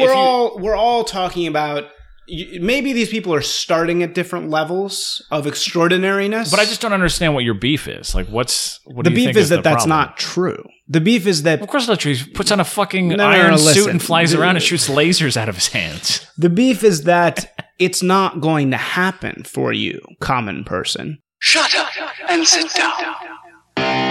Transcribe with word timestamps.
we're 0.00 0.14
all 0.14 0.58
we're 0.58 0.76
all 0.76 1.04
talking 1.04 1.46
about 1.46 1.84
maybe 2.28 2.92
these 2.92 3.08
people 3.08 3.32
are 3.32 3.40
starting 3.40 4.02
at 4.02 4.12
different 4.12 4.50
levels 4.50 5.24
of 5.30 5.46
extraordinariness. 5.46 6.50
But 6.50 6.58
I 6.58 6.64
just 6.64 6.80
don't 6.80 6.92
understand 6.92 7.34
what 7.34 7.44
your 7.44 7.54
beef 7.54 7.86
is. 7.86 8.14
Like, 8.16 8.26
what's 8.26 8.80
what 8.84 9.04
the 9.04 9.10
do 9.10 9.20
you 9.20 9.26
beef 9.28 9.34
think 9.34 9.36
is 9.36 9.48
that 9.50 9.56
the 9.56 9.62
that's 9.62 9.84
problem? 9.84 9.90
not 9.90 10.16
true. 10.16 10.64
The 10.88 11.00
beef 11.00 11.26
is 11.26 11.42
that 11.44 11.60
Of 11.62 11.68
course 11.68 11.86
not 11.88 12.00
true. 12.00 12.14
He 12.14 12.30
puts 12.30 12.50
on 12.50 12.58
a 12.60 12.64
fucking 12.64 13.08
no, 13.08 13.24
iron 13.26 13.52
no, 13.52 13.56
suit 13.56 13.88
and 13.90 14.02
flies 14.02 14.32
The- 14.32 14.40
around 14.40 14.56
and 14.56 14.62
shoots 14.62 14.88
lasers 14.88 15.36
out 15.36 15.48
of 15.48 15.54
his 15.56 15.68
hands. 15.68 16.26
the 16.36 16.50
beef 16.50 16.82
is 16.84 17.04
that 17.04 17.52
it's 17.78 18.02
not 18.02 18.40
going 18.40 18.70
to 18.72 18.76
happen 18.76 19.42
for 19.44 19.72
you, 19.72 20.00
common 20.20 20.64
person. 20.64 21.18
Shut 21.38 21.74
up 21.76 21.90
and 22.28 22.46
sit 22.46 22.72
down. 22.74 24.05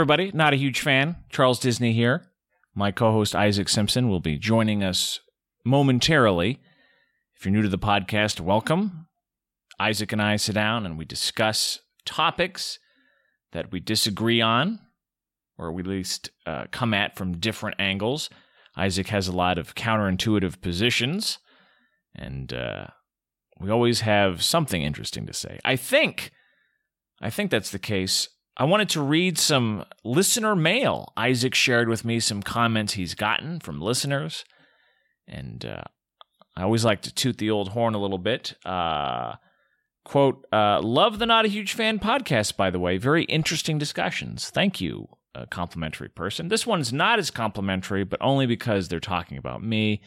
Everybody. 0.00 0.30
Not 0.32 0.54
a 0.54 0.56
huge 0.56 0.80
fan. 0.80 1.16
Charles 1.28 1.60
Disney 1.60 1.92
here. 1.92 2.24
My 2.74 2.90
co 2.90 3.12
host 3.12 3.36
Isaac 3.36 3.68
Simpson 3.68 4.08
will 4.08 4.18
be 4.18 4.38
joining 4.38 4.82
us 4.82 5.20
momentarily. 5.62 6.58
If 7.36 7.44
you're 7.44 7.52
new 7.52 7.60
to 7.60 7.68
the 7.68 7.76
podcast, 7.76 8.40
welcome. 8.40 9.08
Isaac 9.78 10.10
and 10.12 10.22
I 10.22 10.36
sit 10.36 10.54
down 10.54 10.86
and 10.86 10.96
we 10.96 11.04
discuss 11.04 11.80
topics 12.06 12.78
that 13.52 13.70
we 13.70 13.78
disagree 13.78 14.40
on, 14.40 14.78
or 15.58 15.70
we 15.70 15.82
at 15.82 15.86
least 15.86 16.30
uh, 16.46 16.64
come 16.70 16.94
at 16.94 17.14
from 17.14 17.36
different 17.36 17.76
angles. 17.78 18.30
Isaac 18.78 19.08
has 19.08 19.28
a 19.28 19.32
lot 19.32 19.58
of 19.58 19.74
counterintuitive 19.74 20.62
positions, 20.62 21.40
and 22.14 22.54
uh, 22.54 22.86
we 23.60 23.68
always 23.68 24.00
have 24.00 24.42
something 24.42 24.82
interesting 24.82 25.26
to 25.26 25.34
say. 25.34 25.58
I 25.62 25.76
think, 25.76 26.30
I 27.20 27.28
think 27.28 27.50
that's 27.50 27.70
the 27.70 27.78
case. 27.78 28.30
I 28.56 28.64
wanted 28.64 28.90
to 28.90 29.00
read 29.00 29.38
some 29.38 29.84
listener 30.04 30.54
mail. 30.54 31.12
Isaac 31.16 31.54
shared 31.54 31.88
with 31.88 32.04
me 32.04 32.20
some 32.20 32.42
comments 32.42 32.94
he's 32.94 33.14
gotten 33.14 33.60
from 33.60 33.80
listeners, 33.80 34.44
and 35.26 35.64
uh, 35.64 35.82
I 36.56 36.62
always 36.62 36.84
like 36.84 37.02
to 37.02 37.14
toot 37.14 37.38
the 37.38 37.50
old 37.50 37.68
horn 37.70 37.94
a 37.94 37.98
little 37.98 38.18
bit. 38.18 38.54
Uh, 38.64 39.36
quote, 40.04 40.46
uh, 40.52 40.80
love 40.82 41.18
the 41.18 41.26
Not 41.26 41.44
a 41.44 41.48
Huge 41.48 41.72
Fan 41.72 41.98
podcast, 41.98 42.56
by 42.56 42.70
the 42.70 42.80
way. 42.80 42.98
Very 42.98 43.24
interesting 43.24 43.78
discussions. 43.78 44.50
Thank 44.50 44.80
you, 44.80 45.08
a 45.34 45.46
complimentary 45.46 46.08
person. 46.08 46.48
This 46.48 46.66
one's 46.66 46.92
not 46.92 47.18
as 47.18 47.30
complimentary, 47.30 48.04
but 48.04 48.20
only 48.20 48.46
because 48.46 48.88
they're 48.88 49.00
talking 49.00 49.38
about 49.38 49.62
me. 49.62 50.02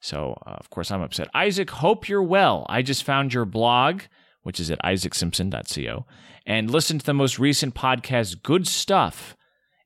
So, 0.00 0.40
uh, 0.46 0.52
of 0.52 0.70
course, 0.70 0.90
I'm 0.90 1.02
upset. 1.02 1.28
Isaac, 1.34 1.70
hope 1.70 2.08
you're 2.08 2.22
well. 2.22 2.64
I 2.68 2.80
just 2.82 3.04
found 3.04 3.34
your 3.34 3.44
blog, 3.44 4.02
which 4.42 4.60
is 4.60 4.70
at 4.70 4.82
isaacsimpson.co, 4.82 6.06
and 6.46 6.70
listen 6.70 6.98
to 6.98 7.06
the 7.06 7.14
most 7.14 7.38
recent 7.38 7.74
podcast, 7.74 8.42
Good 8.42 8.66
Stuff. 8.66 9.36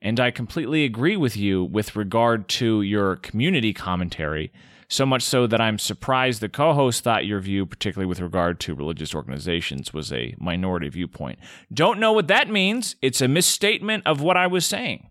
And 0.01 0.21
I 0.21 0.31
completely 0.31 0.85
agree 0.85 1.17
with 1.17 1.37
you 1.37 1.65
with 1.65 1.97
regard 1.97 2.49
to 2.51 2.83
your 2.83 3.17
community 3.17 3.73
commentary, 3.73 4.53
so 4.89 5.07
much 5.07 5.23
so 5.23 5.47
that 5.47 5.63
I'm 5.63 5.79
surprised 5.79 6.41
the 6.41 6.49
co 6.49 6.75
host 6.75 7.03
thought 7.03 7.27
your 7.27 7.41
view, 7.41 7.65
particularly 7.65 8.07
with 8.07 8.21
regard 8.21 8.61
to 8.61 8.75
religious 8.75 9.15
organizations, 9.15 9.95
was 9.95 10.13
a 10.13 10.35
minority 10.39 10.91
viewpoint. 10.91 11.39
Don't 11.73 11.99
know 11.99 12.13
what 12.13 12.29
that 12.29 12.51
means. 12.51 12.97
It's 13.01 13.23
a 13.23 13.29
misstatement 13.29 14.07
of 14.07 14.21
what 14.21 14.37
I 14.37 14.47
was 14.47 14.67
saying. 14.67 15.09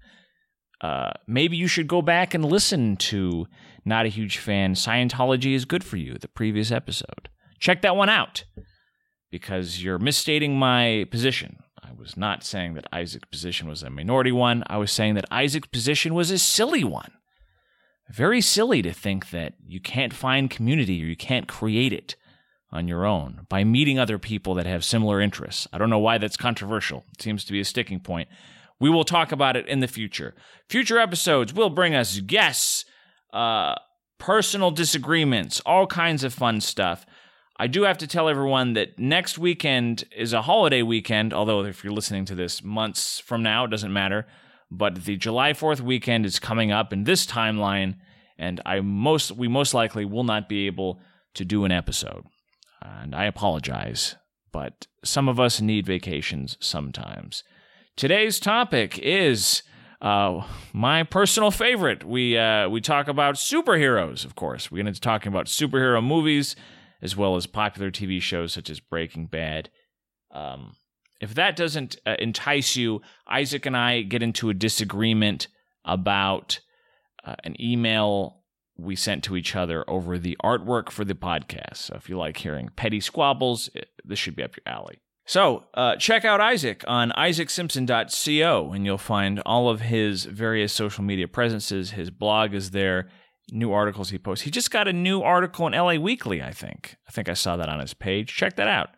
Uh, 0.80 1.12
maybe 1.28 1.58
you 1.58 1.68
should 1.68 1.88
go 1.88 2.02
back 2.02 2.34
and 2.34 2.46
listen 2.46 2.98
to 2.98 3.48
Not 3.86 4.06
a 4.06 4.10
Huge 4.10 4.38
Fan 4.38 4.76
Scientology 4.76 5.56
is 5.56 5.66
Good 5.66 5.84
for 5.84 5.98
You, 5.98 6.18
the 6.20 6.28
previous 6.28 6.72
episode. 6.72 7.30
Check 7.60 7.82
that 7.82 7.96
one 7.96 8.10
out 8.10 8.44
because 9.34 9.84
you're 9.84 9.98
misstating 9.98 10.56
my 10.56 11.08
position. 11.10 11.58
I 11.82 11.92
was 11.98 12.16
not 12.16 12.44
saying 12.44 12.76
that 12.76 12.86
Isaac's 12.94 13.28
position 13.32 13.68
was 13.68 13.82
a 13.82 13.90
minority 13.90 14.32
one. 14.32 14.64
I 14.68 14.78
was 14.78 14.92
saying 14.92 15.16
that 15.16 15.26
Isaac's 15.32 15.70
position 15.70 16.14
was 16.14 16.30
a 16.30 16.38
silly 16.38 16.84
one. 16.84 17.12
Very 18.12 18.42
silly 18.42 18.84
to 18.84 18.94
think 18.94 19.32
that 19.32 19.56
you 19.66 19.82
can't 19.82 20.14
find 20.14 20.52
community 20.52 21.02
or 21.02 21.08
you 21.08 21.16
can't 21.16 21.48
create 21.48 21.92
it 21.92 22.16
on 22.72 22.88
your 22.88 23.08
own 23.08 23.48
by 23.50 23.64
meeting 23.64 23.98
other 23.98 24.20
people 24.20 24.54
that 24.54 24.68
have 24.68 24.86
similar 24.86 25.20
interests. 25.20 25.68
I 25.74 25.80
don't 25.80 25.90
know 25.90 25.98
why 25.98 26.20
that's 26.20 26.38
controversial. 26.38 27.04
It 27.14 27.24
seems 27.24 27.44
to 27.46 27.54
be 27.54 27.60
a 27.60 27.66
sticking 27.66 28.02
point. 28.02 28.30
We 28.80 28.92
will 28.92 29.04
talk 29.04 29.32
about 29.32 29.58
it 29.58 29.68
in 29.68 29.80
the 29.80 29.88
future. 29.88 30.36
Future 30.70 31.00
episodes 31.00 31.56
will 31.56 31.72
bring 31.72 31.96
us 31.96 32.20
guests, 32.20 32.86
uh, 33.34 33.74
personal 34.20 34.70
disagreements, 34.70 35.60
all 35.66 35.88
kinds 35.88 36.24
of 36.24 36.36
fun 36.36 36.62
stuff. 36.62 37.04
I 37.64 37.68
do 37.68 37.84
have 37.84 37.98
to 38.00 38.08
tell 38.08 38.28
everyone 38.28 38.74
that 38.74 39.00
next 39.00 39.38
weekend 39.38 40.04
is 40.14 40.34
a 40.34 40.42
holiday 40.42 40.82
weekend, 40.82 41.34
although 41.34 41.64
if 41.64 41.82
you're 41.82 41.94
listening 41.94 42.26
to 42.26 42.36
this 42.36 42.62
months 42.62 43.22
from 43.22 43.42
now, 43.42 43.64
it 43.64 43.70
doesn't 43.70 43.94
matter. 43.94 44.28
But 44.70 45.06
the 45.06 45.16
July 45.16 45.54
4th 45.54 45.80
weekend 45.80 46.26
is 46.26 46.40
coming 46.40 46.74
up 46.74 46.92
in 46.92 47.06
this 47.06 47.26
timeline, 47.26 47.96
and 48.38 48.60
I 48.66 48.82
most 48.82 49.32
we 49.32 49.48
most 49.48 49.74
likely 49.74 50.04
will 50.04 50.26
not 50.26 50.50
be 50.50 50.66
able 50.68 51.00
to 51.36 51.46
do 51.46 51.64
an 51.64 51.72
episode. 51.72 52.26
And 52.82 53.16
I 53.16 53.24
apologize, 53.24 54.18
but 54.52 54.86
some 55.06 55.30
of 55.30 55.40
us 55.40 55.62
need 55.62 55.86
vacations 55.86 56.58
sometimes. 56.60 57.46
Today's 57.96 58.42
topic 58.42 59.00
is 59.00 59.64
uh, 60.02 60.46
my 60.74 61.04
personal 61.04 61.50
favorite. 61.50 62.04
We 62.04 62.38
uh, 62.38 62.68
we 62.68 62.82
talk 62.82 63.08
about 63.08 63.36
superheroes, 63.36 64.26
of 64.26 64.36
course. 64.36 64.70
We're 64.70 64.84
going 64.84 64.94
to 64.94 65.00
be 65.00 65.02
talking 65.02 65.32
about 65.32 65.46
superhero 65.46 66.04
movies 66.04 66.58
as 67.04 67.18
well 67.18 67.36
as 67.36 67.46
popular 67.46 67.92
TV 67.92 68.22
shows 68.22 68.54
such 68.54 68.70
as 68.70 68.80
Breaking 68.80 69.28
Bad. 69.28 69.70
Um, 70.32 70.76
if 71.22 71.36
that 71.36 71.56
doesn't 71.56 71.98
uh, 72.06 72.16
entice 72.18 72.76
you, 72.76 73.02
Isaac 73.28 73.66
and 73.66 73.78
I 73.78 74.02
get 74.02 74.24
into 74.24 74.50
a 74.50 74.54
disagreement 74.54 75.48
about 75.86 76.60
uh, 77.24 77.36
an 77.44 77.62
email 77.62 78.40
we 78.78 78.96
sent 78.96 79.24
to 79.26 79.36
each 79.36 79.56
other 79.56 79.88
over 79.88 80.18
the 80.18 80.38
artwork 80.44 80.90
for 80.90 81.06
the 81.06 81.14
podcast. 81.14 81.78
So 81.78 81.96
if 81.96 82.10
you 82.10 82.18
like 82.18 82.38
hearing 82.38 82.70
petty 82.76 83.02
squabbles, 83.02 83.70
it, 83.76 83.90
this 84.04 84.18
should 84.18 84.36
be 84.36 84.44
up 84.44 84.56
your 84.56 84.74
alley. 84.74 85.00
So 85.26 85.66
uh, 85.74 85.96
check 85.98 86.26
out 86.26 86.42
Isaac 86.42 86.84
on 86.88 87.12
isaacsimpson.co, 87.12 88.72
and 88.74 88.86
you'll 88.86 88.98
find 88.98 89.42
all 89.46 89.70
of 89.70 89.82
his 89.82 90.26
various 90.26 90.74
social 90.74 91.04
media 91.04 91.28
presences. 91.28 91.92
His 91.92 92.10
blog 92.10 92.54
is 92.54 92.72
there 92.72 93.10
new 93.52 93.72
articles 93.72 94.10
he 94.10 94.18
posts. 94.18 94.46
He 94.46 94.52
just 94.52 94.72
got 94.72 94.88
a 94.88 94.94
new 94.94 95.22
article 95.22 95.68
in 95.68 95.74
LA 95.74 95.96
Weekly, 95.96 96.42
I 96.42 96.52
think. 96.52 96.96
I 97.08 97.12
think 97.12 97.30
I 97.30 97.34
saw 97.34 97.58
that 97.58 97.70
on 97.70 97.80
his 97.80 97.94
page. 97.94 98.34
Check 98.34 98.56
that 98.56 98.68
out. 98.68 98.90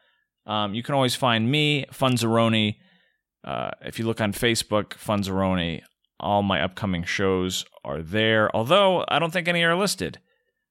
Um, 0.45 0.73
you 0.73 0.83
can 0.83 0.95
always 0.95 1.15
find 1.15 1.49
me, 1.49 1.85
Funzaroni. 1.91 2.75
Uh, 3.43 3.71
if 3.81 3.99
you 3.99 4.05
look 4.05 4.21
on 4.21 4.33
Facebook, 4.33 4.89
Funzaroni, 4.89 5.81
all 6.19 6.43
my 6.43 6.61
upcoming 6.61 7.03
shows 7.03 7.65
are 7.83 8.01
there, 8.01 8.55
although 8.55 9.05
I 9.07 9.19
don't 9.19 9.31
think 9.31 9.47
any 9.47 9.63
are 9.63 9.75
listed. 9.75 10.19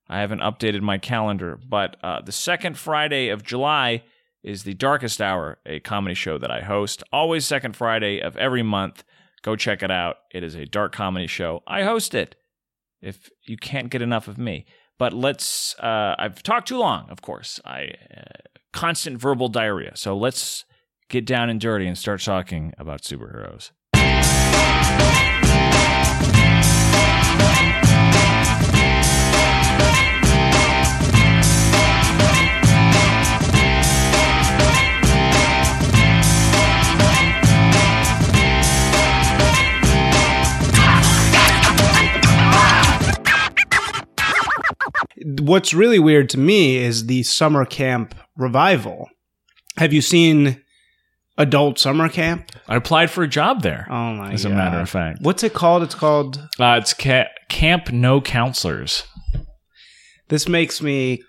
I 0.08 0.20
haven't 0.20 0.40
updated 0.40 0.82
my 0.82 0.98
calendar, 0.98 1.58
but 1.68 1.96
uh, 2.02 2.20
the 2.20 2.32
second 2.32 2.76
Friday 2.78 3.28
of 3.28 3.42
July 3.42 4.02
is 4.42 4.64
the 4.64 4.74
Darkest 4.74 5.22
Hour, 5.22 5.58
a 5.64 5.80
comedy 5.80 6.14
show 6.14 6.36
that 6.38 6.50
I 6.50 6.60
host. 6.60 7.02
Always 7.12 7.46
second 7.46 7.74
Friday 7.74 8.20
of 8.20 8.36
every 8.36 8.62
month. 8.62 9.02
Go 9.42 9.56
check 9.56 9.82
it 9.82 9.90
out. 9.90 10.16
It 10.30 10.42
is 10.42 10.54
a 10.54 10.66
dark 10.66 10.92
comedy 10.92 11.26
show. 11.26 11.62
I 11.66 11.82
host 11.82 12.14
it 12.14 12.36
if 13.04 13.30
you 13.44 13.56
can't 13.56 13.90
get 13.90 14.02
enough 14.02 14.28
of 14.28 14.38
me. 14.38 14.66
But 14.98 15.12
let's, 15.12 15.74
uh, 15.78 16.14
I've 16.18 16.42
talked 16.42 16.68
too 16.68 16.78
long, 16.78 17.08
of 17.10 17.20
course. 17.20 17.60
I, 17.64 17.90
uh, 18.16 18.22
constant 18.72 19.18
verbal 19.18 19.48
diarrhea. 19.48 19.92
So 19.96 20.16
let's 20.16 20.64
get 21.08 21.26
down 21.26 21.50
and 21.50 21.60
dirty 21.60 21.86
and 21.86 21.98
start 21.98 22.22
talking 22.22 22.72
about 22.78 23.02
superheroes. 23.02 23.70
What's 45.24 45.72
really 45.72 45.98
weird 45.98 46.28
to 46.30 46.38
me 46.38 46.76
is 46.76 47.06
the 47.06 47.22
summer 47.22 47.64
camp 47.64 48.14
revival. 48.36 49.08
Have 49.78 49.92
you 49.92 50.02
seen 50.02 50.60
adult 51.38 51.78
summer 51.78 52.08
camp? 52.08 52.50
I 52.68 52.76
applied 52.76 53.10
for 53.10 53.22
a 53.24 53.28
job 53.28 53.62
there. 53.62 53.86
Oh 53.90 54.12
my 54.14 54.32
As 54.32 54.44
god. 54.44 54.52
a 54.52 54.54
matter 54.54 54.80
of 54.80 54.90
fact. 54.90 55.18
What's 55.22 55.42
it 55.42 55.54
called? 55.54 55.82
It's 55.82 55.94
called 55.94 56.36
Uh, 56.60 56.78
it's 56.80 56.92
ca- 56.92 57.28
Camp 57.48 57.90
No 57.90 58.20
Counselors. 58.20 59.04
This 60.28 60.48
makes 60.48 60.82
me 60.82 61.22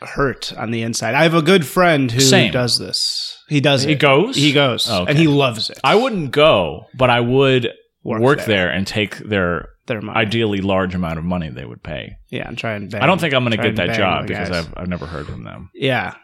hurt 0.00 0.52
on 0.56 0.70
the 0.70 0.82
inside. 0.82 1.14
I 1.14 1.22
have 1.22 1.34
a 1.34 1.42
good 1.42 1.66
friend 1.66 2.10
who 2.10 2.20
Same. 2.20 2.52
does 2.52 2.78
this. 2.78 3.38
He 3.48 3.60
does 3.60 3.82
He 3.84 3.92
it. 3.92 3.98
goes? 4.00 4.36
He 4.36 4.52
goes, 4.52 4.88
Oh, 4.90 5.02
okay. 5.02 5.10
and 5.10 5.18
he 5.18 5.26
loves 5.26 5.70
it. 5.70 5.78
I 5.84 5.94
wouldn't 5.96 6.30
go, 6.30 6.86
but 6.94 7.10
I 7.10 7.20
would 7.20 7.70
Work 8.02 8.20
work, 8.20 8.38
there. 8.38 8.46
there. 8.46 8.70
and 8.70 8.86
take 8.86 9.16
their 9.18 9.68
Their 9.86 10.00
money. 10.00 10.18
ideally 10.18 10.60
large 10.60 10.94
amount 10.94 11.18
of 11.18 11.24
money 11.24 11.50
they 11.50 11.64
would 11.64 11.82
pay. 11.82 12.16
Yeah, 12.30 12.48
and 12.48 12.56
try 12.56 12.72
and. 12.72 12.90
Bang, 12.90 13.02
I 13.02 13.06
don't 13.06 13.20
think 13.20 13.34
I'm 13.34 13.44
going 13.44 13.56
to 13.56 13.62
get 13.62 13.76
that 13.76 13.96
job 13.96 14.26
because 14.26 14.48
guys. 14.48 14.66
I've 14.66 14.74
I've 14.76 14.88
never 14.88 15.06
heard 15.06 15.26
from 15.26 15.44
them. 15.44 15.70
Yeah. 15.74 16.14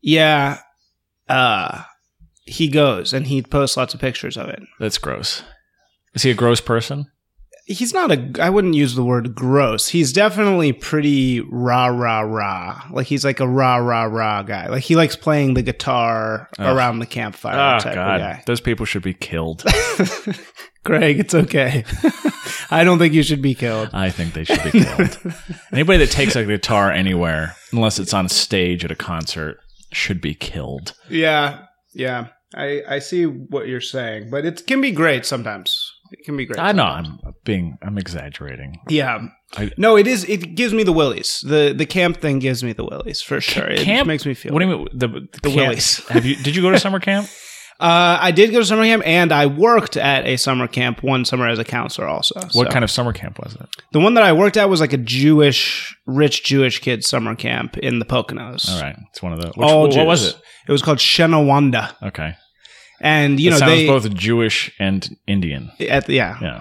Yeah. 0.00 0.60
Uh 1.28 1.82
he 2.46 2.68
goes 2.68 3.12
and 3.12 3.26
he 3.26 3.42
posts 3.42 3.76
lots 3.76 3.94
of 3.94 4.00
pictures 4.00 4.36
of 4.36 4.48
it. 4.48 4.62
That's 4.78 4.98
gross. 4.98 5.42
Is 6.14 6.22
he 6.22 6.30
a 6.30 6.34
gross 6.34 6.60
person? 6.60 7.06
He's 7.66 7.94
not 7.94 8.12
a 8.12 8.30
I 8.42 8.50
wouldn't 8.50 8.74
use 8.74 8.94
the 8.94 9.04
word 9.04 9.34
gross. 9.34 9.88
He's 9.88 10.12
definitely 10.12 10.72
pretty 10.74 11.40
rah 11.40 11.86
rah 11.86 12.20
rah. 12.20 12.82
Like 12.90 13.06
he's 13.06 13.24
like 13.24 13.40
a 13.40 13.48
rah 13.48 13.76
rah 13.76 14.04
rah 14.04 14.42
guy. 14.42 14.68
Like 14.68 14.82
he 14.82 14.96
likes 14.96 15.16
playing 15.16 15.54
the 15.54 15.62
guitar 15.62 16.50
around 16.58 16.98
the 16.98 17.06
campfire 17.06 17.76
Oh 17.76 17.80
type 17.80 17.94
God, 17.94 18.20
of 18.20 18.20
guy. 18.20 18.42
those 18.46 18.60
people 18.60 18.84
should 18.84 19.02
be 19.02 19.14
killed. 19.14 19.64
Greg, 20.84 21.18
it's 21.18 21.34
okay. 21.34 21.84
I 22.70 22.84
don't 22.84 22.98
think 22.98 23.14
you 23.14 23.22
should 23.22 23.40
be 23.40 23.54
killed. 23.54 23.88
I 23.94 24.10
think 24.10 24.34
they 24.34 24.44
should 24.44 24.62
be 24.64 24.80
killed. 24.84 25.18
Anybody 25.72 25.98
that 26.00 26.10
takes 26.10 26.36
a 26.36 26.44
guitar 26.44 26.90
anywhere, 26.90 27.56
unless 27.72 27.98
it's 27.98 28.12
on 28.12 28.28
stage 28.28 28.84
at 28.84 28.90
a 28.90 28.94
concert, 28.94 29.58
should 29.92 30.20
be 30.20 30.34
killed. 30.34 30.92
Yeah. 31.08 31.64
Yeah. 31.94 32.26
I, 32.54 32.82
I 32.88 32.98
see 32.98 33.24
what 33.24 33.66
you're 33.66 33.80
saying, 33.80 34.28
but 34.30 34.44
it 34.44 34.66
can 34.66 34.80
be 34.82 34.90
great 34.92 35.24
sometimes. 35.24 35.83
It 36.18 36.24
can 36.24 36.36
be 36.36 36.46
great. 36.46 36.60
I 36.60 36.72
know. 36.72 36.84
I'm 36.84 37.18
being 37.44 37.76
I'm 37.82 37.98
exaggerating. 37.98 38.80
Yeah. 38.88 39.26
I- 39.56 39.70
no, 39.76 39.96
it 39.96 40.06
is. 40.06 40.24
It 40.24 40.54
gives 40.54 40.72
me 40.72 40.82
the 40.84 40.92
willies. 40.92 41.40
The 41.46 41.74
the 41.76 41.86
camp 41.86 42.18
thing 42.18 42.38
gives 42.38 42.62
me 42.62 42.72
the 42.72 42.84
willies 42.84 43.20
for 43.20 43.40
sure. 43.40 43.66
It 43.66 43.80
camp 43.80 44.06
makes 44.06 44.24
me 44.24 44.34
feel. 44.34 44.52
What 44.52 44.60
do 44.60 44.66
you 44.68 44.76
mean 44.76 44.88
the 44.92 45.08
the, 45.08 45.20
The 45.42 45.50
camp- 45.50 45.56
willies. 45.56 46.06
Have 46.08 46.24
you 46.24 46.36
did 46.36 46.54
you 46.56 46.62
go 46.62 46.70
to 46.70 46.78
summer 46.78 47.00
camp? 47.00 47.28
Uh, 47.80 48.16
I 48.20 48.30
did 48.30 48.52
go 48.52 48.60
to 48.60 48.64
summer 48.64 48.84
camp, 48.84 49.02
and 49.04 49.32
I 49.32 49.46
worked 49.46 49.96
at 49.96 50.24
a 50.26 50.36
summer 50.36 50.68
camp 50.68 51.02
one 51.02 51.24
summer 51.24 51.48
as 51.48 51.58
a 51.58 51.64
counselor. 51.64 52.06
Also, 52.06 52.40
What 52.52 52.70
kind 52.70 52.84
of 52.84 52.90
summer 52.90 53.12
camp 53.12 53.40
was 53.40 53.56
it? 53.56 53.66
The 53.90 53.98
one 53.98 54.14
that 54.14 54.22
I 54.22 54.32
worked 54.32 54.56
at 54.56 54.70
was 54.70 54.80
like 54.80 54.92
a 54.92 54.96
Jewish, 54.96 55.92
rich 56.06 56.44
Jewish 56.44 56.78
kids 56.78 57.08
summer 57.08 57.34
camp 57.34 57.76
in 57.76 57.98
the 57.98 58.04
Poconos. 58.04 58.70
All 58.70 58.80
right, 58.80 58.94
it's 59.10 59.20
one 59.20 59.32
of 59.32 59.40
the. 59.40 59.48
Which, 59.48 59.68
All 59.68 59.88
what 59.88 60.06
was 60.06 60.28
it? 60.28 60.36
It 60.68 60.72
was 60.72 60.82
called 60.82 60.98
Shenawanda, 60.98 61.96
Okay, 62.00 62.36
and 63.00 63.38
you 63.40 63.48
it 63.48 63.52
know 63.52 63.58
sounds 63.58 63.72
they 63.72 63.86
both 63.86 64.14
Jewish 64.14 64.72
and 64.78 65.16
Indian. 65.26 65.70
at 65.80 66.08
yeah. 66.08 66.38
Yeah, 66.40 66.60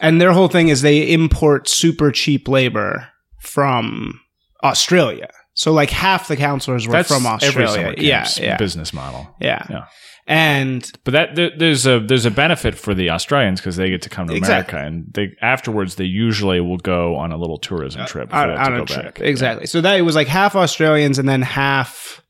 and 0.00 0.20
their 0.20 0.32
whole 0.32 0.48
thing 0.48 0.68
is 0.68 0.82
they 0.82 1.12
import 1.12 1.68
super 1.68 2.10
cheap 2.12 2.48
labor 2.48 3.08
from 3.40 4.20
Australia. 4.62 5.28
So 5.54 5.72
like 5.72 5.90
half 5.90 6.28
the 6.28 6.36
counselors 6.36 6.86
were 6.86 6.92
that's 6.92 7.08
from 7.08 7.26
Australia. 7.26 7.94
yeah, 7.98 8.28
yeah, 8.40 8.56
business 8.56 8.92
model. 8.92 9.34
yeah, 9.40 9.66
Yeah. 9.68 9.84
And 10.30 10.88
But 11.04 11.12
that 11.12 11.34
there, 11.36 11.50
there's 11.56 11.86
a 11.86 12.00
there's 12.00 12.26
a 12.26 12.30
benefit 12.30 12.74
for 12.76 12.94
the 12.94 13.08
Australians 13.10 13.60
because 13.60 13.76
they 13.76 13.88
get 13.88 14.02
to 14.02 14.10
come 14.10 14.28
to 14.28 14.34
Exactly. 14.34 14.78
America, 14.78 14.86
and 14.86 15.06
they 15.14 15.34
afterwards 15.40 15.94
they 15.94 16.04
usually 16.04 16.60
will 16.60 16.76
go 16.76 17.16
on 17.16 17.32
a 17.32 17.36
little 17.38 17.56
tourism 17.58 18.04
trip 18.06 18.28
before 18.28 18.42
on, 18.42 18.50
on 18.58 18.76
go 18.76 18.82
a 18.82 18.86
trip. 18.86 19.04
back. 19.04 19.20
Exactly. 19.20 19.66
So 19.66 19.80
that 19.80 19.98
it 19.98 20.02
was 20.02 20.14
like 20.14 20.28
half 20.28 20.54
Australians 20.54 21.18
and 21.18 21.26
then 21.26 21.40
half 21.40 22.22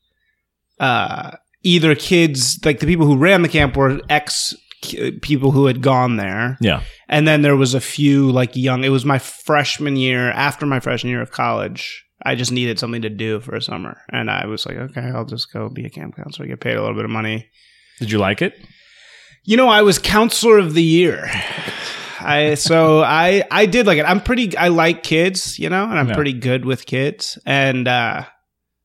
uh, 0.79 1.31
either 1.63 1.95
kids, 1.95 2.59
like 2.65 2.79
the 2.79 2.85
people 2.87 3.05
who 3.05 3.17
ran 3.17 3.41
the 3.41 3.49
camp 3.49 3.75
were 3.75 3.99
ex 4.09 4.53
people 5.21 5.51
who 5.51 5.65
had 5.65 5.81
gone 5.81 6.15
there. 6.15 6.57
Yeah, 6.61 6.83
And 7.09 7.27
then 7.27 7.41
there 7.41 7.57
was 7.57 7.73
a 7.73 7.81
few 7.81 8.31
like 8.31 8.55
young, 8.55 8.83
it 8.85 8.89
was 8.89 9.03
my 9.03 9.19
freshman 9.19 9.97
year, 9.97 10.31
after 10.31 10.65
my 10.65 10.79
freshman 10.79 11.11
year 11.11 11.21
of 11.21 11.31
college. 11.31 12.05
I 12.25 12.35
just 12.35 12.51
needed 12.51 12.79
something 12.79 13.01
to 13.03 13.09
do 13.09 13.39
for 13.41 13.55
a 13.55 13.61
summer. 13.61 13.97
And 14.09 14.29
I 14.31 14.45
was 14.45 14.65
like, 14.65 14.75
okay, 14.77 15.01
I'll 15.13 15.25
just 15.25 15.51
go 15.53 15.69
be 15.69 15.85
a 15.85 15.89
camp 15.89 16.15
counselor, 16.15 16.47
get 16.47 16.59
paid 16.61 16.75
a 16.75 16.81
little 16.81 16.95
bit 16.95 17.05
of 17.05 17.11
money. 17.11 17.49
did 17.99 18.11
you 18.11 18.19
like 18.19 18.41
it? 18.41 18.53
You 19.45 19.57
know, 19.57 19.67
I 19.69 19.81
was 19.81 19.99
counselor 19.99 20.57
of 20.59 20.73
the 20.73 20.83
year. 20.83 21.29
I 22.21 22.55
so 22.55 23.01
I 23.05 23.43
I 23.51 23.65
did 23.65 23.85
like 23.87 23.97
it. 23.97 24.03
I'm 24.05 24.21
pretty 24.21 24.55
I 24.57 24.67
like 24.69 25.03
kids, 25.03 25.57
you 25.59 25.69
know, 25.69 25.83
and 25.85 25.97
I'm 25.97 26.09
Yeah. 26.09 26.15
pretty 26.15 26.33
good 26.33 26.65
with 26.65 26.85
kids. 26.85 27.37
And 27.45 27.87
uh 27.87 28.25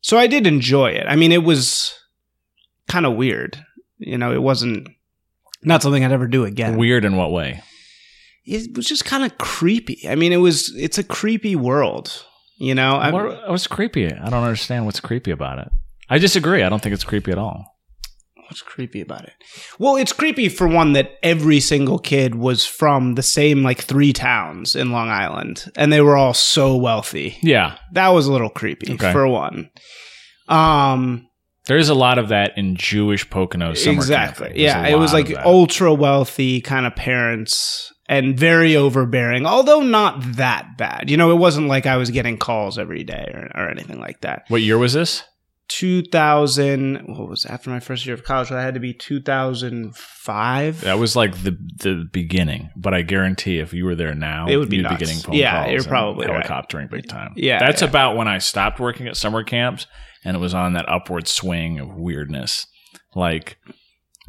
so 0.00 0.16
I 0.18 0.26
did 0.26 0.46
enjoy 0.46 0.90
it. 0.90 1.06
I 1.08 1.16
mean, 1.16 1.32
it 1.32 1.42
was 1.44 1.92
kind 2.88 3.06
of 3.06 3.14
weird. 3.16 3.64
You 3.98 4.18
know, 4.18 4.32
it 4.32 4.42
wasn't 4.42 4.88
not 5.62 5.82
something 5.82 6.04
I'd 6.04 6.12
ever 6.12 6.26
do 6.26 6.44
again. 6.44 6.76
Weird 6.76 7.04
in 7.04 7.16
what 7.16 7.32
way? 7.32 7.62
It 8.46 8.76
was 8.76 8.86
just 8.86 9.04
kind 9.04 9.24
of 9.24 9.38
creepy. 9.38 10.06
I 10.08 10.14
mean, 10.16 10.32
it 10.32 10.36
was 10.38 10.74
it's 10.76 10.98
a 10.98 11.04
creepy 11.04 11.56
world, 11.56 12.24
you 12.58 12.74
know. 12.74 12.96
I, 12.96 13.10
What, 13.10 13.48
what's 13.48 13.66
creepy? 13.66 14.06
I 14.12 14.28
don't 14.28 14.44
understand 14.44 14.84
what's 14.84 15.00
creepy 15.00 15.30
about 15.30 15.58
it. 15.60 15.68
I 16.10 16.18
disagree. 16.18 16.62
I 16.62 16.68
don't 16.68 16.82
think 16.82 16.92
it's 16.92 17.04
creepy 17.04 17.32
at 17.32 17.38
all. 17.38 17.64
What's 18.50 18.60
creepy 18.60 19.00
about 19.00 19.24
it? 19.24 19.32
Well, 19.78 19.96
it's 19.96 20.12
creepy 20.12 20.50
for 20.50 20.68
one 20.68 20.92
that 20.92 21.12
every 21.22 21.60
single 21.60 21.98
kid 21.98 22.34
was 22.34 22.66
from 22.66 23.14
the 23.14 23.22
same 23.22 23.62
like 23.62 23.80
three 23.80 24.12
towns 24.12 24.76
in 24.76 24.92
Long 24.92 25.08
Island, 25.08 25.72
and 25.76 25.90
they 25.90 26.02
were 26.02 26.14
all 26.16 26.34
so 26.34 26.76
wealthy. 26.76 27.38
Yeah, 27.42 27.78
That 27.92 28.08
was 28.08 28.26
a 28.26 28.32
little 28.32 28.50
creepy 28.50 28.92
Okay. 28.94 29.12
for 29.12 29.26
one. 29.26 29.70
Um, 30.48 31.26
there's 31.66 31.88
a 31.88 31.94
lot 31.94 32.18
of 32.18 32.28
that 32.28 32.56
in 32.58 32.76
Jewish 32.76 33.28
Pocono 33.30 33.74
summer 33.74 33.96
exactly. 33.96 34.52
Yeah, 34.56 34.86
it 34.86 34.96
was 34.98 35.12
like 35.12 35.34
ultra 35.44 35.92
wealthy 35.94 36.60
kind 36.60 36.86
of 36.86 36.94
parents 36.94 37.90
and 38.08 38.38
very 38.38 38.76
overbearing, 38.76 39.46
although 39.46 39.80
not 39.80 40.20
that 40.36 40.76
bad. 40.76 41.08
You 41.10 41.16
know, 41.16 41.30
it 41.30 41.36
wasn't 41.38 41.68
like 41.68 41.86
I 41.86 41.96
was 41.96 42.10
getting 42.10 42.36
calls 42.36 42.78
every 42.78 43.02
day 43.02 43.30
or, 43.32 43.62
or 43.62 43.70
anything 43.70 43.98
like 43.98 44.20
that. 44.20 44.44
What 44.48 44.60
year 44.60 44.76
was 44.76 44.92
this? 44.92 45.22
2000, 45.70 46.96
what 47.06 47.26
was 47.30 47.46
it? 47.46 47.50
after 47.50 47.70
my 47.70 47.80
first 47.80 48.04
year 48.04 48.14
of 48.14 48.22
college? 48.24 48.50
That 48.50 48.60
had 48.60 48.74
to 48.74 48.80
be 48.80 48.92
2005. 48.92 50.80
That 50.82 50.98
was 50.98 51.16
like 51.16 51.42
the 51.42 51.56
the 51.78 52.04
beginning, 52.12 52.70
but 52.76 52.92
I 52.94 53.02
guarantee 53.02 53.58
if 53.58 53.72
you 53.72 53.84
were 53.84 53.94
there 53.94 54.14
now, 54.14 54.46
It 54.48 54.56
would 54.56 54.68
be 54.68 54.76
you'd 54.76 54.82
nuts. 54.84 54.96
be 54.98 55.04
getting 55.06 55.20
phone 55.22 55.34
Yeah, 55.36 55.62
calls. 55.62 55.72
you're 55.72 55.84
probably 55.84 56.26
right. 56.26 56.44
helicoptering 56.44 56.90
big 56.90 57.08
time. 57.08 57.32
Yeah, 57.36 57.58
that's 57.58 57.82
yeah. 57.82 57.88
about 57.88 58.16
when 58.16 58.28
I 58.28 58.38
stopped 58.38 58.78
working 58.80 59.06
at 59.08 59.16
summer 59.16 59.42
camps, 59.42 59.86
and 60.24 60.36
it 60.36 60.40
was 60.40 60.54
on 60.54 60.72
that 60.72 60.88
upward 60.88 61.28
swing 61.28 61.78
of 61.78 61.94
weirdness. 61.94 62.66
Like 63.14 63.58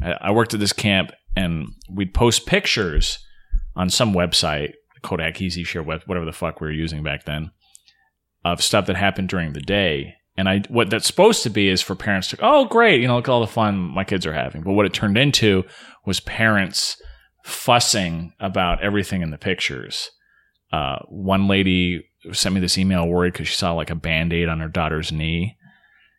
I, 0.02 0.30
worked 0.30 0.54
at 0.54 0.60
this 0.60 0.72
camp, 0.72 1.12
and 1.34 1.68
we'd 1.90 2.14
post 2.14 2.46
pictures 2.46 3.18
on 3.74 3.90
some 3.90 4.14
website, 4.14 4.72
Kodak 5.02 5.40
Easy 5.40 5.64
Share, 5.64 5.82
whatever 5.82 6.24
the 6.24 6.32
fuck 6.32 6.60
we 6.60 6.66
were 6.66 6.72
using 6.72 7.02
back 7.02 7.24
then, 7.24 7.50
of 8.44 8.62
stuff 8.62 8.86
that 8.86 8.96
happened 8.96 9.28
during 9.28 9.52
the 9.52 9.60
day. 9.60 10.14
And 10.36 10.48
I, 10.48 10.60
what 10.68 10.90
that's 10.90 11.06
supposed 11.06 11.42
to 11.44 11.50
be 11.50 11.68
is 11.68 11.80
for 11.80 11.94
parents 11.94 12.28
to, 12.28 12.38
oh, 12.42 12.66
great, 12.66 13.00
you 13.00 13.08
know, 13.08 13.16
look 13.16 13.28
at 13.28 13.30
all 13.30 13.40
the 13.40 13.46
fun 13.46 13.78
my 13.78 14.04
kids 14.04 14.26
are 14.26 14.34
having. 14.34 14.62
But 14.62 14.72
what 14.72 14.84
it 14.84 14.92
turned 14.92 15.16
into 15.16 15.64
was 16.04 16.20
parents 16.20 17.00
fussing 17.44 18.32
about 18.38 18.82
everything 18.82 19.22
in 19.22 19.30
the 19.30 19.38
pictures. 19.38 20.10
Uh, 20.72 20.98
one 21.08 21.48
lady 21.48 22.04
sent 22.32 22.54
me 22.54 22.60
this 22.60 22.76
email 22.76 23.08
worried 23.08 23.32
because 23.32 23.48
she 23.48 23.54
saw 23.54 23.72
like 23.72 23.90
a 23.90 23.94
band 23.94 24.32
aid 24.32 24.48
on 24.48 24.60
her 24.60 24.68
daughter's 24.68 25.12
knee. 25.12 25.55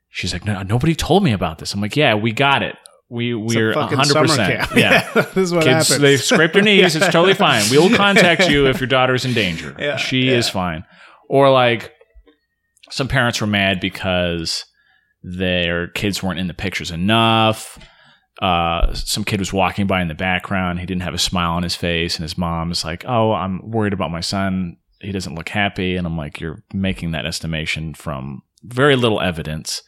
She's 0.10 0.34
like, 0.34 0.46
no, 0.46 0.64
nobody 0.64 0.96
told 0.96 1.24
me 1.24 1.32
about 1.32 1.60
this. 1.60 1.74
I'm 1.74 1.82
like, 1.82 1.96
yeah, 1.96 2.16
we 2.16 2.32
got 2.32 2.64
it. 2.64 2.76
We 3.10 3.34
we're 3.34 3.74
hundred 3.74 4.16
percent. 4.16 4.70
Yeah, 4.76 5.10
this 5.14 5.38
is 5.38 5.54
what 5.54 5.64
kids 5.64 5.88
happens. 5.88 6.02
They 6.02 6.18
scraped 6.18 6.54
their 6.54 6.64
knees. 6.64 6.96
It's 6.96 7.08
totally 7.08 7.34
fine. 7.36 7.64
We 7.72 7.78
will 7.78 7.96
contact 7.96 8.50
you 8.50 8.68
if 8.68 8.82
your 8.82 8.88
daughter's 8.88 9.24
in 9.24 9.34
danger. 9.34 9.76
Yeah, 9.80 9.96
she 9.96 10.26
yeah. 10.26 10.34
is 10.34 10.50
fine. 10.50 10.84
Or 11.30 11.50
like 11.50 11.94
some 12.90 13.08
parents 13.08 13.40
were 13.40 13.48
mad 13.48 13.80
because 13.80 14.66
their 15.24 15.88
kids 15.88 16.22
weren't 16.22 16.40
in 16.40 16.48
the 16.48 16.54
pictures 16.54 16.92
enough. 16.92 17.80
Uh, 18.42 18.94
some 18.94 19.24
kid 19.24 19.40
was 19.40 19.52
walking 19.54 19.88
by 19.88 20.02
in 20.02 20.10
the 20.10 20.14
background. 20.14 20.80
He 20.80 20.86
didn't 20.86 21.02
have 21.02 21.14
a 21.14 21.20
smile 21.20 21.54
on 21.54 21.64
his 21.64 21.76
face, 21.76 22.18
and 22.18 22.24
his 22.24 22.38
mom 22.38 22.72
is 22.72 22.84
like, 22.84 23.06
"Oh, 23.08 23.32
I'm 23.32 23.72
worried 23.72 23.94
about 23.94 24.12
my 24.12 24.22
son. 24.22 24.78
He 25.00 25.12
doesn't 25.12 25.36
look 25.36 25.50
happy." 25.50 25.96
And 25.96 26.06
I'm 26.06 26.18
like, 26.18 26.42
"You're 26.42 26.62
making 26.74 27.12
that 27.12 27.26
estimation 27.26 27.94
from 27.94 28.42
very 28.64 28.96
little 28.96 29.22
evidence." 29.22 29.82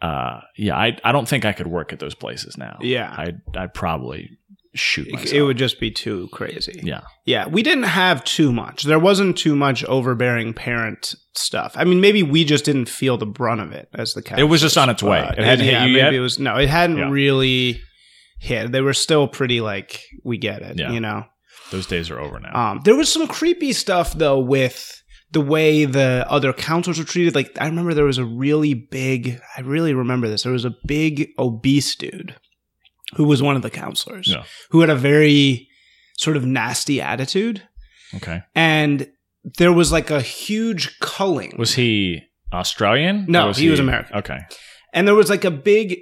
Uh, 0.00 0.40
yeah, 0.56 0.76
I 0.76 0.96
I 1.04 1.12
don't 1.12 1.28
think 1.28 1.44
I 1.44 1.52
could 1.52 1.66
work 1.66 1.92
at 1.92 1.98
those 1.98 2.14
places 2.14 2.56
now. 2.56 2.78
Yeah. 2.80 3.12
I'd 3.16 3.40
I'd 3.56 3.74
probably 3.74 4.30
shoot 4.74 5.10
myself. 5.10 5.32
It, 5.32 5.42
would 5.42 5.58
just 5.58 5.80
be 5.80 5.90
too 5.90 6.28
crazy. 6.30 6.80
Yeah. 6.84 7.00
Yeah. 7.24 7.48
We 7.48 7.64
didn't 7.64 7.84
have 7.84 8.22
too 8.22 8.52
much. 8.52 8.84
There 8.84 8.98
wasn't 8.98 9.36
too 9.36 9.56
much 9.56 9.84
overbearing 9.86 10.54
parent 10.54 11.16
stuff. 11.34 11.72
I 11.74 11.82
mean, 11.84 12.00
maybe 12.00 12.22
we 12.22 12.44
just 12.44 12.64
didn't 12.64 12.88
feel 12.88 13.16
the 13.16 13.26
brunt 13.26 13.60
of 13.60 13.72
it 13.72 13.88
as 13.94 14.14
the 14.14 14.22
cat. 14.22 14.38
It 14.38 14.44
was 14.44 14.60
just 14.60 14.78
on 14.78 14.88
its 14.88 15.02
way. 15.02 15.18
It 15.36 15.42
hadn't 15.42 15.64
hit 15.64 15.72
yeah, 15.72 15.84
you 15.84 15.92
maybe 15.94 15.98
yet? 15.98 16.14
It 16.14 16.20
was 16.20 16.38
no, 16.38 16.56
it 16.56 16.68
hadn't 16.68 16.98
Yeah. 16.98 17.10
really 17.10 17.80
hit. 18.38 18.70
They 18.70 18.82
were 18.82 18.94
still 18.94 19.26
pretty 19.26 19.60
like 19.60 20.04
we 20.22 20.38
get 20.38 20.62
it. 20.62 20.78
Yeah. 20.78 20.92
You 20.92 21.00
know. 21.00 21.24
Those 21.72 21.86
days 21.86 22.08
are 22.08 22.20
over 22.20 22.38
now. 22.38 22.54
Um, 22.54 22.80
there 22.84 22.94
was 22.94 23.12
some 23.12 23.26
creepy 23.26 23.72
stuff 23.72 24.12
though 24.12 24.38
with 24.38 25.02
the 25.32 25.40
way 25.40 25.84
the 25.84 26.24
other 26.28 26.52
counselors 26.52 26.98
were 26.98 27.04
treated. 27.04 27.34
Like 27.34 27.56
I 27.60 27.66
remember 27.66 27.94
there 27.94 28.04
was 28.04 28.18
a 28.18 28.24
really 28.24 28.74
big. 28.74 29.40
I 29.56 29.60
really 29.60 29.94
remember 29.94 30.28
this. 30.28 30.42
There 30.42 30.52
was 30.52 30.64
a 30.64 30.74
big 30.86 31.30
obese 31.38 31.94
dude 31.96 32.34
who 33.16 33.24
was 33.24 33.42
one 33.42 33.56
of 33.56 33.62
the 33.62 33.70
counselors 33.70 34.28
Yeah. 34.28 34.44
who 34.70 34.80
had 34.80 34.90
a 34.90 34.94
very 34.96 35.68
sort 36.16 36.36
of 36.36 36.44
nasty 36.44 37.00
attitude, 37.00 37.62
okay. 38.16 38.42
and 38.54 39.08
there 39.56 39.72
was 39.72 39.92
like 39.92 40.10
a 40.10 40.20
huge 40.20 40.98
culling. 41.00 41.54
Was 41.58 41.74
he 41.74 42.22
Australian? 42.52 43.24
No, 43.28 43.48
Or 43.50 43.52
he 43.54 43.70
was 43.70 43.80
American. 43.80 44.16
Okay. 44.16 44.38
And 44.92 45.06
there 45.06 45.14
was 45.14 45.30
like 45.30 45.44
a 45.44 45.50
big, 45.50 45.98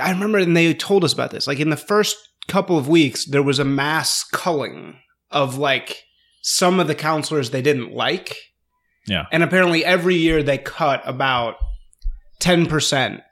I 0.00 0.10
remember, 0.10 0.38
and 0.38 0.56
they 0.56 0.72
told 0.74 1.04
us 1.04 1.12
about 1.12 1.30
this. 1.30 1.46
Like 1.46 1.60
in 1.60 1.70
the 1.70 1.76
first 1.76 2.16
couple 2.46 2.78
of 2.78 2.88
weeks, 2.88 3.24
there 3.26 3.42
was 3.42 3.58
a 3.58 3.64
mass 3.64 4.22
culling 4.32 4.98
of 5.30 5.58
like 5.58 6.04
some 6.42 6.78
of 6.80 6.86
the 6.86 6.94
counselors 6.94 7.50
they 7.50 7.62
didn't 7.62 7.92
like. 7.92 8.36
Yeah. 9.08 9.26
And 9.32 9.42
apparently 9.42 9.84
every 9.84 10.16
year 10.16 10.42
they 10.42 10.58
cut 10.58 11.02
about 11.04 11.56
10% 12.40 13.22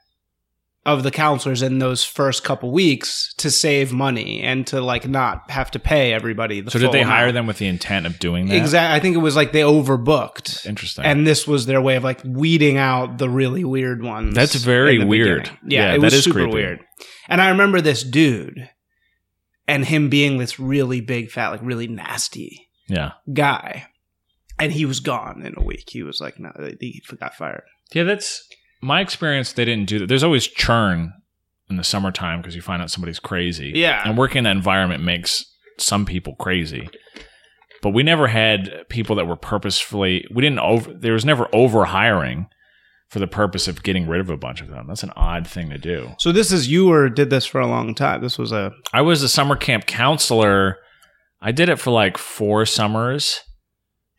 of 0.85 1.03
the 1.03 1.11
counselors 1.11 1.61
in 1.61 1.79
those 1.79 2.05
first 2.05 2.45
couple 2.45 2.71
weeks 2.71 3.33
to 3.35 3.51
save 3.51 3.91
money 3.91 4.41
and 4.41 4.65
to 4.65 4.79
like 4.79 5.05
not 5.05 5.51
have 5.51 5.69
to 5.69 5.79
pay 5.79 6.13
everybody 6.13 6.61
the 6.61 6.71
So 6.71 6.79
did 6.79 6.93
they 6.93 7.01
hire 7.01 7.33
them 7.33 7.45
with 7.45 7.57
the 7.57 7.67
intent 7.67 8.05
of 8.05 8.19
doing 8.19 8.47
that? 8.47 8.55
Exactly. 8.55 8.95
I 8.95 9.01
think 9.01 9.15
it 9.17 9.19
was 9.19 9.35
like 9.35 9.51
they 9.51 9.63
overbooked. 9.63 10.65
Interesting. 10.65 11.03
And 11.03 11.27
this 11.27 11.45
was 11.45 11.65
their 11.65 11.81
way 11.81 11.97
of 11.97 12.05
like 12.05 12.21
weeding 12.23 12.77
out 12.77 13.17
the 13.17 13.29
really 13.29 13.65
weird 13.65 14.01
ones. 14.01 14.33
That's 14.33 14.55
very 14.55 15.03
weird. 15.03 15.43
beginning. 15.43 15.59
Yeah, 15.67 15.83
Yeah, 15.83 15.95
it 15.95 15.99
that 15.99 16.05
was 16.05 16.13
is 16.13 16.23
super 16.23 16.39
creepy. 16.39 16.53
weird. 16.53 16.79
And 17.27 17.41
I 17.41 17.49
remember 17.49 17.81
this 17.81 18.01
dude 18.01 18.69
and 19.67 19.83
him 19.83 20.07
being 20.09 20.37
this 20.37 20.57
really 20.57 21.01
big, 21.01 21.31
fat, 21.31 21.49
like 21.49 21.59
really 21.61 21.87
nasty 21.87 22.69
yeah. 22.87 23.11
guy. 23.33 23.87
And 24.59 24.71
he 24.71 24.85
was 24.85 24.99
gone 24.99 25.45
in 25.45 25.53
a 25.57 25.63
week. 25.63 25.89
He 25.89 26.03
was 26.03 26.19
like, 26.19 26.39
no, 26.39 26.51
he 26.79 27.01
got 27.19 27.35
fired. 27.35 27.63
Yeah, 27.93 28.03
that's 28.03 28.45
my 28.81 29.01
experience. 29.01 29.53
They 29.53 29.65
didn't 29.65 29.87
do 29.87 29.99
that. 29.99 30.07
There's 30.07 30.23
always 30.23 30.47
churn 30.47 31.13
in 31.69 31.77
the 31.77 31.83
summertime 31.83 32.41
because 32.41 32.55
you 32.55 32.61
find 32.61 32.81
out 32.81 32.89
somebody's 32.89 33.19
crazy. 33.19 33.71
Yeah. 33.75 34.01
And 34.05 34.17
working 34.17 34.39
in 34.39 34.43
that 34.45 34.55
environment 34.55 35.03
makes 35.03 35.45
some 35.77 36.05
people 36.05 36.35
crazy. 36.35 36.89
But 37.81 37.91
we 37.91 38.01
never 38.03 38.27
had 38.27 38.85
people 38.89 39.15
that 39.17 39.27
were 39.27 39.35
purposefully, 39.35 40.25
we 40.33 40.41
didn't 40.41 40.59
over, 40.59 40.91
there 40.93 41.13
was 41.13 41.25
never 41.25 41.47
over 41.53 41.85
hiring 41.85 42.47
for 43.09 43.19
the 43.19 43.27
purpose 43.27 43.67
of 43.67 43.83
getting 43.83 44.07
rid 44.07 44.19
of 44.19 44.29
a 44.29 44.37
bunch 44.37 44.61
of 44.61 44.67
them. 44.67 44.87
That's 44.87 45.03
an 45.03 45.13
odd 45.15 45.47
thing 45.47 45.69
to 45.69 45.77
do. 45.77 46.09
So 46.19 46.31
this 46.31 46.51
is 46.51 46.67
you 46.67 46.87
were 46.87 47.09
did 47.09 47.29
this 47.29 47.45
for 47.45 47.61
a 47.61 47.67
long 47.67 47.95
time. 47.95 48.21
This 48.21 48.37
was 48.37 48.51
a 48.51 48.71
I 48.91 49.01
was 49.01 49.23
a 49.23 49.29
summer 49.29 49.55
camp 49.55 49.85
counselor. 49.85 50.77
I 51.41 51.51
did 51.51 51.69
it 51.69 51.79
for 51.79 51.91
like 51.91 52.17
four 52.17 52.65
summers, 52.65 53.39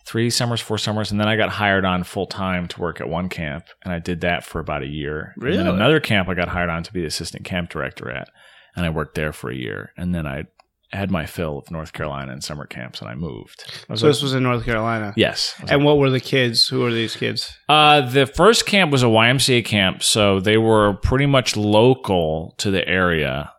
three 0.08 0.30
summers, 0.30 0.60
four 0.60 0.78
summers, 0.78 1.10
and 1.10 1.20
then 1.20 1.28
I 1.28 1.36
got 1.36 1.50
hired 1.50 1.84
on 1.84 2.02
full 2.02 2.26
time 2.26 2.66
to 2.68 2.80
work 2.80 3.00
at 3.00 3.08
one 3.08 3.28
camp, 3.28 3.66
and 3.84 3.92
I 3.92 3.98
did 3.98 4.22
that 4.22 4.42
for 4.44 4.58
about 4.58 4.82
a 4.82 4.86
year. 4.86 5.34
And 5.36 5.44
then 5.44 5.50
Really? 5.66 5.76
another 5.76 6.00
camp 6.00 6.28
I 6.28 6.34
got 6.34 6.48
hired 6.48 6.70
on 6.70 6.82
to 6.84 6.92
be 6.92 7.00
the 7.02 7.06
assistant 7.06 7.44
camp 7.44 7.68
director 7.70 8.10
at, 8.10 8.28
and 8.74 8.86
I 8.86 8.90
worked 8.90 9.14
there 9.16 9.32
for 9.32 9.50
a 9.50 9.54
year, 9.56 9.92
and 9.98 10.14
then 10.14 10.26
I 10.26 10.44
had 10.90 11.10
my 11.10 11.26
fill 11.26 11.58
of 11.58 11.70
North 11.70 11.92
Carolina 11.92 12.32
and 12.32 12.42
summer 12.42 12.64
camps, 12.64 13.02
and 13.02 13.10
I 13.10 13.14
moved. 13.14 13.62
I 13.90 13.94
so 13.96 14.06
like- 14.06 14.14
this 14.14 14.22
was 14.22 14.32
in 14.32 14.42
North 14.42 14.64
Carolina. 14.64 15.12
yes. 15.16 15.54
And 15.68 15.84
what 15.84 15.98
were 15.98 16.08
the 16.08 16.20
kids? 16.20 16.66
Who 16.68 16.80
were 16.80 16.90
these 16.92 17.14
kids? 17.14 17.54
uh, 17.68 18.00
the 18.00 18.24
first 18.24 18.64
camp 18.64 18.90
was 18.90 19.02
a 19.02 19.06
YMCA 19.08 19.62
camp, 19.66 20.02
so 20.02 20.40
they 20.40 20.56
were 20.56 20.94
pretty 20.94 21.26
much 21.26 21.54
local 21.58 22.54
to 22.56 22.70
the 22.70 22.88
area. 22.88 23.52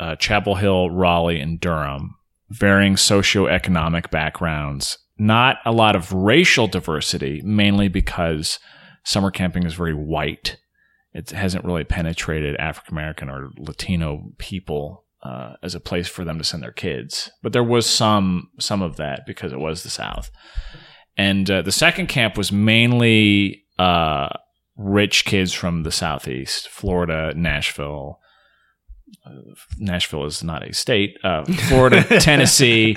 Uh, 0.00 0.14
Chapel 0.16 0.54
Hill, 0.54 0.88
Raleigh, 0.90 1.40
and 1.40 1.60
Durham, 1.60 2.14
varying 2.48 2.94
socioeconomic 2.94 4.10
backgrounds. 4.10 4.96
Not 5.18 5.58
a 5.64 5.72
lot 5.72 5.96
of 5.96 6.12
racial 6.12 6.68
diversity, 6.68 7.42
mainly 7.44 7.88
because 7.88 8.58
summer 9.04 9.30
camping 9.30 9.64
is 9.64 9.74
very 9.74 9.94
white. 9.94 10.58
It 11.12 11.30
hasn't 11.30 11.64
really 11.64 11.84
penetrated 11.84 12.56
African 12.56 12.94
American 12.94 13.28
or 13.28 13.50
Latino 13.58 14.32
people 14.38 15.04
uh, 15.22 15.54
as 15.62 15.74
a 15.74 15.80
place 15.80 16.06
for 16.06 16.24
them 16.24 16.38
to 16.38 16.44
send 16.44 16.62
their 16.62 16.72
kids. 16.72 17.30
But 17.42 17.52
there 17.52 17.64
was 17.64 17.86
some 17.86 18.50
some 18.60 18.82
of 18.82 18.96
that 18.96 19.26
because 19.26 19.52
it 19.52 19.58
was 19.58 19.82
the 19.82 19.90
South. 19.90 20.30
And 21.16 21.50
uh, 21.50 21.62
the 21.62 21.72
second 21.72 22.06
camp 22.06 22.36
was 22.36 22.52
mainly 22.52 23.64
uh, 23.78 24.28
rich 24.76 25.24
kids 25.24 25.52
from 25.52 25.82
the 25.82 25.90
Southeast, 25.90 26.68
Florida, 26.68 27.34
Nashville. 27.34 28.20
Nashville 29.78 30.24
is 30.24 30.42
not 30.42 30.66
a 30.66 30.72
state. 30.72 31.18
Uh, 31.22 31.44
Florida, 31.44 32.02
Tennessee, 32.20 32.96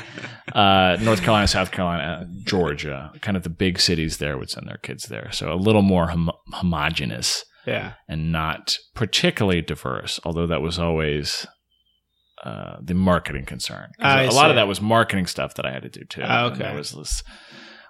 uh, 0.53 0.98
North 1.01 1.22
Carolina, 1.22 1.48
South 1.48 1.72
Carolina, 1.72 2.27
Georgia, 2.44 3.12
kind 3.22 3.36
of 3.38 3.44
the 3.44 3.50
big 3.50 3.80
cities 3.80 4.18
there 4.18 4.38
would 4.38 4.50
send 4.50 4.68
their 4.68 4.77
kids 4.77 5.06
there. 5.06 5.30
So 5.32 5.51
a 5.51 5.56
little 5.56 5.82
more 5.82 6.08
hom- 6.08 6.32
homogenous 6.53 7.44
Yeah. 7.65 7.94
and 8.08 8.32
not 8.32 8.77
particularly 8.96 9.62
diverse, 9.62 10.20
although 10.24 10.48
that 10.48 10.62
was 10.62 10.80
always 10.80 11.46
uh, 12.44 12.77
the 12.82 12.94
marketing 12.94 13.46
concern. 13.46 13.91
a 14.00 14.27
lot 14.32 14.50
of 14.50 14.56
that 14.56 14.68
was 14.68 14.82
marketing 14.82 15.27
stuff 15.27 15.53
that 15.56 15.65
I 15.65 15.72
had 15.72 15.84
to 15.84 15.89
do 15.89 16.03
too. 16.06 16.22
Ah, 16.24 16.46
And 16.48 16.53
okay. 16.56 16.63
there 16.63 16.75
was 16.75 16.91
this 16.91 17.24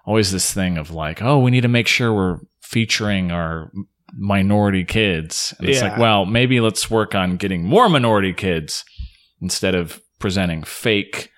always 0.06 0.32
this 0.32 0.52
thing 0.52 0.78
of 0.78 0.90
like, 0.92 1.22
oh, 1.22 1.38
we 1.40 1.52
need 1.52 1.62
to 1.62 1.68
make 1.68 1.88
sure 1.88 2.14
we're 2.14 2.40
featuring 2.62 3.32
our 3.32 3.72
minority 4.18 4.84
kids. 4.84 5.54
And 5.60 5.70
it's 5.70 5.82
Yeah. 5.82 5.90
like, 5.90 5.98
well, 5.98 6.26
maybe 6.26 6.60
let's 6.60 6.90
work 6.90 7.16
on 7.16 7.38
getting 7.38 7.64
more 7.64 7.90
minority 7.90 8.34
kids 8.34 8.84
instead 9.42 9.76
of 9.76 10.02
presenting 10.20 10.64
fake 10.64 11.30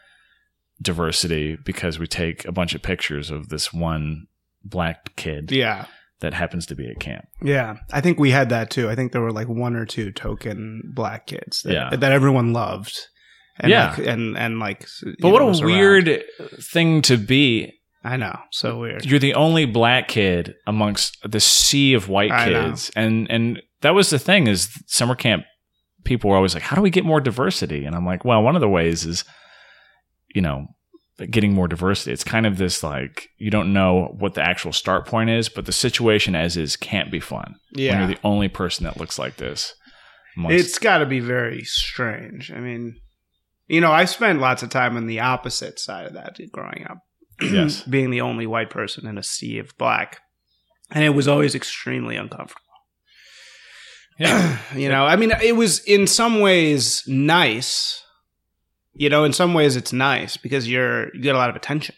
diversity 0.81 1.55
because 1.63 1.99
we 1.99 2.07
take 2.07 2.45
a 2.45 2.51
bunch 2.51 2.75
of 2.75 2.81
pictures 2.81 3.29
of 3.29 3.49
this 3.49 3.71
one 3.73 4.27
black 4.63 5.15
kid 5.15 5.51
Yeah. 5.51 5.85
that 6.19 6.33
happens 6.33 6.65
to 6.67 6.75
be 6.75 6.89
at 6.89 6.99
camp. 6.99 7.25
Yeah. 7.41 7.77
I 7.91 8.01
think 8.01 8.19
we 8.19 8.31
had 8.31 8.49
that 8.49 8.69
too. 8.69 8.89
I 8.89 8.95
think 8.95 9.11
there 9.11 9.21
were 9.21 9.31
like 9.31 9.47
one 9.47 9.75
or 9.75 9.85
two 9.85 10.11
token 10.11 10.81
black 10.93 11.27
kids 11.27 11.61
that, 11.63 11.73
Yeah. 11.73 11.95
that 11.95 12.11
everyone 12.11 12.53
loved. 12.53 12.97
And 13.59 13.69
Yeah. 13.71 13.91
Like, 13.97 14.07
and, 14.07 14.37
and 14.37 14.59
like, 14.59 14.87
you 15.05 15.15
But 15.21 15.29
what 15.29 15.41
a 15.41 15.45
around. 15.45 15.63
weird 15.65 16.23
thing 16.59 17.01
to 17.03 17.17
be. 17.17 17.73
I 18.03 18.17
know. 18.17 18.37
So 18.51 18.79
weird. 18.79 19.05
You're 19.05 19.19
the 19.19 19.33
only 19.35 19.65
black 19.65 20.07
kid 20.09 20.55
amongst 20.67 21.17
the 21.29 21.39
sea 21.39 21.93
of 21.93 22.09
white 22.09 22.31
I 22.31 22.49
know. 22.49 22.69
kids. 22.69 22.91
And 22.95 23.29
and 23.31 23.61
that 23.81 23.95
was 23.95 24.09
the 24.09 24.19
thing 24.19 24.47
is 24.47 24.69
summer 24.87 25.15
camp 25.15 25.45
people 26.03 26.29
were 26.29 26.35
always 26.35 26.53
like, 26.53 26.63
How 26.63 26.75
do 26.75 26.81
we 26.81 26.89
get 26.89 27.05
more 27.05 27.21
diversity? 27.21 27.85
And 27.85 27.95
I'm 27.95 28.05
like, 28.05 28.25
well, 28.25 28.41
one 28.43 28.55
of 28.55 28.61
the 28.61 28.67
ways 28.69 29.05
is, 29.05 29.23
you 30.35 30.41
know, 30.41 30.67
getting 31.31 31.53
more 31.53 31.67
diversity. 31.69 32.11
It's 32.11 32.23
kind 32.25 32.45
of 32.45 32.57
this 32.57 32.83
like 32.83 33.29
you 33.37 33.49
don't 33.49 33.71
know 33.71 34.13
what 34.19 34.33
the 34.33 34.41
actual 34.41 34.73
start 34.73 35.07
point 35.07 35.29
is, 35.29 35.47
but 35.47 35.65
the 35.65 35.71
situation 35.71 36.35
as 36.35 36.57
is 36.57 36.75
can't 36.75 37.09
be 37.11 37.21
fun. 37.21 37.55
When 37.73 37.85
Yeah. 37.85 37.99
you're 37.99 38.07
the 38.15 38.19
only 38.23 38.49
person 38.49 38.83
that 38.83 38.97
looks 38.99 39.17
like 39.17 39.37
this. 39.37 39.73
amongst- 40.35 40.57
It's 40.65 40.79
got 40.79 40.97
to 40.97 41.05
be 41.05 41.19
very 41.21 41.61
strange. 41.63 42.51
I 42.51 42.59
mean, 42.59 42.95
you 43.67 43.79
know, 43.79 43.91
I 43.91 44.05
spent 44.05 44.39
lots 44.41 44.61
of 44.63 44.69
time 44.71 44.97
on 44.97 45.05
the 45.07 45.19
opposite 45.21 45.79
side 45.79 46.05
of 46.07 46.13
that 46.15 46.37
growing 46.51 46.85
up. 46.89 46.97
Yes. 47.41 47.83
Being 47.89 48.09
the 48.09 48.21
only 48.21 48.47
white 48.47 48.69
person 48.69 49.07
in 49.07 49.17
a 49.17 49.23
sea 49.23 49.59
of 49.59 49.77
black. 49.77 50.21
And 50.91 51.03
it 51.03 51.09
was 51.09 51.27
always 51.27 51.55
extremely 51.55 52.15
uncomfortable. 52.15 52.61
yeah. 54.19 54.59
you 54.75 54.89
know, 54.89 55.05
I 55.05 55.15
mean, 55.15 55.31
it 55.41 55.55
was 55.55 55.79
in 55.85 56.07
some 56.07 56.39
ways 56.39 57.03
nice. 57.07 58.03
You 58.93 59.09
know, 59.09 59.23
in 59.23 59.33
some 59.33 59.53
ways 59.55 59.75
it's 59.75 59.91
nice 59.91 60.37
because 60.37 60.69
you're 60.69 61.13
you 61.15 61.21
get 61.21 61.33
a 61.33 61.39
lot 61.39 61.49
of 61.49 61.55
attention. 61.55 61.95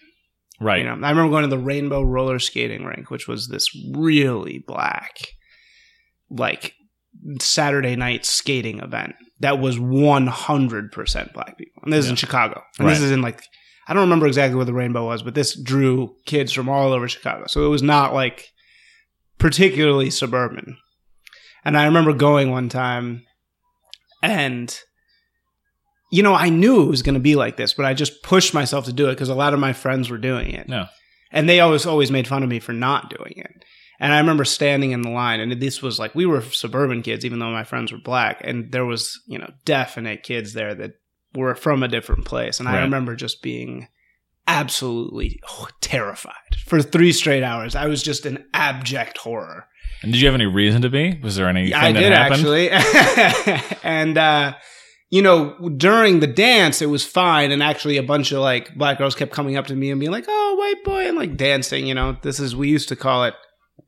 Right. 0.62 0.80
You 0.80 0.86
know, 0.86 0.92
I 0.92 1.10
remember 1.10 1.30
going 1.30 1.44
to 1.44 1.50
the 1.50 1.58
Rainbow 1.58 2.02
Roller 2.02 2.40
Skating 2.40 2.86
Rink, 2.86 3.12
which 3.12 3.28
was 3.28 3.50
this 3.50 3.70
really 3.94 4.64
black, 4.66 5.18
like 6.30 6.74
Saturday 7.42 7.98
night 7.98 8.26
skating 8.26 8.80
event 8.80 9.16
that 9.40 9.60
was 9.60 9.78
100% 9.78 11.34
black 11.34 11.58
people. 11.58 11.84
And 11.84 11.92
this 11.92 12.06
is 12.06 12.10
in 12.12 12.16
Chicago. 12.16 12.62
And 12.80 12.90
this 12.90 13.02
is 13.02 13.12
in 13.12 13.22
like, 13.22 13.44
I 13.88 13.94
don't 13.94 14.04
remember 14.04 14.28
exactly 14.28 14.56
where 14.56 14.66
the 14.66 14.74
Rainbow 14.74 15.06
was, 15.06 15.22
but 15.22 15.36
this 15.36 15.60
drew 15.60 16.16
kids 16.26 16.52
from 16.52 16.70
all 16.70 16.92
over 16.92 17.08
Chicago. 17.08 17.46
So 17.48 17.66
it 17.66 17.70
was 17.70 17.84
not 17.84 18.14
like 18.14 18.52
particularly 19.38 20.10
suburban. 20.10 20.78
And 21.64 21.78
I 21.78 21.86
remember 21.86 22.14
going 22.14 22.52
one 22.52 22.70
time 22.70 23.26
and 24.22 24.78
you 26.12 26.24
know, 26.24 26.34
I 26.34 26.50
knew 26.50 26.84
it 26.84 26.90
was 26.90 27.02
going 27.02 27.16
to 27.16 27.20
be 27.20 27.36
like 27.36 27.58
this, 27.58 27.74
but 27.74 27.86
I 27.86 27.94
just 27.94 28.24
pushed 28.24 28.54
myself 28.54 28.86
to 28.86 28.94
do 28.94 29.10
it 29.10 29.14
because 29.14 29.30
a 29.30 29.36
lot 29.36 29.54
of 29.54 29.60
my 29.60 29.74
friends 29.74 30.10
were 30.10 30.18
doing 30.18 30.52
it. 30.52 30.70
No. 30.70 30.86
And 31.32 31.50
they 31.50 31.60
always 31.60 31.86
always 31.86 32.12
made 32.12 32.28
fun 32.28 32.44
of 32.44 32.50
me 32.50 32.60
for 32.60 32.74
not 32.74 33.10
doing 33.10 33.34
it. 33.36 33.66
And 34.00 34.14
I 34.14 34.20
remember 34.20 34.46
standing 34.46 34.92
in 34.92 35.02
the 35.02 35.10
line, 35.10 35.40
and 35.40 35.52
this 35.62 35.82
was 35.82 36.00
like 36.00 36.16
we 36.16 36.26
were 36.26 36.42
suburban 36.42 37.02
kids, 37.02 37.26
even 37.26 37.40
though 37.40 37.52
my 37.52 37.64
friends 37.64 37.92
were 37.92 37.98
black, 37.98 38.42
and 38.44 38.72
there 38.72 38.86
was 38.86 39.20
you 39.28 39.38
know 39.38 39.52
definite 39.66 40.24
kids 40.24 40.54
there 40.54 40.76
that 40.76 40.94
were 41.36 41.56
from 41.56 41.84
a 41.84 41.88
different 41.88 42.26
place, 42.26 42.60
and 42.60 42.68
I 42.70 42.82
remember 42.82 43.16
just 43.16 43.42
being 43.42 43.88
absolutely 44.48 45.40
oh, 45.50 45.68
terrified 45.82 46.34
for 46.66 46.82
three 46.82 47.12
straight 47.12 47.44
hours. 47.44 47.76
I 47.76 47.88
was 47.88 48.04
just 48.04 48.26
in 48.26 48.46
abject 48.54 49.18
horror. 49.18 49.68
And 50.04 50.12
did 50.12 50.22
you 50.22 50.28
have 50.28 50.36
any 50.36 50.46
reason 50.46 50.82
to 50.84 50.90
be? 50.90 51.20
Was 51.24 51.36
there 51.36 51.48
anything 51.48 51.74
I 51.74 51.92
did 51.92 52.12
happened? 52.12 52.46
actually, 52.46 52.70
and 53.84 54.18
uh, 54.18 54.54
you 55.10 55.22
know, 55.22 55.70
during 55.78 56.20
the 56.20 56.28
dance, 56.28 56.82
it 56.82 56.88
was 56.88 57.06
fine, 57.06 57.52
and 57.52 57.64
actually, 57.64 57.98
a 57.98 58.04
bunch 58.04 58.32
of 58.32 58.40
like 58.40 58.76
black 58.76 58.98
girls 58.98 59.16
kept 59.16 59.32
coming 59.32 59.56
up 59.56 59.68
to 59.68 59.76
me 59.76 59.90
and 59.92 60.00
being 60.00 60.12
like, 60.12 60.26
"Oh, 60.28 60.56
white 60.60 60.84
boy," 60.84 61.08
and 61.08 61.18
like 61.18 61.38
dancing. 61.38 61.88
You 61.88 61.96
know, 61.96 62.18
this 62.22 62.40
is 62.40 62.56
we 62.56 62.68
used 62.70 62.90
to 62.90 62.96
call 62.96 63.24
it 63.24 63.34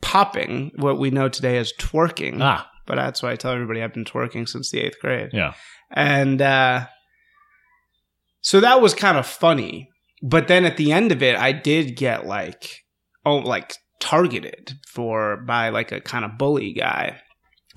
popping, 0.01 0.71
what 0.75 0.99
we 0.99 1.09
know 1.09 1.29
today 1.29 1.57
as 1.57 1.73
twerking. 1.79 2.37
Ah, 2.41 2.69
But 2.85 2.95
that's 2.95 3.21
why 3.21 3.31
I 3.31 3.35
tell 3.35 3.51
everybody 3.51 3.81
I've 3.81 3.93
been 3.93 4.05
twerking 4.05 4.47
since 4.47 4.69
the 4.71 4.79
eighth 4.79 4.99
grade. 4.99 5.31
yeah. 5.33 5.53
And 5.91 6.41
uh, 6.41 6.87
so 8.41 8.59
that 8.59 8.81
was 8.81 8.93
kind 8.93 9.17
of 9.17 9.25
funny. 9.25 9.89
But 10.21 10.47
then 10.47 10.65
at 10.65 10.77
the 10.77 10.91
end 10.91 11.11
of 11.11 11.21
it, 11.21 11.35
I 11.35 11.51
did 11.51 11.95
get 11.95 12.25
like, 12.25 12.83
oh, 13.25 13.37
like 13.37 13.75
targeted 13.99 14.73
for 14.87 15.37
by 15.37 15.69
like 15.69 15.91
a 15.91 16.01
kind 16.01 16.25
of 16.25 16.37
bully 16.37 16.73
guy 16.73 17.19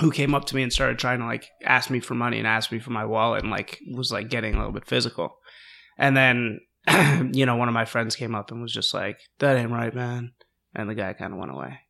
who 0.00 0.10
came 0.10 0.34
up 0.34 0.46
to 0.46 0.56
me 0.56 0.62
and 0.62 0.72
started 0.72 0.98
trying 0.98 1.18
to 1.18 1.26
like 1.26 1.48
ask 1.64 1.90
me 1.90 2.00
for 2.00 2.14
money 2.14 2.38
and 2.38 2.46
ask 2.46 2.72
me 2.72 2.78
for 2.78 2.90
my 2.90 3.04
wallet 3.04 3.42
and 3.42 3.50
like 3.50 3.78
was 3.92 4.10
like 4.10 4.30
getting 4.30 4.54
a 4.54 4.58
little 4.58 4.72
bit 4.72 4.86
physical. 4.86 5.36
And 5.98 6.16
then 6.16 6.60
you 7.32 7.44
know, 7.44 7.56
one 7.56 7.68
of 7.68 7.74
my 7.74 7.84
friends 7.84 8.16
came 8.16 8.34
up 8.34 8.50
and 8.50 8.62
was 8.62 8.72
just 8.72 8.94
like, 8.94 9.18
"That 9.38 9.56
ain't 9.56 9.70
right, 9.70 9.94
man." 9.94 10.32
And 10.74 10.88
the 10.88 10.94
guy 10.94 11.12
kind 11.12 11.32
of 11.32 11.38
went 11.38 11.52
away. 11.52 11.80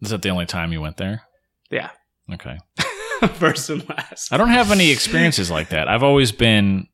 Is 0.00 0.10
that 0.10 0.22
the 0.22 0.30
only 0.30 0.46
time 0.46 0.72
you 0.72 0.80
went 0.80 0.96
there? 0.96 1.22
Yeah. 1.70 1.90
Okay. 2.32 2.58
First 3.34 3.70
and 3.70 3.88
last. 3.88 4.32
I 4.32 4.36
don't 4.36 4.48
have 4.48 4.72
any 4.72 4.90
experiences 4.90 5.50
like 5.50 5.68
that. 5.68 5.88
I've 5.88 6.02
always 6.02 6.32
been 6.32 6.88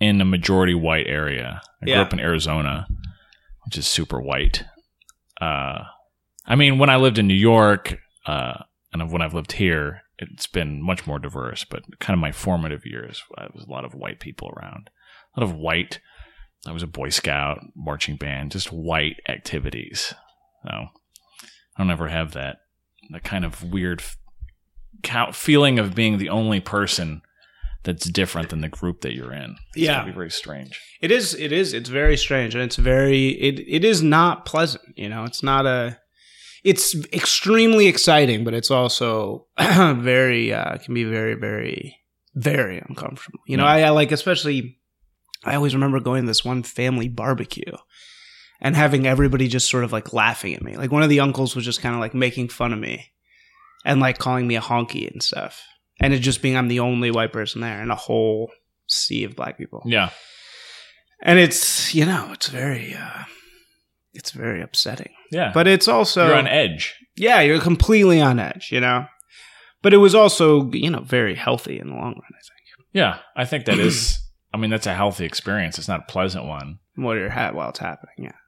in 0.00 0.20
a 0.20 0.24
majority 0.24 0.74
white 0.74 1.06
area. 1.06 1.60
I 1.82 1.86
grew 1.86 1.94
up 1.94 2.12
in 2.12 2.20
Arizona, 2.20 2.86
which 3.64 3.78
is 3.78 3.86
super 3.86 4.20
white. 4.20 4.64
Uh, 5.40 5.84
I 6.46 6.54
mean, 6.56 6.78
when 6.78 6.90
I 6.90 6.96
lived 6.96 7.18
in 7.18 7.26
New 7.26 7.34
York, 7.34 7.96
uh, 8.26 8.64
and 8.92 9.10
when 9.10 9.22
I've 9.22 9.34
lived 9.34 9.52
here, 9.52 10.02
it's 10.18 10.46
been 10.46 10.82
much 10.82 11.06
more 11.06 11.18
diverse. 11.18 11.64
But 11.64 11.82
kind 11.98 12.14
of 12.16 12.20
my 12.20 12.32
formative 12.32 12.84
years, 12.84 13.22
uh, 13.38 13.48
was 13.54 13.64
a 13.64 13.70
lot 13.70 13.84
of 13.84 13.94
white 13.94 14.20
people 14.20 14.52
around, 14.56 14.90
a 15.36 15.40
lot 15.40 15.50
of 15.50 15.56
white. 15.56 16.00
I 16.66 16.72
was 16.72 16.82
a 16.82 16.86
Boy 16.86 17.08
Scout, 17.08 17.60
marching 17.74 18.16
band, 18.16 18.52
just 18.52 18.72
white 18.72 19.16
activities. 19.28 20.14
So 20.64 20.70
I 20.70 21.48
don't 21.78 21.90
ever 21.90 22.08
have 22.08 22.32
that 22.32 22.58
that 23.10 23.24
kind 23.24 23.44
of 23.44 23.62
weird 23.62 24.02
feeling 25.32 25.78
of 25.78 25.94
being 25.94 26.18
the 26.18 26.28
only 26.28 26.60
person 26.60 27.22
that's 27.82 28.08
different 28.08 28.48
than 28.48 28.62
the 28.62 28.68
group 28.68 29.02
that 29.02 29.14
you're 29.14 29.32
in. 29.32 29.56
It's 29.74 29.84
Yeah. 29.84 30.04
be 30.04 30.10
very 30.12 30.30
strange. 30.30 30.80
It 31.02 31.10
is. 31.10 31.34
It 31.34 31.52
is. 31.52 31.74
It's 31.74 31.88
very 31.90 32.16
strange, 32.16 32.54
and 32.54 32.64
it's 32.64 32.76
very. 32.76 33.28
It. 33.28 33.60
It 33.68 33.84
is 33.84 34.02
not 34.02 34.46
pleasant. 34.46 34.84
You 34.96 35.08
know, 35.10 35.24
it's 35.24 35.42
not 35.42 35.66
a. 35.66 35.98
It's 36.64 36.94
extremely 37.12 37.88
exciting, 37.88 38.42
but 38.42 38.54
it's 38.54 38.70
also 38.70 39.46
very. 39.58 40.52
Uh, 40.52 40.78
can 40.78 40.94
be 40.94 41.04
very, 41.04 41.34
very, 41.34 41.96
very 42.34 42.78
uncomfortable. 42.88 43.40
You 43.46 43.58
know, 43.58 43.64
Yeah. 43.64 43.70
I, 43.70 43.80
I 43.82 43.90
like 43.90 44.12
especially. 44.12 44.78
I 45.44 45.56
always 45.56 45.74
remember 45.74 46.00
going 46.00 46.22
to 46.22 46.26
this 46.26 46.42
one 46.42 46.62
family 46.62 47.08
barbecue, 47.10 47.76
and 48.62 48.74
having 48.74 49.06
everybody 49.06 49.46
just 49.46 49.68
sort 49.68 49.84
of 49.84 49.92
like 49.92 50.14
laughing 50.14 50.54
at 50.54 50.62
me. 50.62 50.78
Like 50.78 50.90
one 50.90 51.02
of 51.02 51.10
the 51.10 51.20
uncles 51.20 51.54
was 51.54 51.66
just 51.66 51.82
kind 51.82 51.94
of 51.94 52.00
like 52.00 52.14
making 52.14 52.48
fun 52.48 52.72
of 52.72 52.78
me, 52.78 53.10
and 53.84 54.00
like 54.00 54.18
calling 54.18 54.46
me 54.46 54.56
a 54.56 54.60
honky 54.60 55.10
and 55.10 55.22
stuff, 55.22 55.62
and 56.00 56.12
it 56.12 56.18
just 56.20 56.42
being 56.42 56.56
I'm 56.56 56.68
the 56.68 56.80
only 56.80 57.10
white 57.10 57.32
person 57.32 57.60
there 57.60 57.82
in 57.82 57.90
a 57.90 57.94
whole 57.96 58.50
sea 58.86 59.24
of 59.24 59.34
black 59.36 59.56
people 59.56 59.82
Yeah. 59.86 60.10
and 61.22 61.38
it's 61.38 61.94
you 61.94 62.04
know 62.04 62.30
it's 62.32 62.48
very 62.48 62.94
uh 62.94 63.24
it's 64.12 64.30
very 64.30 64.60
upsetting 64.62 65.12
Yeah. 65.32 65.52
but 65.54 65.66
it's 65.66 65.88
also 65.88 66.26
you're 66.26 66.36
on 66.36 66.46
edge. 66.46 66.94
yeah 67.16 67.40
you're 67.40 67.60
completely 67.62 68.20
on 68.20 68.38
edge 68.38 68.68
you 68.70 68.80
know 68.80 69.06
but 69.82 69.94
it 69.94 69.96
was 69.98 70.14
also 70.14 70.70
you 70.72 70.90
know 70.90 71.00
very 71.00 71.34
healthy 71.34 71.78
in 71.78 71.88
the 71.88 71.94
long 71.94 72.12
run 72.12 72.22
i 72.28 72.42
think 72.42 72.60
Yeah. 72.92 73.18
I 73.34 73.44
think 73.46 73.64
that 73.64 73.78
is 73.78 74.18
I 74.54 74.56
mean, 74.58 74.70
that's 74.70 74.86
a 74.86 74.94
healthy 74.94 75.24
experience. 75.24 75.78
It's 75.80 75.88
not 75.88 76.00
a 76.06 76.12
pleasant 76.12 76.44
one. 76.44 76.78
while 76.94 77.16
you're 77.16 77.28
ha- 77.30 77.50
while 77.52 77.70
it's 77.70 77.80
happening 77.80 78.14
yeah 78.18 78.38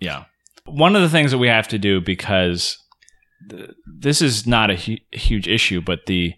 Yeah. 0.00 0.24
One 0.66 0.94
of 0.96 1.02
the 1.02 1.08
things 1.08 1.30
that 1.30 1.38
we 1.38 1.48
have 1.48 1.68
to 1.68 1.78
do 1.78 2.00
because 2.02 2.76
th- 3.48 3.70
this 3.86 4.22
is 4.22 4.46
not 4.46 4.70
a 4.70 4.76
hu- 4.76 4.96
huge 5.12 5.48
issue, 5.48 5.80
but 5.80 6.06
the 6.06 6.34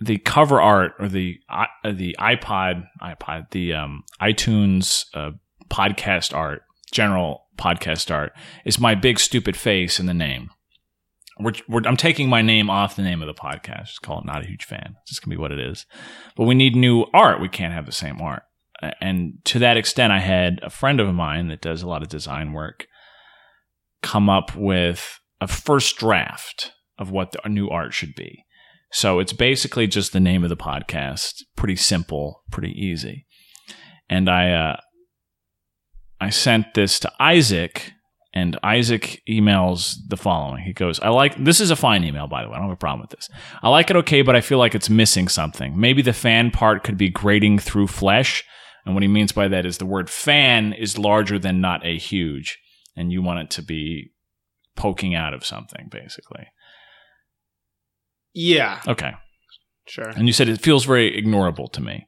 the 0.00 0.18
cover 0.18 0.60
art 0.60 0.92
or 0.98 1.08
the 1.08 1.38
uh, 1.48 1.66
the 1.84 2.16
iPod 2.18 2.86
iPod 3.00 3.50
the 3.50 3.72
um, 3.72 4.02
iTunes 4.20 5.04
uh, 5.14 5.30
podcast 5.68 6.34
art, 6.34 6.62
general 6.90 7.46
podcast 7.56 8.12
art, 8.12 8.32
is 8.64 8.80
my 8.80 8.94
big 8.94 9.18
stupid 9.18 9.56
face 9.56 10.00
in 10.00 10.06
the 10.06 10.14
name. 10.14 10.50
We're, 11.38 11.52
we're, 11.68 11.82
I'm 11.86 11.96
taking 11.96 12.28
my 12.28 12.42
name 12.42 12.68
off 12.68 12.96
the 12.96 13.02
name 13.02 13.22
of 13.22 13.26
the 13.26 13.34
podcast. 13.34 13.86
Just 13.86 14.02
call 14.02 14.18
it 14.18 14.26
not 14.26 14.44
a 14.44 14.46
huge 14.46 14.64
fan. 14.64 14.96
It's 15.02 15.10
just 15.10 15.22
gonna 15.24 15.34
be 15.34 15.40
what 15.40 15.52
it 15.52 15.60
is. 15.60 15.86
But 16.36 16.44
we 16.44 16.54
need 16.54 16.76
new 16.76 17.06
art. 17.14 17.40
We 17.40 17.48
can't 17.48 17.74
have 17.74 17.86
the 17.86 17.92
same 17.92 18.20
art. 18.20 18.42
And 19.00 19.34
to 19.44 19.60
that 19.60 19.76
extent, 19.76 20.12
I 20.12 20.18
had 20.18 20.58
a 20.62 20.70
friend 20.70 20.98
of 20.98 21.12
mine 21.14 21.48
that 21.48 21.60
does 21.60 21.82
a 21.82 21.88
lot 21.88 22.02
of 22.02 22.08
design 22.08 22.52
work 22.52 22.86
come 24.02 24.28
up 24.28 24.56
with 24.56 25.20
a 25.42 25.48
first 25.48 25.96
draft 25.96 26.70
of 26.98 27.10
what 27.10 27.32
the 27.32 27.48
new 27.48 27.68
art 27.68 27.92
should 27.92 28.14
be. 28.14 28.44
So 28.92 29.18
it's 29.18 29.32
basically 29.32 29.88
just 29.88 30.12
the 30.12 30.20
name 30.20 30.44
of 30.44 30.50
the 30.50 30.56
podcast. 30.56 31.42
Pretty 31.56 31.74
simple, 31.74 32.44
pretty 32.52 32.70
easy. 32.70 33.26
And 34.08 34.30
I, 34.30 34.52
uh, 34.52 34.76
I 36.20 36.30
sent 36.30 36.74
this 36.74 37.00
to 37.00 37.12
Isaac, 37.18 37.90
and 38.32 38.56
Isaac 38.62 39.20
emails 39.28 39.96
the 40.08 40.16
following. 40.16 40.62
He 40.62 40.72
goes, 40.72 41.00
I 41.00 41.08
like, 41.08 41.42
this 41.42 41.60
is 41.60 41.70
a 41.70 41.76
fine 41.76 42.04
email, 42.04 42.28
by 42.28 42.42
the 42.42 42.48
way. 42.48 42.54
I 42.54 42.58
don't 42.58 42.68
have 42.68 42.76
a 42.76 42.76
problem 42.76 43.00
with 43.00 43.10
this. 43.10 43.28
I 43.62 43.68
like 43.68 43.90
it 43.90 43.96
okay, 43.96 44.22
but 44.22 44.36
I 44.36 44.40
feel 44.40 44.58
like 44.58 44.76
it's 44.76 44.88
missing 44.88 45.26
something. 45.26 45.78
Maybe 45.78 46.02
the 46.02 46.12
fan 46.12 46.52
part 46.52 46.84
could 46.84 46.96
be 46.96 47.08
grating 47.10 47.58
through 47.58 47.88
flesh. 47.88 48.44
And 48.86 48.94
what 48.94 49.02
he 49.02 49.08
means 49.08 49.32
by 49.32 49.48
that 49.48 49.66
is 49.66 49.78
the 49.78 49.86
word 49.86 50.08
fan 50.08 50.72
is 50.72 50.98
larger 50.98 51.38
than 51.38 51.60
not 51.60 51.84
a 51.84 51.98
huge, 51.98 52.58
and 52.96 53.10
you 53.10 53.22
want 53.22 53.40
it 53.40 53.50
to 53.50 53.62
be 53.62 54.12
poking 54.76 55.14
out 55.14 55.34
of 55.34 55.44
something, 55.44 55.88
basically. 55.90 56.46
yeah 58.34 58.80
Okay. 58.86 59.12
sure 59.86 60.08
And 60.10 60.26
you 60.26 60.32
said 60.32 60.48
it 60.48 60.60
feels 60.60 60.84
very 60.84 61.10
ignorable 61.20 61.70
to 61.72 61.80
me. 61.80 62.06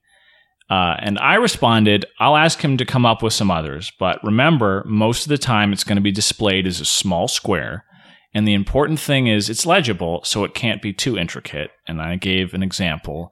Uh, 0.71 0.97
and 0.99 1.19
I 1.19 1.35
responded, 1.35 2.07
I'll 2.19 2.37
ask 2.37 2.61
him 2.63 2.79
to 2.79 2.87
come 2.87 3.05
up 3.05 3.23
with 3.23 3.35
some 3.35 3.51
others. 3.51 3.93
But 3.99 4.19
remember, 4.25 4.83
most 4.87 5.25
of 5.25 5.29
the 5.29 5.39
time 5.39 5.73
it's 5.73 5.85
going 5.85 5.97
to 5.97 6.03
be 6.03 6.11
displayed 6.11 6.67
as 6.67 6.81
a 6.81 6.87
small 6.87 7.29
square. 7.29 7.85
And 8.33 8.49
the 8.49 8.55
important 8.55 8.99
thing 8.99 9.27
is 9.27 9.51
it's 9.51 9.67
legible, 9.67 10.23
so 10.25 10.43
it 10.43 10.55
can't 10.55 10.83
be 10.83 10.93
too 10.93 11.19
intricate. 11.19 11.71
And 11.87 12.01
I 12.01 12.17
gave 12.17 12.55
an 12.55 12.63
example 12.63 13.31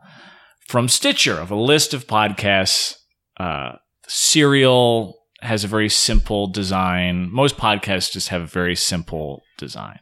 from 0.68 0.88
Stitcher 0.88 1.38
of 1.40 1.50
a 1.50 1.56
list 1.56 1.94
of 1.94 2.06
podcasts. 2.06 2.96
Uh, 3.38 3.72
Serial 4.06 5.21
has 5.42 5.64
a 5.64 5.68
very 5.68 5.88
simple 5.88 6.46
design. 6.46 7.30
Most 7.32 7.56
podcasts 7.56 8.12
just 8.12 8.28
have 8.28 8.42
a 8.42 8.46
very 8.46 8.76
simple 8.76 9.42
design. 9.58 9.98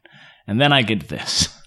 And 0.46 0.60
then 0.60 0.72
I 0.72 0.82
get 0.82 1.08
this. 1.08 1.48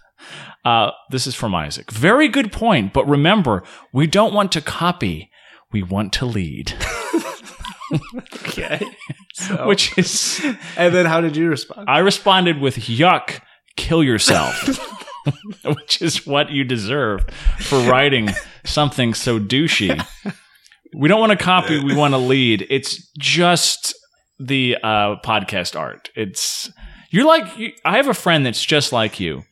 Uh, 0.66 0.92
this 1.10 1.28
is 1.28 1.36
from 1.36 1.54
Isaac. 1.54 1.92
Very 1.92 2.30
good 2.30 2.54
point, 2.54 2.94
but 2.94 3.06
remember, 3.06 3.64
we 3.92 4.08
don't 4.08 4.34
want 4.34 4.54
to 4.54 4.62
copy. 4.62 5.30
We 5.74 5.84
want 5.84 6.14
to 6.14 6.26
lead, 6.26 6.74
okay 8.46 8.80
so, 9.34 9.68
which 9.68 9.98
is. 9.98 10.42
and 10.78 10.94
then 10.94 11.06
how 11.06 11.22
did 11.22 11.36
you 11.36 11.50
respond 11.50 11.90
I 11.90 12.00
responded 12.00 12.60
with 12.60 12.78
"Yuck, 12.78 13.42
kill 13.76 14.04
yourself," 14.04 14.70
which 15.66 16.02
is 16.02 16.26
what 16.26 16.52
you 16.52 16.64
deserve 16.64 17.26
for 17.60 17.80
writing 17.80 18.30
something 18.64 19.14
so 19.14 19.40
douchey. 19.40 20.06
We 20.96 21.08
don't 21.08 21.20
want 21.20 21.32
to 21.32 21.44
copy. 21.44 21.84
We 21.84 21.96
want 21.96 22.14
to 22.14 22.18
lead. 22.18 22.68
It's 22.70 23.08
just 23.18 23.96
the 24.40 24.78
uh, 24.84 25.16
podcast 25.24 25.80
art. 25.80 26.10
It's 26.16 26.72
you're 27.10 27.26
like 27.26 27.58
you, 27.58 27.72
I 27.86 27.98
have 27.98 28.08
a 28.08 28.14
friend 28.14 28.46
that's 28.46 28.64
just 28.64 28.92
like 28.92 29.20
you, 29.20 29.44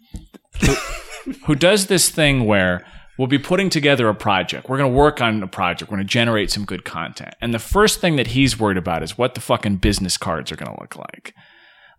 who, 0.61 0.73
who 1.45 1.55
does 1.55 1.87
this 1.87 2.09
thing 2.09 2.45
where 2.45 2.85
we'll 3.17 3.27
be 3.27 3.39
putting 3.39 3.69
together 3.69 4.09
a 4.09 4.15
project. 4.15 4.67
We're 4.67 4.77
going 4.77 4.91
to 4.91 4.97
work 4.97 5.21
on 5.21 5.41
a 5.43 5.47
project. 5.47 5.89
We're 5.89 5.97
going 5.97 6.07
to 6.07 6.11
generate 6.11 6.51
some 6.51 6.65
good 6.65 6.85
content, 6.85 7.35
and 7.41 7.53
the 7.53 7.59
first 7.59 8.01
thing 8.01 8.15
that 8.15 8.27
he's 8.27 8.59
worried 8.59 8.77
about 8.77 9.03
is 9.03 9.17
what 9.17 9.35
the 9.35 9.41
fucking 9.41 9.77
business 9.77 10.17
cards 10.17 10.51
are 10.51 10.55
going 10.55 10.73
to 10.73 10.81
look 10.81 10.95
like, 10.95 11.33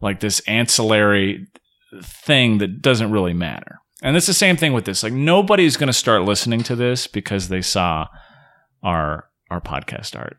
like 0.00 0.20
this 0.20 0.40
ancillary 0.40 1.46
thing 2.02 2.58
that 2.58 2.82
doesn't 2.82 3.10
really 3.10 3.34
matter. 3.34 3.78
And 4.02 4.16
it's 4.16 4.26
the 4.26 4.34
same 4.34 4.56
thing 4.56 4.72
with 4.72 4.84
this. 4.84 5.02
Like 5.02 5.12
nobody's 5.12 5.76
going 5.76 5.88
to 5.88 5.92
start 5.92 6.22
listening 6.22 6.62
to 6.64 6.74
this 6.74 7.06
because 7.06 7.48
they 7.48 7.62
saw 7.62 8.08
our 8.82 9.28
our 9.52 9.60
podcast 9.60 10.18
art. 10.18 10.36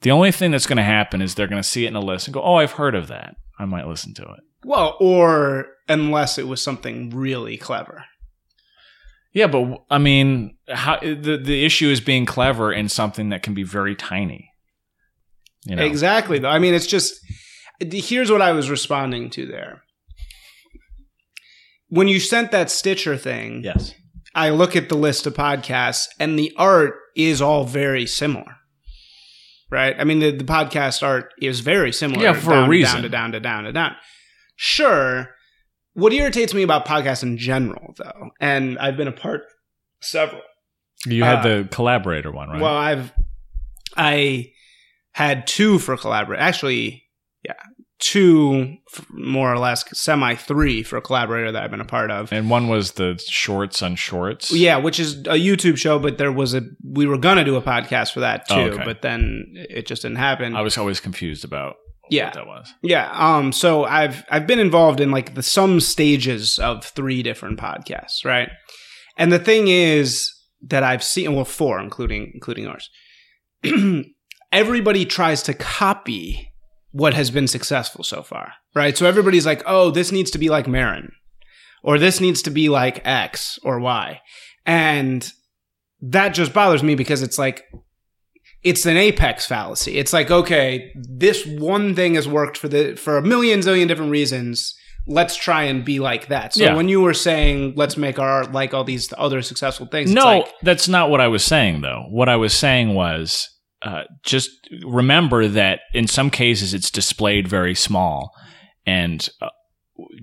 The 0.00 0.10
only 0.10 0.32
thing 0.32 0.50
that's 0.50 0.66
going 0.66 0.76
to 0.76 0.82
happen 0.82 1.22
is 1.22 1.34
they're 1.34 1.46
going 1.46 1.62
to 1.62 1.68
see 1.68 1.84
it 1.84 1.88
in 1.88 1.96
a 1.96 2.00
list 2.00 2.26
and 2.26 2.34
go, 2.34 2.42
"Oh, 2.42 2.56
I've 2.56 2.72
heard 2.72 2.94
of 2.94 3.08
that. 3.08 3.36
I 3.58 3.64
might 3.64 3.86
listen 3.86 4.14
to 4.14 4.22
it." 4.22 4.40
well 4.66 4.96
or 5.00 5.68
unless 5.88 6.38
it 6.38 6.48
was 6.48 6.60
something 6.60 7.10
really 7.10 7.56
clever 7.56 8.04
Yeah, 9.32 9.46
but 9.46 9.84
I 9.90 9.98
mean, 9.98 10.56
how 10.68 10.98
the 11.00 11.38
the 11.42 11.64
issue 11.64 11.88
is 11.88 12.00
being 12.00 12.26
clever 12.26 12.72
in 12.72 12.88
something 12.88 13.28
that 13.30 13.42
can 13.42 13.54
be 13.54 13.62
very 13.64 13.94
tiny. 13.94 14.50
You 15.64 15.76
know, 15.76 15.84
Exactly. 15.84 16.38
Though 16.38 16.48
I 16.48 16.58
mean, 16.58 16.74
it's 16.74 16.86
just 16.86 17.20
here's 17.80 18.30
what 18.30 18.42
I 18.42 18.52
was 18.52 18.70
responding 18.70 19.30
to 19.30 19.46
there. 19.46 19.82
When 21.88 22.08
you 22.08 22.18
sent 22.18 22.50
that 22.50 22.70
Stitcher 22.70 23.16
thing, 23.16 23.62
yes, 23.62 23.94
I 24.36 24.50
look 24.50 24.76
at 24.76 24.88
the 24.88 24.94
list 24.96 25.26
of 25.26 25.34
podcasts, 25.34 26.06
and 26.20 26.38
the 26.38 26.52
art 26.56 26.94
is 27.16 27.40
all 27.42 27.64
very 27.64 28.06
similar. 28.06 28.52
Right? 29.70 29.96
I 29.98 30.04
mean, 30.04 30.20
the, 30.20 30.30
the 30.30 30.44
podcast 30.44 31.02
art 31.02 31.32
is 31.40 31.58
very 31.60 31.92
similar. 31.92 32.22
Yeah, 32.22 32.34
for 32.34 32.52
a 32.52 32.54
down 32.54 32.64
to 32.66 32.70
reason. 32.70 32.94
Down 32.94 33.02
to 33.02 33.08
down 33.08 33.32
to 33.32 33.40
down 33.40 33.64
to 33.64 33.72
down. 33.72 33.96
Sure. 34.54 35.30
What 35.94 36.12
irritates 36.12 36.54
me 36.54 36.62
about 36.62 36.86
podcasts 36.86 37.22
in 37.22 37.38
general, 37.38 37.94
though, 37.96 38.30
and 38.40 38.78
I've 38.78 38.96
been 38.96 39.08
a 39.08 39.12
part 39.12 39.42
several. 40.00 40.42
you 41.06 41.24
had 41.24 41.38
Uh, 41.38 41.42
the 41.62 41.68
collaborator 41.70 42.30
one, 42.30 42.48
right? 42.50 42.60
Well, 42.60 42.76
I've 42.76 43.12
I 43.96 44.52
had 45.12 45.46
two 45.46 45.78
for 45.78 45.96
collaborate. 45.96 46.38
Actually, 46.40 47.04
yeah, 47.42 47.54
two, 47.98 48.74
more 49.10 49.52
or 49.52 49.58
less, 49.58 49.84
semi 49.98 50.34
three 50.34 50.82
for 50.82 50.96
a 50.96 51.00
collaborator 51.02 51.52
that 51.52 51.62
I've 51.62 51.70
been 51.70 51.80
a 51.80 51.84
part 51.86 52.10
of. 52.10 52.32
And 52.32 52.50
one 52.50 52.68
was 52.68 52.92
the 52.92 53.22
shorts 53.28 53.82
on 53.82 53.96
shorts. 53.96 54.52
Yeah, 54.52 54.76
which 54.76 55.00
is 55.00 55.18
a 55.20 55.38
YouTube 55.38 55.76
show, 55.78 55.98
but 55.98 56.18
there 56.18 56.32
was 56.32 56.54
a 56.54 56.62
we 56.84 57.06
were 57.06 57.18
gonna 57.18 57.44
do 57.44 57.56
a 57.56 57.62
podcast 57.62 58.12
for 58.12 58.20
that 58.20 58.48
too, 58.48 58.54
Oh, 58.54 58.60
okay. 58.74 58.84
but 58.84 59.02
then 59.02 59.44
it 59.54 59.86
just 59.86 60.02
didn't 60.02 60.18
happen. 60.18 60.54
I 60.54 60.60
was 60.62 60.76
always 60.78 61.00
confused 61.00 61.44
about 61.44 61.76
Yeah. 62.10 62.30
that 62.30 62.46
was. 62.46 62.72
Yeah. 62.82 63.10
Um. 63.12 63.52
So 63.52 63.84
I've 63.84 64.24
I've 64.30 64.46
been 64.46 64.58
involved 64.60 65.00
in 65.00 65.10
like 65.10 65.34
the 65.34 65.42
some 65.42 65.80
stages 65.80 66.58
of 66.58 66.84
three 66.84 67.22
different 67.22 67.58
podcasts, 67.58 68.24
right? 68.24 68.50
And 69.18 69.32
the 69.32 69.38
thing 69.38 69.68
is 69.68 70.32
that 70.68 70.82
I've 70.82 71.02
seen 71.02 71.34
well 71.34 71.44
four, 71.46 71.80
including 71.80 72.30
including 72.34 72.66
ours. 72.66 72.90
Everybody 74.52 75.04
tries 75.04 75.42
to 75.44 75.54
copy 75.54 76.52
what 76.96 77.12
has 77.14 77.30
been 77.30 77.46
successful 77.46 78.02
so 78.02 78.22
far, 78.22 78.52
right? 78.74 78.96
So 78.96 79.06
everybody's 79.06 79.44
like, 79.44 79.62
"Oh, 79.66 79.90
this 79.90 80.10
needs 80.12 80.30
to 80.30 80.38
be 80.38 80.48
like 80.48 80.66
Maron, 80.66 81.12
or 81.82 81.98
this 81.98 82.20
needs 82.20 82.40
to 82.42 82.50
be 82.50 82.68
like 82.70 83.02
X 83.04 83.58
or 83.62 83.78
Y," 83.78 84.20
and 84.64 85.30
that 86.00 86.30
just 86.30 86.54
bothers 86.54 86.82
me 86.82 86.94
because 86.94 87.22
it's 87.22 87.38
like 87.38 87.64
it's 88.62 88.86
an 88.86 88.96
apex 88.96 89.46
fallacy. 89.46 89.98
It's 89.98 90.12
like, 90.12 90.30
okay, 90.30 90.90
this 90.94 91.44
one 91.46 91.94
thing 91.94 92.14
has 92.14 92.26
worked 92.26 92.56
for 92.56 92.68
the 92.68 92.96
for 92.96 93.18
a 93.18 93.22
million 93.22 93.60
zillion 93.60 93.88
different 93.88 94.10
reasons. 94.10 94.74
Let's 95.08 95.36
try 95.36 95.64
and 95.64 95.84
be 95.84 96.00
like 96.00 96.26
that. 96.28 96.54
So 96.54 96.64
Yeah. 96.64 96.74
when 96.74 96.88
you 96.88 97.00
were 97.00 97.14
saying 97.14 97.74
let's 97.76 97.96
make 97.96 98.18
our 98.18 98.28
art 98.28 98.52
like 98.52 98.74
all 98.74 98.82
these 98.84 99.12
other 99.18 99.40
successful 99.42 99.86
things, 99.86 100.10
No, 100.12 100.24
like, 100.24 100.52
that's 100.62 100.88
not 100.88 101.10
what 101.10 101.20
I 101.20 101.28
was 101.28 101.44
saying, 101.44 101.82
though. 101.82 102.06
What 102.10 102.28
I 102.28 102.36
was 102.36 102.54
saying 102.54 102.94
was 102.94 103.48
uh, 103.82 104.04
just 104.24 104.50
remember 104.84 105.48
that 105.48 105.80
in 105.92 106.06
some 106.06 106.30
cases 106.30 106.74
it's 106.74 106.90
displayed 106.90 107.46
very 107.48 107.74
small, 107.74 108.30
and 108.86 109.28
uh, 109.40 109.48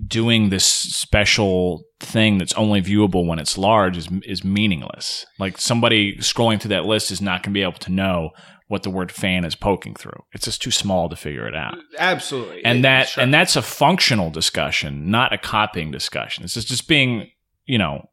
doing 0.06 0.50
this 0.50 0.64
special 0.64 1.82
thing 2.00 2.38
that's 2.38 2.52
only 2.54 2.80
viewable 2.82 3.26
when 3.26 3.38
it's 3.38 3.56
large 3.58 3.96
is 3.96 4.08
is 4.24 4.44
meaningless. 4.44 5.26
Like 5.38 5.58
somebody 5.58 6.16
scrolling 6.18 6.60
through 6.60 6.70
that 6.70 6.84
list 6.84 7.10
is 7.10 7.20
not 7.20 7.42
going 7.42 7.52
to 7.52 7.58
be 7.58 7.62
able 7.62 7.72
to 7.74 7.92
know 7.92 8.30
what 8.68 8.82
the 8.82 8.90
word 8.90 9.12
fan 9.12 9.44
is 9.44 9.54
poking 9.54 9.94
through. 9.94 10.22
It's 10.32 10.46
just 10.46 10.62
too 10.62 10.70
small 10.70 11.08
to 11.08 11.16
figure 11.16 11.46
it 11.46 11.54
out 11.54 11.76
absolutely, 11.98 12.64
and 12.64 12.84
that 12.84 13.08
Sure. 13.08 13.22
and 13.22 13.32
that's 13.32 13.56
a 13.56 13.62
functional 13.62 14.30
discussion, 14.30 15.10
not 15.10 15.32
a 15.32 15.38
copying 15.38 15.90
discussion. 15.90 16.44
It's 16.44 16.54
just, 16.54 16.68
just 16.68 16.88
being, 16.88 17.30
you 17.66 17.78
know, 17.78 18.08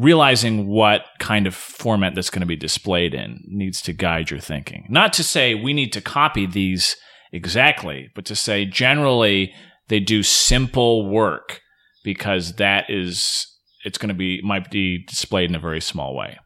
realizing 0.00 0.66
what 0.66 1.02
kind 1.18 1.46
of 1.46 1.54
format 1.54 2.14
that's 2.14 2.30
going 2.30 2.40
to 2.40 2.46
be 2.46 2.56
displayed 2.56 3.12
in 3.12 3.44
needs 3.46 3.82
to 3.82 3.92
guide 3.92 4.30
your 4.30 4.40
thinking. 4.40 4.86
Not 4.88 5.12
to 5.14 5.24
say 5.24 5.54
we 5.54 5.74
need 5.74 5.92
to 5.92 6.00
copy 6.00 6.46
these 6.46 6.96
exactly, 7.32 8.08
but 8.14 8.24
to 8.26 8.34
say 8.34 8.64
generally 8.64 9.52
they 9.88 10.00
do 10.00 10.22
simple 10.22 11.10
work 11.10 11.60
because 12.02 12.54
that 12.54 12.86
is 12.88 13.46
it's 13.84 13.98
going 13.98 14.08
to 14.08 14.14
be 14.14 14.40
might 14.42 14.70
be 14.70 15.04
displayed 15.06 15.50
in 15.50 15.56
a 15.56 15.60
very 15.60 15.80
small 15.80 16.16
way. 16.16 16.38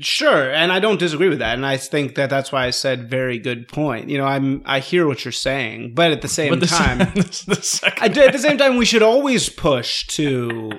Sure, 0.00 0.50
and 0.50 0.72
I 0.72 0.80
don't 0.80 0.98
disagree 0.98 1.28
with 1.28 1.38
that, 1.38 1.54
and 1.54 1.64
I 1.64 1.76
think 1.76 2.16
that 2.16 2.28
that's 2.28 2.50
why 2.50 2.66
I 2.66 2.70
said 2.70 3.08
very 3.08 3.38
good 3.38 3.68
point. 3.68 4.10
You 4.10 4.18
know, 4.18 4.24
I'm 4.24 4.62
I 4.66 4.80
hear 4.80 5.06
what 5.06 5.24
you're 5.24 5.30
saying, 5.30 5.92
but 5.94 6.10
at 6.10 6.20
the 6.20 6.26
same 6.26 6.50
But 6.50 6.60
the, 6.60 6.66
time, 6.66 6.98
the 7.14 7.60
second 7.62 8.18
I 8.18 8.24
at 8.24 8.32
the 8.32 8.38
same 8.40 8.58
time, 8.58 8.76
we 8.76 8.84
should 8.84 9.02
always 9.02 9.48
push 9.48 10.04
to 10.08 10.72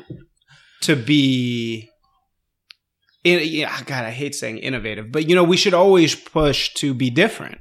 to 0.82 0.96
be. 0.96 1.90
In, 3.24 3.40
yeah, 3.44 3.76
God, 3.86 4.06
I 4.06 4.12
hate 4.12 4.36
saying 4.36 4.60
innovative, 4.60 5.12
but 5.12 5.28
you 5.28 5.34
know, 5.36 5.44
we 5.44 5.58
should 5.58 5.74
always 5.74 6.14
push 6.14 6.74
to 6.76 6.94
be 6.94 7.10
different. 7.10 7.58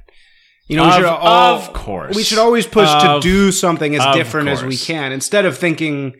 You 0.67 0.77
know, 0.77 0.83
we 0.83 0.89
Of- 0.89 0.95
should 0.95 1.05
all, 1.05 1.55
of 1.55 1.73
course. 1.73 2.15
we 2.15 2.23
should 2.23 2.37
always 2.37 2.67
push 2.67 2.87
Of- 2.87 3.21
to 3.23 3.27
do 3.27 3.51
something 3.51 3.95
as 3.95 4.15
different 4.15 4.49
as 4.49 4.63
we 4.63 4.77
can, 4.77 5.11
instead 5.11 5.45
of 5.45 5.57
thinking, 5.57 6.13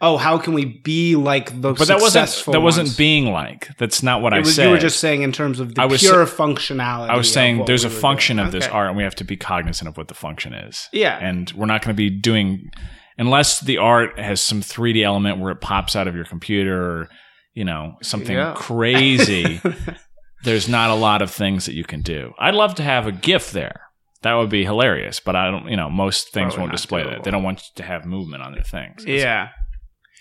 "Oh, 0.00 0.16
how 0.16 0.38
can 0.38 0.54
we 0.54 0.64
be 0.64 1.14
like 1.14 1.50
the 1.60 1.72
but 1.72 1.86
that 1.86 2.00
wasn't 2.00 2.52
that 2.52 2.60
wasn't 2.60 2.96
being 2.96 3.30
like. 3.32 3.68
That's 3.78 4.02
not 4.02 4.22
what 4.22 4.34
I 4.34 4.40
was, 4.40 4.56
said. 4.56 4.64
you 4.64 4.70
were 4.70 4.78
just 4.78 4.98
saying 4.98 5.22
in 5.22 5.30
terms 5.30 5.60
of 5.60 5.74
the 5.76 5.82
I 5.82 5.86
was 5.86 6.00
pure 6.00 6.26
functionality. 6.26 7.10
I 7.10 7.16
was 7.16 7.30
saying 7.32 7.64
there's 7.66 7.84
we 7.86 7.92
a 7.92 7.94
function 7.94 8.38
doing. 8.38 8.46
of 8.46 8.52
this 8.52 8.64
Okay. 8.64 8.72
art, 8.72 8.88
and 8.88 8.96
we 8.96 9.04
have 9.04 9.14
to 9.16 9.24
be 9.24 9.36
cognizant 9.36 9.88
of 9.88 9.96
what 9.96 10.08
the 10.08 10.14
function 10.14 10.52
is. 10.52 10.88
Yeah. 10.92 11.16
And 11.20 11.52
we're 11.56 11.66
not 11.66 11.82
going 11.82 11.94
to 11.94 11.96
be 11.96 12.10
doing 12.10 12.70
unless 13.18 13.60
the 13.60 13.78
art 13.78 14.18
has 14.18 14.40
some 14.40 14.60
3D 14.60 15.02
element 15.04 15.38
where 15.38 15.52
it 15.52 15.60
pops 15.60 15.94
out 15.96 16.08
of 16.08 16.14
your 16.16 16.24
computer 16.24 16.82
or 16.82 17.08
you 17.54 17.64
know 17.64 17.96
something 18.02 18.36
Yeah. 18.36 18.54
crazy. 18.56 19.60
there's 20.44 20.68
not 20.68 20.90
a 20.90 20.94
lot 20.94 21.22
of 21.22 21.30
things 21.30 21.66
that 21.66 21.74
you 21.74 21.84
can 21.84 22.02
do. 22.02 22.32
I'd 22.38 22.54
love 22.54 22.74
to 22.76 22.82
have 22.82 23.06
a 23.06 23.12
GIF 23.12 23.50
there. 23.52 23.80
That 24.22 24.34
would 24.34 24.48
be 24.50 24.64
hilarious, 24.64 25.20
but 25.20 25.36
I 25.36 25.50
don't. 25.50 25.68
You 25.68 25.76
know, 25.76 25.90
most 25.90 26.32
things 26.32 26.54
Probably 26.54 26.60
won't 26.62 26.72
display 26.72 27.02
doable. 27.02 27.10
that. 27.10 27.24
They 27.24 27.30
don't 27.30 27.42
want 27.42 27.60
you 27.60 27.68
to 27.76 27.82
have 27.82 28.04
movement 28.06 28.42
on 28.42 28.52
their 28.52 28.62
things. 28.62 29.04
yeah, 29.04 29.50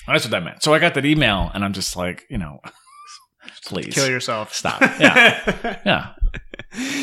That's 0.08 0.26
what 0.26 0.32
that 0.32 0.44
meant. 0.44 0.62
So 0.62 0.74
I 0.74 0.80
got 0.80 0.94
that 0.96 1.06
email, 1.06 1.50
and 1.54 1.64
I'm 1.64 1.72
just 1.74 1.96
like, 1.96 2.26
you 2.30 2.38
know, 2.38 2.60
please 3.66 3.94
kill 3.94 4.10
yourself. 4.10 4.54
Stop. 4.54 4.82
Yeah. 5.00 5.80
Yeah. 5.86 6.10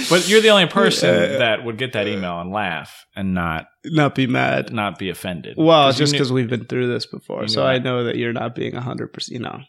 But 0.08 0.28
you're 0.28 0.40
the 0.40 0.48
only 0.50 0.66
person 0.82 1.10
Uh, 1.10 1.38
that 1.38 1.64
would 1.64 1.78
get 1.78 1.92
that 1.92 2.08
email 2.08 2.40
and 2.40 2.50
laugh 2.50 3.04
and 3.14 3.34
not 3.34 3.66
not 3.84 4.14
be 4.14 4.26
mad. 4.26 4.72
not 4.72 4.98
be 4.98 5.08
offended. 5.10 5.54
Well, 5.56 5.88
'Cause 5.88 5.98
just 5.98 6.12
because 6.12 6.32
we've 6.32 6.48
been 6.50 6.64
through 6.64 6.88
this 6.92 7.06
before, 7.06 7.46
so 7.48 7.64
I 7.64 7.78
know 7.78 8.04
that 8.04 8.16
you're 8.16 8.32
not 8.32 8.54
being 8.54 8.74
hundred 8.74 9.12
percent, 9.12 9.34
you 9.38 9.42
know, 9.44 9.60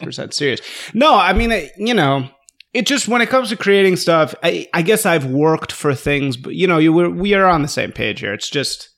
percent 0.00 0.34
serious. 0.34 0.60
No, 0.92 1.14
I 1.14 1.32
mean, 1.32 1.52
it, 1.52 1.72
you 1.78 1.94
know, 1.94 2.28
it 2.74 2.86
just 2.86 3.08
when 3.08 3.22
it 3.22 3.30
comes 3.30 3.48
to 3.48 3.56
creating 3.56 3.96
stuff, 3.96 4.34
I, 4.42 4.66
I 4.74 4.82
guess 4.82 5.06
I've 5.06 5.24
worked 5.26 5.72
for 5.72 5.94
things, 5.94 6.36
but 6.36 6.54
you 6.54 6.66
know, 6.66 6.76
you 6.78 6.92
we're, 6.92 7.08
we 7.10 7.32
are 7.34 7.46
on 7.46 7.62
the 7.62 7.68
same 7.68 7.92
page 7.92 8.20
here. 8.20 8.34
It's 8.34 8.50
just 8.50 8.90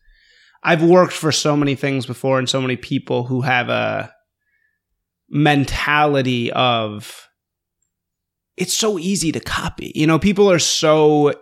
I've 0.65 0.83
worked 0.83 1.13
for 1.13 1.31
so 1.31 1.57
many 1.57 1.77
things 1.77 2.05
before, 2.05 2.41
and 2.41 2.49
so 2.49 2.61
many 2.61 2.77
people 2.77 3.25
who 3.27 3.43
have 3.43 3.69
a 3.69 4.13
mentality 5.31 6.51
of 6.53 7.29
it's 8.59 8.75
so 8.75 8.99
easy 8.99 9.33
to 9.33 9.41
copy. 9.41 9.93
You 9.95 10.07
know, 10.07 10.19
people 10.19 10.51
are 10.51 10.59
so 10.59 11.35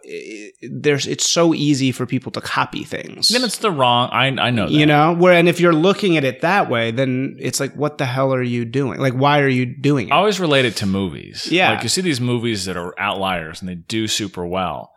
there's 0.63 1.07
it's 1.07 1.29
so 1.29 1.55
easy 1.55 1.93
for 1.93 2.07
people 2.07 2.31
to 2.33 2.41
copy 2.41 2.85
things. 2.85 3.29
then 3.29 3.43
it's 3.45 3.59
the 3.59 3.71
wrong. 3.71 4.09
I 4.13 4.27
I 4.27 4.51
know 4.51 4.67
that. 4.67 4.73
You 4.73 4.87
know, 4.87 5.15
where 5.15 5.33
and 5.33 5.49
if 5.49 5.59
you're 5.61 5.73
looking 5.73 6.17
at 6.17 6.25
it 6.25 6.43
that 6.43 6.69
way, 6.71 6.91
then 6.91 7.37
it's 7.41 7.61
like, 7.61 7.75
what 7.75 7.99
the 7.99 8.07
hell 8.07 8.33
are 8.35 8.43
you 8.43 8.65
doing? 8.65 9.01
Like, 9.01 9.15
why 9.15 9.41
are 9.41 9.49
you 9.49 9.67
doing 9.67 10.09
it? 10.09 10.13
I 10.13 10.17
always 10.17 10.39
relate 10.39 10.65
it 10.65 10.77
to 10.77 10.87
movies. 10.87 11.49
Yeah. 11.51 11.71
like 11.73 11.83
you 11.83 11.89
see 11.89 12.03
these 12.03 12.21
movies 12.21 12.65
that 12.67 12.77
are 12.77 12.95
outliers 12.99 13.61
and 13.61 13.69
they 13.69 13.75
do 13.77 14.07
super 14.09 14.47
well, 14.47 14.93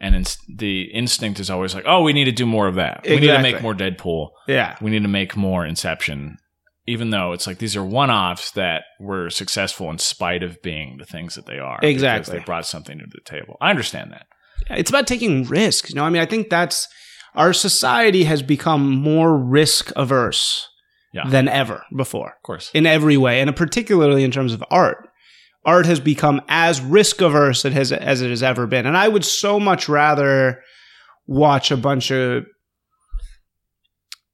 and 0.00 0.14
it's, 0.14 0.38
the 0.48 0.82
instinct 0.82 1.40
is 1.40 1.50
always 1.50 1.74
like, 1.74 1.84
oh, 1.86 2.02
we 2.02 2.12
need 2.12 2.24
to 2.24 2.32
do 2.32 2.46
more 2.46 2.66
of 2.68 2.76
that. 2.76 3.02
We 3.04 3.20
need 3.20 3.28
to 3.28 3.42
make 3.42 3.62
more 3.62 3.74
Deadpool. 3.74 4.30
yeah, 4.46 4.76
We 4.80 4.90
need 4.90 5.02
to 5.02 5.08
make 5.08 5.36
more 5.36 5.64
Inception. 5.66 6.38
Even 6.86 7.10
though 7.10 7.32
it's 7.32 7.46
like 7.46 7.58
these 7.58 7.76
are 7.76 7.84
one-offs 7.84 8.50
that 8.52 8.84
were 9.00 9.30
successful 9.30 9.88
in 9.90 9.98
spite 9.98 10.42
of 10.42 10.60
being 10.62 10.98
the 10.98 11.06
things 11.06 11.34
that 11.34 11.46
they 11.46 11.58
are. 11.58 11.78
because 11.80 11.92
Exactly. 11.92 12.38
they 12.38 12.44
brought 12.44 12.66
something 12.66 12.98
to 12.98 13.06
the 13.10 13.20
table. 13.24 13.56
I 13.60 13.70
understand 13.70 14.12
that. 14.12 14.26
it's 14.70 14.90
about 14.90 15.06
taking 15.06 15.44
risks. 15.44 15.90
You 15.90 15.96
know, 15.96 16.04
I 16.04 16.10
mean, 16.10 16.22
I 16.22 16.26
think 16.26 16.48
that's 16.50 16.88
our 17.34 17.52
society 17.52 18.24
has 18.24 18.42
become 18.42 18.88
more 18.90 19.36
risk 19.36 19.90
averse 19.96 20.68
Yeah. 21.12 21.28
than 21.28 21.48
ever 21.48 21.84
before 21.96 22.34
Of 22.36 22.42
course. 22.42 22.70
in 22.74 22.86
every 22.86 23.16
way, 23.16 23.40
and 23.40 23.54
particularly 23.56 24.22
in 24.24 24.30
terms 24.30 24.52
of 24.52 24.62
art. 24.70 25.08
Art 25.66 25.86
has 25.86 25.98
become 26.00 26.42
as 26.48 26.80
risk 26.80 27.20
averse 27.22 27.64
as 27.64 27.90
it 27.90 28.02
has 28.02 28.42
ever 28.42 28.66
been, 28.66 28.84
and 28.86 28.96
I 28.96 29.08
would 29.08 29.24
so 29.24 29.58
much 29.58 29.88
rather 29.88 30.60
watch 31.26 31.70
a 31.70 31.76
bunch 31.76 32.10
of 32.12 32.44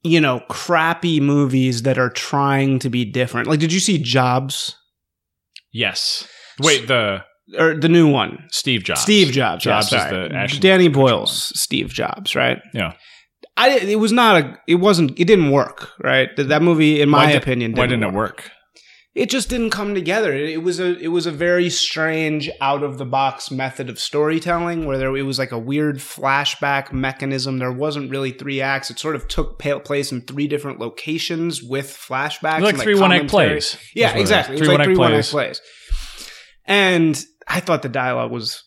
you 0.03 0.19
know 0.21 0.41
crappy 0.49 1.19
movies 1.19 1.83
that 1.83 1.97
are 1.97 2.09
trying 2.09 2.79
to 2.79 2.89
be 2.89 3.05
different. 3.05 3.47
Like, 3.47 3.59
did 3.59 3.71
you 3.73 3.79
see 3.79 3.97
Jobs 3.97 4.75
Yes. 5.73 6.27
Wait, 6.61 6.87
the 6.87 7.23
or 7.57 7.75
the 7.75 7.89
new 7.89 8.07
one? 8.09 8.47
Steve 8.51 8.83
Jobs. 8.83 9.01
Steve 9.01 9.31
Jobs. 9.31 9.63
Jobs 9.63 9.91
yeah, 9.91 10.05
is 10.05 10.11
the 10.29 10.35
Ashton 10.35 10.61
Danny 10.61 10.87
Boyle's 10.89 11.51
Steve 11.59 11.89
Jobs, 11.89 12.35
right? 12.35 12.59
Yeah. 12.73 12.93
I 13.57 13.77
it 13.79 13.99
was 13.99 14.11
not 14.11 14.41
a 14.41 14.57
it 14.67 14.75
wasn't 14.75 15.11
it 15.19 15.25
didn't 15.25 15.51
work, 15.51 15.91
right? 16.03 16.29
That 16.37 16.61
movie, 16.61 17.01
in 17.01 17.09
my 17.09 17.25
Why 17.25 17.31
did- 17.33 17.41
opinion, 17.41 17.73
Why 17.73 17.87
didn't 17.87 18.03
it 18.03 18.13
work? 18.13 18.49
It 19.13 19.29
just 19.29 19.49
didn't 19.49 19.71
come 19.71 19.93
together. 19.93 20.33
It, 20.33 20.63
was 20.63 20.79
a 20.79 20.97
it 20.97 21.09
was 21.09 21.25
a 21.25 21.31
very 21.31 21.69
strange 21.69 22.49
out 22.61 22.81
of 22.81 22.97
the 22.97 23.05
box 23.05 23.51
method 23.51 23.89
of 23.89 23.99
storytelling 23.99 24.85
where 24.85 24.97
there 24.97 25.15
it 25.17 25.23
was 25.23 25.37
like 25.37 25.51
a 25.51 25.59
weird 25.59 25.97
flashback 25.97 26.93
mechanism. 26.93 27.57
There 27.57 27.73
wasn't 27.73 28.09
really 28.09 28.31
three 28.31 28.61
acts. 28.61 28.89
It 28.89 28.99
sort 28.99 29.15
of 29.17 29.27
took 29.27 29.59
place 29.59 30.11
in 30.13 30.21
three 30.21 30.47
different 30.47 30.79
locations 30.79 31.61
with 31.61 31.87
flashbacks. 31.87 32.61
Like 32.61 32.75
and, 32.75 32.83
three 32.83 32.97
one 32.99 33.11
act 33.11 33.27
plays. 33.29 33.77
Yeah, 33.93 34.07
That's 34.07 34.13
what 34.13 34.19
it 34.19 34.23
is. 34.23 34.29
exactly. 34.29 34.57
Three 34.57 34.67
like 34.67 34.73
one 34.75 34.81
act 34.81 34.87
three 34.87 34.97
one 34.97 35.11
plays. 35.11 35.29
plays. 35.29 35.61
And 36.65 37.25
I 37.47 37.59
thought 37.59 37.81
the 37.81 37.89
dialogue 37.89 38.31
was 38.31 38.63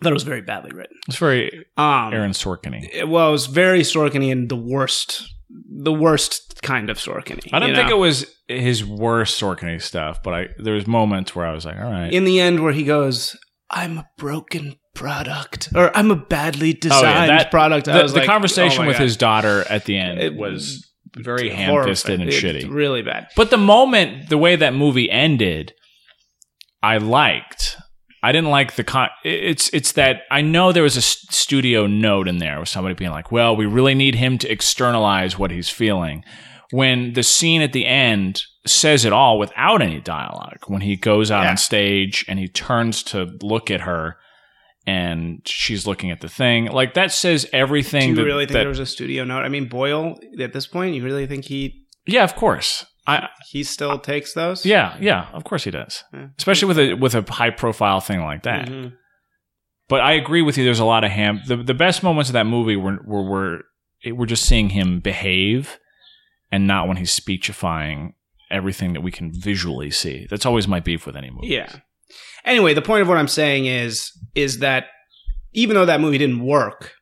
I 0.00 0.04
thought 0.04 0.10
it 0.10 0.14
was 0.14 0.22
very 0.24 0.40
badly 0.42 0.72
written. 0.74 0.96
It's 1.08 1.16
very 1.18 1.64
Um, 1.76 2.12
Aaron 2.12 2.32
Sorkin. 2.32 2.88
it- 2.92 3.08
well, 3.08 3.28
it 3.28 3.32
was 3.32 3.46
very 3.46 3.80
Sorkin 3.80 4.30
and 4.30 4.48
the 4.48 4.56
worst, 4.56 5.22
the 5.82 5.92
worst 5.92 6.62
kind 6.62 6.90
of 6.90 6.98
Sorkin. 6.98 7.40
I 7.52 7.58
don't 7.58 7.74
think 7.74 7.90
it 7.90 7.96
was 7.98 8.26
his 8.48 8.84
worst 8.84 9.40
Sorkin 9.40 9.80
stuff, 9.80 10.22
but 10.22 10.34
I 10.34 10.48
there 10.58 10.74
was 10.74 10.86
moments 10.86 11.34
where 11.34 11.46
I 11.46 11.52
was 11.52 11.64
like, 11.64 11.76
all 11.76 11.90
right. 11.90 12.12
in 12.12 12.24
the 12.24 12.40
end 12.40 12.62
where 12.62 12.72
he 12.72 12.84
goes, 12.84 13.36
"I'm 13.70 13.98
a 13.98 14.06
broken 14.18 14.76
product 14.94 15.68
or 15.74 15.96
I'm 15.96 16.10
a 16.10 16.16
badly 16.16 16.70
Oh, 16.74 16.78
designed 16.80 17.30
that- 17.30 17.50
product. 17.50 17.88
I 17.88 17.96
The, 17.98 18.02
was 18.02 18.12
the 18.12 18.20
like, 18.20 18.28
conversation 18.28 18.84
oh 18.84 18.88
with 18.88 18.96
God. 18.98 19.02
his 19.04 19.16
daughter 19.16 19.64
at 19.70 19.84
the 19.84 19.96
end 19.96 20.20
It 20.20 20.34
was 20.34 20.86
very 21.16 21.48
Horrible. 21.48 21.74
ham-fisted 21.78 22.20
and 22.20 22.28
It's 22.28 22.36
shitty. 22.40 22.72
really 22.72 23.02
bad. 23.02 23.28
But 23.36 23.50
the 23.50 23.56
moment, 23.56 24.28
the 24.28 24.38
way 24.38 24.56
that 24.56 24.74
movie 24.74 25.10
ended, 25.10 25.72
I 26.82 26.98
liked. 26.98 27.76
I 28.22 28.32
didn't 28.32 28.50
like 28.50 28.76
the 28.76 28.84
con. 28.84 29.08
It's 29.24 29.70
it's 29.72 29.92
that 29.92 30.22
I 30.30 30.42
know 30.42 30.72
there 30.72 30.82
was 30.82 30.96
a 30.96 31.02
studio 31.02 31.86
note 31.86 32.28
in 32.28 32.38
there 32.38 32.60
with 32.60 32.68
somebody 32.68 32.94
being 32.94 33.10
like, 33.12 33.32
"Well, 33.32 33.56
we 33.56 33.66
really 33.66 33.94
need 33.94 34.14
him 34.16 34.36
to 34.38 34.50
externalize 34.50 35.38
what 35.38 35.50
he's 35.50 35.70
feeling." 35.70 36.24
When 36.72 37.14
the 37.14 37.22
scene 37.22 37.62
at 37.62 37.72
the 37.72 37.86
end 37.86 38.42
says 38.66 39.04
it 39.04 39.12
all 39.12 39.38
without 39.38 39.82
any 39.82 40.00
dialogue, 40.00 40.58
when 40.66 40.82
he 40.82 40.96
goes 40.96 41.30
out 41.30 41.42
Yeah. 41.44 41.50
on 41.50 41.56
stage 41.56 42.24
and 42.28 42.38
he 42.38 42.46
turns 42.46 43.02
to 43.04 43.36
look 43.42 43.70
at 43.70 43.80
her, 43.80 44.18
and 44.86 45.40
she's 45.46 45.86
looking 45.86 46.10
at 46.10 46.20
the 46.20 46.28
thing, 46.28 46.66
like 46.66 46.94
that 46.94 47.12
says 47.12 47.48
everything. 47.52 48.02
Do 48.02 48.08
you 48.08 48.14
that- 48.16 48.24
really 48.24 48.44
think 48.44 48.52
that- 48.52 48.58
there 48.60 48.68
was 48.68 48.78
a 48.78 48.86
studio 48.86 49.24
note? 49.24 49.42
I 49.44 49.48
mean, 49.48 49.64
Boyle 49.66 50.18
at 50.38 50.52
this 50.52 50.66
point, 50.66 50.94
you 50.94 51.02
really 51.02 51.26
think 51.26 51.46
he 51.46 51.76
yeah, 52.06 52.24
of 52.24 52.34
course. 52.34 52.84
I 53.06 53.28
he 53.48 53.62
still 53.64 53.98
takes 53.98 54.34
those? 54.34 54.64
yeah 54.66 54.96
yeah, 55.00 55.28
of 55.32 55.44
course 55.44 55.64
he 55.64 55.70
does. 55.70 56.04
Yeah. 56.12 56.28
especially 56.38 56.68
with 56.68 56.78
a 56.78 56.94
with 56.94 57.14
a 57.14 57.22
high 57.32 57.50
profile 57.50 58.00
thing 58.00 58.20
like 58.20 58.42
that. 58.44 58.68
Mhm. 58.68 58.94
But 59.88 60.02
I 60.02 60.12
agree 60.12 60.42
with 60.42 60.56
you. 60.56 60.64
There's 60.64 60.78
a 60.78 60.84
lot 60.84 61.02
of 61.04 61.10
ham. 61.10 61.40
The 61.46 61.56
the 61.56 61.74
best 61.74 62.02
moments 62.02 62.28
of 62.30 62.34
that 62.34 62.46
movie 62.46 62.76
were 62.76 62.98
were 63.04 63.22
were, 63.22 63.60
it, 64.04 64.16
were 64.16 64.26
just 64.26 64.44
seeing 64.44 64.68
him 64.70 65.00
behave, 65.00 65.78
and 66.52 66.66
not 66.66 66.86
when 66.86 66.96
he's 66.96 67.12
speechifying 67.12 68.14
everything 68.50 68.92
that 68.92 69.00
we 69.00 69.10
can 69.10 69.32
visually 69.32 69.90
see. 69.90 70.26
That's 70.30 70.46
always 70.46 70.68
my 70.68 70.78
beef 70.80 71.06
with 71.06 71.16
any 71.16 71.30
movie. 71.30 71.48
Yeah. 71.48 71.72
Anyway, 72.44 72.74
the 72.74 72.82
point 72.82 73.02
of 73.02 73.08
what 73.08 73.16
I'm 73.18 73.28
saying 73.28 73.66
is 73.66 74.12
is 74.34 74.58
that 74.60 74.86
even 75.52 75.74
though 75.74 75.86
that 75.86 76.00
movie 76.00 76.18
didn't 76.18 76.44
work, 76.44 76.92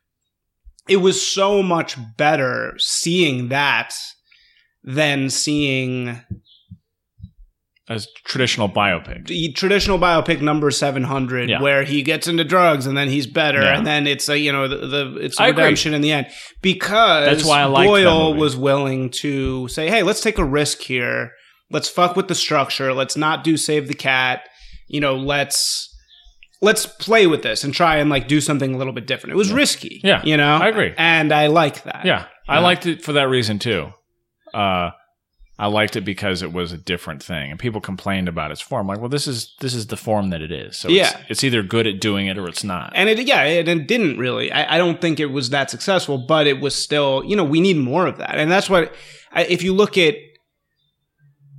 it 0.87 0.97
was 0.97 1.21
so 1.23 1.61
much 1.61 1.95
better 2.17 2.73
seeing 2.79 3.49
that 3.49 3.93
than 4.83 5.29
seeing 5.29 6.19
a 7.91 7.99
traditional 8.23 8.69
biopic. 8.69 9.25
the 9.27 9.51
traditional 9.53 9.97
biopic 9.97 10.41
number 10.41 10.69
700 10.69 11.49
Yeah. 11.49 11.59
where 11.61 11.83
he 11.83 12.03
gets 12.03 12.27
into 12.27 12.43
drugs 12.43 12.85
and 12.85 12.95
then 12.95 13.09
he's 13.09 13.25
better 13.25 13.61
Yeah. 13.61 13.77
and 13.77 13.85
then 13.87 14.05
it's 14.05 14.29
a 14.29 14.37
you 14.37 14.51
know 14.51 14.67
the, 14.67 14.77
the 14.87 15.15
it's 15.19 15.39
redemption 15.39 15.93
in 15.95 16.01
the 16.01 16.11
end 16.11 16.27
because 16.61 17.25
That's 17.25 17.45
why 17.45 17.63
I 17.63 17.67
Boyle 17.85 18.35
was 18.35 18.55
willing 18.55 19.09
to 19.21 19.67
say 19.69 19.89
hey 19.89 20.03
let's 20.03 20.21
take 20.21 20.37
a 20.37 20.45
risk 20.45 20.81
here 20.81 21.31
let's 21.71 21.89
fuck 21.89 22.15
with 22.15 22.27
the 22.27 22.35
structure 22.35 22.93
let's 22.93 23.17
not 23.17 23.43
do 23.43 23.57
save 23.57 23.87
the 23.87 23.95
cat 23.95 24.41
you 24.87 24.99
know 25.01 25.15
let's 25.15 25.87
let's 26.61 26.85
play 26.85 27.25
with 27.25 27.41
this 27.41 27.63
and 27.63 27.73
try 27.73 27.97
and 27.97 28.09
like 28.11 28.27
do 28.27 28.39
something 28.39 28.75
a 28.75 28.77
little 28.77 28.93
bit 28.93 29.07
different 29.07 29.33
it 29.33 29.37
was 29.37 29.51
risky 29.51 29.99
Yeah. 30.03 30.21
you 30.23 30.37
know 30.37 30.57
I 30.57 30.67
agree. 30.67 30.93
and 30.95 31.31
I 31.33 31.47
like 31.47 31.83
that 31.85 32.05
Yeah, 32.05 32.25
I 32.47 32.57
Yeah. 32.57 32.59
liked 32.59 32.85
it 32.85 33.01
for 33.03 33.13
that 33.13 33.29
reason 33.29 33.57
too. 33.57 33.93
Uh, 34.53 34.91
I 35.61 35.67
liked 35.67 35.97
it 35.97 36.05
because 36.05 36.41
it 36.41 36.53
was 36.53 36.71
a 36.71 36.77
different 36.77 37.21
thing, 37.21 37.51
and 37.51 37.59
people 37.59 37.81
complained 37.81 38.29
about 38.29 38.51
its 38.51 38.61
form. 38.61 38.87
Like, 38.87 38.99
well, 38.99 39.09
this 39.09 39.27
is 39.27 39.55
this 39.59 39.73
is 39.73 39.87
the 39.87 39.97
form 39.97 40.29
that 40.29 40.41
it 40.41 40.53
is. 40.53 40.77
So 40.77 40.87
Yeah. 40.87 41.09
it's, 41.09 41.31
it's 41.31 41.43
either 41.43 41.61
good 41.63 41.85
at 41.85 41.99
doing 41.99 42.27
it 42.27 42.37
or 42.37 42.47
it's 42.47 42.63
not. 42.63 42.93
And 42.95 43.09
it, 43.09 43.27
yeah, 43.27 43.43
it, 43.43 43.67
it 43.67 43.85
didn't 43.85 44.17
really. 44.17 44.53
I, 44.53 44.75
I 44.75 44.77
don't 44.77 45.01
think 45.01 45.19
it 45.19 45.25
was 45.25 45.49
that 45.49 45.69
successful, 45.69 46.17
but 46.17 46.47
it 46.47 46.61
was 46.61 46.75
still, 46.75 47.23
you 47.25 47.35
know, 47.35 47.43
we 47.43 47.59
need 47.59 47.75
more 47.75 48.07
of 48.07 48.17
that. 48.19 48.35
And 48.35 48.49
that's 48.49 48.69
what, 48.69 48.95
if 49.35 49.61
you 49.61 49.73
look 49.73 49.97
at 49.97 50.15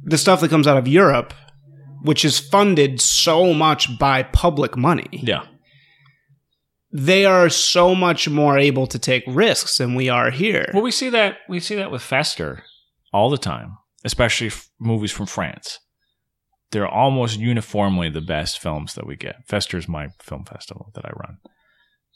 the 0.03 0.17
stuff 0.17 0.41
that 0.41 0.49
comes 0.49 0.67
out 0.67 0.79
of 0.79 0.89
Europe, 0.89 1.35
which 2.03 2.25
is 2.25 2.39
funded 2.39 3.03
so 3.03 3.53
much 3.53 3.99
by 3.99 4.23
public 4.23 4.79
money, 4.79 5.09
yeah, 5.13 5.45
they 6.91 7.27
are 7.27 7.51
so 7.51 7.95
much 7.95 8.31
more 8.31 8.57
able 8.59 8.87
to 8.87 8.99
take 8.99 9.25
risks 9.27 9.77
than 9.77 9.95
we 9.95 10.09
are 10.09 10.31
here. 10.31 10.71
Well, 10.73 10.83
we 10.83 10.91
see 10.91 11.11
that 11.11 11.37
we 11.51 11.61
see 11.61 11.77
that 11.77 11.91
with 11.91 12.01
Fester 12.01 12.65
all 13.13 13.31
the 13.31 13.39
time, 13.39 13.77
especially 14.05 14.49
f- 14.49 14.69
movies 14.79 15.11
from 15.13 15.27
France. 15.27 15.79
They're 16.71 16.89
almost 16.89 17.39
uniformly 17.39 18.11
the 18.11 18.21
best 18.21 18.61
films 18.61 18.95
that 18.95 19.07
we 19.07 19.17
get. 19.17 19.37
Fester's 19.49 19.89
my 19.89 20.09
film 20.21 20.45
festival 20.45 20.91
that 20.95 21.05
I 21.05 21.11
run. 21.17 21.39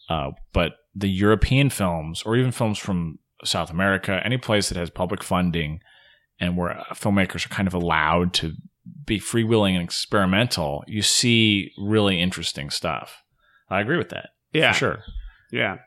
Uh, 0.09 0.31
but 0.53 0.73
the 0.95 1.09
European 1.09 1.71
films, 1.71 2.23
or 2.25 2.37
even 2.37 2.53
films 2.53 2.79
from 2.79 3.19
South 3.45 3.71
America, 3.71 4.21
any 4.25 4.39
place 4.39 4.69
that 4.69 4.79
has 4.79 4.91
public 4.91 5.25
funding 5.25 5.81
and 6.39 6.57
where 6.57 6.79
uh, 6.79 6.85
filmmakers 6.95 7.45
are 7.47 7.49
kind 7.55 7.67
of 7.67 7.75
allowed 7.75 8.33
to 8.35 8.53
be 9.07 9.19
freewheeling 9.19 9.75
and 9.75 9.83
experimental, 9.83 10.85
you 10.87 11.03
see 11.03 11.73
really 11.79 12.21
interesting 12.21 12.71
stuff. 12.71 13.23
I 13.69 13.81
agree 13.81 13.97
with 13.99 14.11
that. 14.11 14.29
yeah, 14.53 14.73
For 14.73 14.79
sure. 14.79 14.99
yeah, 15.51 15.79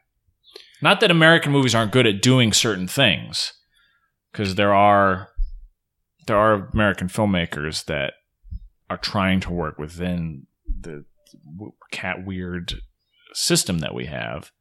Not 0.81 0.99
that 0.99 1.11
American 1.11 1.51
movies 1.51 1.75
aren't 1.75 1.91
good 1.91 2.07
at 2.07 2.21
doing 2.21 2.51
certain 2.53 2.87
things, 2.87 3.53
because 4.37 4.53
there 4.53 4.73
are 4.73 5.29
there 6.27 6.37
are 6.37 6.69
American 6.71 7.07
filmmakers 7.07 7.85
that 7.85 8.13
are 8.89 8.97
trying 8.97 9.39
to 9.39 9.51
work 9.51 9.79
within 9.79 10.45
the 10.67 11.05
cat 11.91 12.23
weird 12.23 12.81
system 13.33 13.79
that 13.79 13.95
we 13.95 14.05
have 14.05 14.51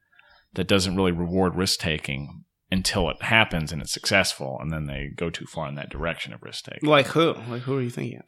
that 0.55 0.67
doesn't 0.67 0.97
really 0.97 1.13
reward 1.13 1.55
risk 1.55 1.79
taking 1.79 2.45
until 2.71 3.11
it 3.11 3.21
happens 3.21 3.71
and 3.71 3.83
it's 3.83 3.93
successful, 3.93 4.59
and 4.61 4.73
then 4.73 4.87
they 4.87 5.11
go 5.15 5.29
too 5.29 5.45
far 5.45 5.69
in 5.69 5.75
that 5.75 5.91
direction 5.91 6.33
of 6.33 6.43
risk 6.43 6.65
taking. 6.65 6.89
Like 6.89 7.09
who? 7.09 7.35
Like 7.49 7.63
who 7.63 7.77
are 7.77 7.83
you 7.83 7.91
thinking 7.91 8.23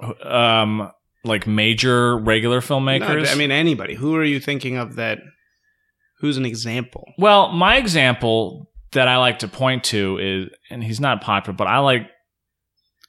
of? 0.00 0.26
Um, 0.26 0.90
like 1.24 1.46
major 1.46 2.18
regular 2.18 2.56
No, 2.56 2.60
filmmakers. 2.60 3.32
I 3.32 3.34
mean, 3.34 3.50
anybody. 3.50 3.94
Who 3.94 4.14
are 4.14 4.24
you 4.24 4.40
thinking 4.40 4.76
of 4.76 4.96
that? 4.96 5.20
Who's 6.20 6.36
an 6.36 6.44
example? 6.44 7.04
Well, 7.18 7.52
my 7.52 7.76
example 7.76 8.70
that 8.94 9.06
I 9.06 9.18
like 9.18 9.40
to 9.40 9.48
point 9.48 9.84
to 9.84 10.18
is, 10.18 10.48
and 10.70 10.82
he's 10.82 10.98
not 11.00 11.20
popular, 11.20 11.54
but 11.56 11.66
I 11.66 11.78
like 11.78 12.08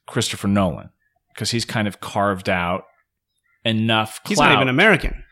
Christopher 0.07 0.47
Nolan 0.47 0.89
because 1.33 1.49
he's 1.51 1.65
kind 1.65 1.87
of 1.87 1.99
carved 2.01 2.49
out 2.49 2.83
enough. 3.63 4.19
He's 4.27 4.37
not 4.39 4.53
even 4.53 4.67
American. 4.67 5.23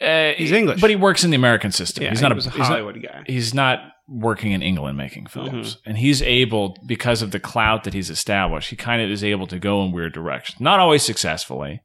Uh, 0.00 0.32
he's 0.32 0.52
English. 0.52 0.80
but 0.80 0.90
he 0.90 0.96
works 0.96 1.22
in 1.24 1.30
the 1.30 1.36
American 1.36 1.70
system. 1.72 2.02
Yeah, 2.04 2.10
he's 2.10 2.20
he 2.20 2.26
not 2.28 2.34
was 2.34 2.46
a, 2.46 2.48
a 2.48 2.52
he's 2.52 2.58
not, 2.60 2.68
Hollywood 2.68 3.02
guy. 3.02 3.22
he's 3.26 3.54
not 3.54 3.78
working 4.08 4.52
in 4.52 4.60
England 4.62 4.98
making 4.98 5.26
films, 5.26 5.76
Mm-hmm. 5.76 5.88
and 5.90 5.98
he's 5.98 6.20
able 6.20 6.76
because 6.86 7.22
of 7.22 7.30
the 7.30 7.40
clout 7.40 7.84
that 7.84 7.94
he's 7.94 8.10
established. 8.10 8.70
He 8.70 8.76
kind 8.76 9.00
of 9.00 9.10
is 9.10 9.22
able 9.24 9.46
to 9.46 9.58
go 9.58 9.82
in 9.84 9.92
weird 9.92 10.12
directions, 10.12 10.60
not 10.60 10.80
always 10.80 11.02
successfully. 11.02 11.80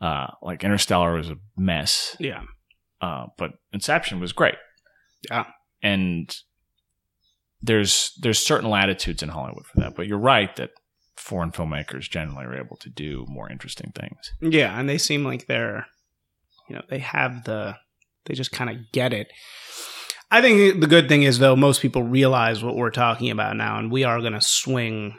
Uh, 0.00 0.26
like 0.42 0.64
Interstellar 0.64 1.14
was 1.14 1.30
a 1.30 1.36
mess. 1.56 2.16
Yeah. 2.18 2.42
Uh, 3.00 3.26
but 3.38 3.52
Inception 3.72 4.18
was 4.20 4.32
great. 4.32 4.56
Yeah. 5.30 5.44
And 5.82 6.34
there's 7.64 8.12
there's 8.20 8.44
certain 8.44 8.70
latitudes 8.70 9.22
in 9.22 9.30
Hollywood 9.30 9.66
for 9.66 9.80
that. 9.80 9.96
But 9.96 10.06
you're 10.06 10.18
right 10.18 10.54
that 10.56 10.70
foreign 11.16 11.50
filmmakers 11.52 12.10
generally 12.10 12.44
are 12.44 12.56
able 12.56 12.76
to 12.76 12.90
do 12.90 13.24
more 13.28 13.50
interesting 13.50 13.92
things. 13.94 14.32
Yeah, 14.40 14.78
and 14.78 14.88
they 14.88 14.98
seem 14.98 15.24
like 15.24 15.46
they're, 15.46 15.86
you 16.68 16.76
know, 16.76 16.82
they 16.90 16.98
have 16.98 17.44
the, 17.44 17.76
they 18.26 18.34
just 18.34 18.52
kind 18.52 18.68
of 18.70 18.76
get 18.92 19.12
it. 19.12 19.28
I 20.30 20.42
think 20.42 20.80
the 20.80 20.86
good 20.86 21.08
thing 21.08 21.22
is 21.22 21.38
though, 21.38 21.56
most 21.56 21.80
people 21.80 22.02
realize 22.02 22.62
what 22.62 22.76
we're 22.76 22.90
talking 22.90 23.30
about 23.30 23.56
now, 23.56 23.78
and 23.78 23.90
we 23.90 24.04
are 24.04 24.20
going 24.20 24.32
to 24.32 24.40
swing 24.40 25.16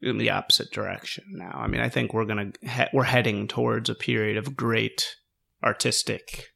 in 0.00 0.18
the 0.18 0.30
opposite 0.30 0.70
direction 0.72 1.24
now. 1.30 1.52
I 1.54 1.66
mean, 1.66 1.80
I 1.80 1.88
think 1.88 2.14
we're 2.14 2.24
going 2.24 2.52
to 2.52 2.68
he- 2.68 2.90
we're 2.92 3.04
heading 3.04 3.48
towards 3.48 3.90
a 3.90 3.94
period 3.94 4.36
of 4.36 4.56
great 4.56 5.16
artistic 5.62 6.46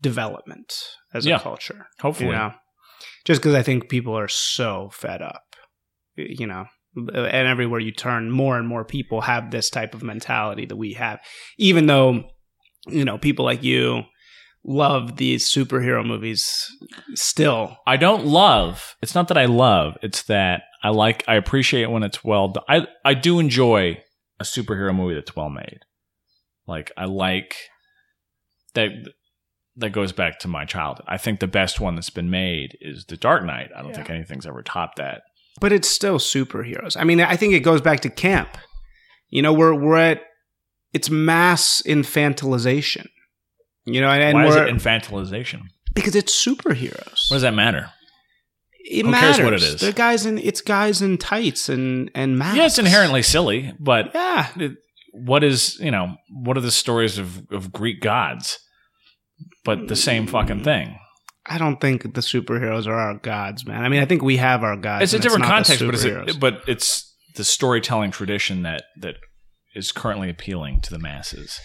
development 0.00 0.74
as 1.12 1.26
a 1.26 1.38
culture. 1.38 1.88
Hopefully. 2.00 2.28
You 2.28 2.36
know, 2.36 2.52
just 3.26 3.42
because 3.42 3.54
I 3.54 3.62
think 3.62 3.88
people 3.88 4.16
are 4.16 4.28
so 4.28 4.88
fed 4.92 5.20
up, 5.20 5.56
you 6.16 6.46
know, 6.46 6.66
and 6.96 7.48
everywhere 7.48 7.80
you 7.80 7.92
turn, 7.92 8.30
more 8.30 8.56
and 8.56 8.66
more 8.66 8.84
people 8.84 9.20
have 9.20 9.50
this 9.50 9.68
type 9.68 9.94
of 9.94 10.02
mentality 10.02 10.64
that 10.64 10.76
we 10.76 10.94
have. 10.94 11.18
Even 11.58 11.86
though, 11.86 12.30
you 12.86 13.04
know, 13.04 13.18
people 13.18 13.44
like 13.44 13.64
you 13.64 14.04
love 14.64 15.16
these 15.16 15.52
superhero 15.52 16.06
movies 16.06 16.64
still. 17.14 17.76
I 17.86 17.96
don't 17.96 18.26
love. 18.26 18.94
It's 19.02 19.14
not 19.14 19.28
that 19.28 19.38
I 19.38 19.46
love. 19.46 19.98
It's 20.02 20.22
that 20.24 20.62
I 20.84 20.90
like. 20.90 21.24
I 21.26 21.34
appreciate 21.34 21.90
when 21.90 22.04
it's 22.04 22.24
well 22.24 22.48
done. 22.48 22.64
I 22.68 22.86
I 23.04 23.14
do 23.14 23.40
enjoy 23.40 24.02
a 24.38 24.44
superhero 24.44 24.94
movie 24.94 25.14
that's 25.14 25.34
well 25.34 25.50
made. 25.50 25.80
Like 26.66 26.92
I 26.96 27.06
like 27.06 27.56
that. 28.74 28.90
That 29.78 29.90
goes 29.90 30.12
back 30.12 30.38
to 30.40 30.48
my 30.48 30.64
childhood. 30.64 31.04
I 31.08 31.18
think 31.18 31.40
the 31.40 31.46
best 31.46 31.80
one 31.80 31.94
that's 31.96 32.08
been 32.10 32.30
made 32.30 32.78
is 32.80 33.04
The 33.06 33.16
Dark 33.16 33.44
Knight. 33.44 33.70
I 33.76 33.82
don't 33.82 33.90
Yeah. 33.90 33.96
think 33.96 34.10
anything's 34.10 34.46
ever 34.46 34.62
topped 34.62 34.96
that. 34.96 35.22
But 35.60 35.72
it's 35.72 35.88
still 35.88 36.18
superheroes. 36.18 36.96
I 36.98 37.04
mean, 37.04 37.20
I 37.20 37.36
think 37.36 37.52
it 37.54 37.60
goes 37.60 37.80
back 37.80 38.00
to 38.00 38.10
camp. 38.10 38.48
You 39.28 39.42
know, 39.42 39.52
we're 39.52 39.74
we're 39.74 39.96
at 39.98 40.22
it's 40.92 41.10
mass 41.10 41.82
infantilization. 41.86 43.06
You 43.84 44.00
know, 44.00 44.08
and, 44.08 44.22
and 44.22 44.34
Why 44.34 44.46
is 44.46 44.56
it 44.56 44.68
infantilization? 44.68 45.62
because 45.94 46.14
it's 46.14 46.32
superheroes. 46.46 47.30
What 47.30 47.36
does 47.36 47.42
that 47.42 47.54
matter? 47.54 47.90
it 48.88 49.04
Who 49.04 49.10
matters. 49.10 49.36
cares 49.36 49.44
what 49.44 49.52
it 49.54 49.62
is? 49.62 49.80
They're 49.80 49.92
guys 49.92 50.26
in 50.26 50.38
it's 50.38 50.60
guys 50.60 51.02
in 51.02 51.18
tights 51.18 51.68
and 51.68 52.10
and 52.14 52.38
masks. 52.38 52.56
Yeah, 52.56 52.66
it's 52.66 52.78
inherently 52.78 53.22
silly, 53.22 53.72
but 53.78 54.10
yeah. 54.14 54.48
it- 54.56 54.76
what 55.12 55.42
is 55.42 55.78
you 55.80 55.90
know 55.90 56.14
what 56.30 56.58
are 56.58 56.60
the 56.60 56.70
stories 56.70 57.16
of 57.18 57.42
of 57.50 57.72
Greek 57.72 58.00
gods? 58.02 58.58
But 59.64 59.88
the 59.88 59.96
same 59.96 60.26
fucking 60.26 60.64
thing. 60.64 60.98
I 61.48 61.58
don't 61.58 61.80
think 61.80 62.02
the 62.02 62.20
superheroes 62.20 62.86
are 62.86 62.94
our 62.94 63.14
gods, 63.14 63.66
man. 63.66 63.84
I 63.84 63.88
mean, 63.88 64.02
I 64.02 64.04
think 64.04 64.22
we 64.22 64.36
have 64.38 64.64
our 64.64 64.76
gods. 64.76 65.04
It's 65.04 65.12
a 65.12 65.18
different 65.18 65.44
the 65.44 65.50
context, 65.50 65.84
but 65.84 65.94
it's 65.94 66.36
but 66.36 66.62
it's 66.66 67.14
the 67.36 67.44
storytelling 67.44 68.10
tradition 68.10 68.62
that 68.62 68.84
that 69.00 69.16
is 69.74 69.92
currently 69.92 70.28
appealing 70.28 70.80
to 70.82 70.90
the 70.90 70.98
masses. 70.98 71.60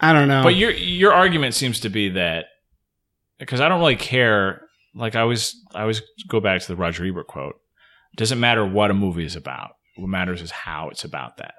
I 0.00 0.12
don't 0.12 0.28
know. 0.28 0.42
But 0.42 0.54
your 0.54 0.70
your 0.70 1.12
argument 1.12 1.54
seems 1.54 1.80
to 1.80 1.88
be 1.88 2.10
that 2.10 2.46
because 3.38 3.60
I 3.60 3.68
don't 3.68 3.80
really 3.80 3.96
care. 3.96 4.62
Like 4.94 5.14
I 5.14 5.20
always 5.20 5.54
I 5.74 5.82
always 5.82 6.02
go 6.28 6.40
back 6.40 6.60
to 6.60 6.68
the 6.68 6.76
Roger 6.76 7.06
Ebert 7.06 7.26
quote. 7.26 7.54
It 8.12 8.16
doesn't 8.16 8.40
matter 8.40 8.66
what 8.66 8.90
a 8.90 8.94
movie 8.94 9.24
is 9.24 9.36
about. 9.36 9.70
What 9.96 10.08
matters 10.08 10.42
is 10.42 10.50
how 10.50 10.88
it's 10.88 11.04
about 11.04 11.36
that. 11.38 11.54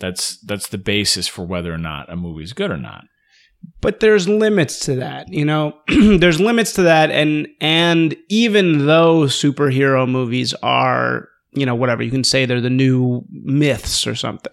That's 0.00 0.38
that's 0.40 0.68
the 0.68 0.78
basis 0.78 1.26
for 1.28 1.44
whether 1.46 1.72
or 1.72 1.78
not 1.78 2.10
a 2.12 2.16
movie 2.16 2.44
is 2.44 2.52
good 2.52 2.70
or 2.70 2.76
not. 2.76 3.04
but 3.80 3.98
there's 4.00 4.28
limits 4.28 4.78
to 4.86 4.94
that 4.96 5.26
you 5.32 5.44
know 5.44 5.74
there's 5.88 6.40
limits 6.40 6.72
to 6.74 6.82
that 6.82 7.10
and 7.10 7.48
and 7.60 8.14
even 8.28 8.86
though 8.86 9.22
superhero 9.24 10.08
movies 10.08 10.54
are 10.62 11.28
you 11.52 11.66
know 11.66 11.74
whatever 11.74 12.02
you 12.04 12.10
can 12.12 12.22
say 12.22 12.46
they're 12.46 12.60
the 12.60 12.70
new 12.70 13.24
myths 13.32 14.06
or 14.06 14.14
something 14.14 14.52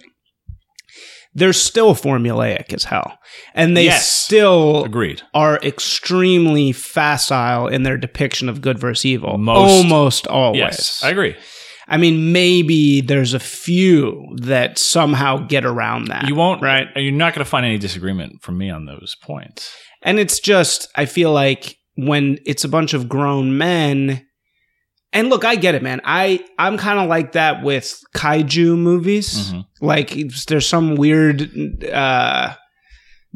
they're 1.36 1.54
still 1.54 1.94
formulaic 1.94 2.74
as 2.74 2.86
hell 2.86 3.20
and 3.54 3.76
they 3.76 3.84
Yes. 3.86 4.10
still 4.10 4.86
Agreed. 4.86 5.22
are 5.34 5.58
extremely 5.58 6.72
facile 6.72 7.68
in 7.68 7.84
their 7.84 7.98
depiction 7.98 8.48
of 8.50 8.62
good 8.62 8.80
versus 8.80 9.06
evil 9.06 9.38
Most- 9.38 9.60
almost 9.60 10.28
always 10.28 10.60
Yes, 10.60 11.04
I 11.04 11.10
agree. 11.12 11.36
I 11.88 11.98
mean 11.98 12.32
maybe 12.32 13.02
there's 13.02 13.34
a 13.34 13.40
few 13.40 14.36
that 14.42 14.78
somehow 14.78 15.38
get 15.48 15.66
around 15.66 16.08
that 16.08 16.28
You 16.28 16.36
won't 16.36 16.62
right 16.62 16.88
You're 16.96 17.12
not 17.12 17.34
going 17.34 17.44
to 17.44 17.50
find 17.50 17.66
any 17.66 17.78
disagreement 17.78 18.42
from 18.42 18.58
me 18.58 18.70
on 18.70 18.86
those 18.86 19.16
points. 19.22 19.74
And 20.02 20.20
it's 20.20 20.40
just, 20.40 20.88
I 20.96 21.06
feel 21.06 21.32
like 21.32 21.78
when 21.96 22.38
it's 22.46 22.64
a 22.64 22.70
bunch 22.70 22.94
of 22.94 23.10
grown 23.10 23.58
men, 23.58 24.26
and 25.14 25.30
look, 25.30 25.46
I 25.46 25.56
get 25.56 25.76
it, 25.76 25.82
man. 25.82 26.02
I 26.04 26.44
I'm 26.60 26.78
kind 26.78 27.00
of 27.00 27.08
like 27.08 27.32
that 27.32 27.64
with 27.64 27.98
kaiju 28.16 28.78
movies. 28.78 29.52
Mhm. 29.54 29.66
Like 29.82 30.10
there's 30.48 30.68
some 30.68 30.96
weird 30.96 31.86
uh, 31.86 32.54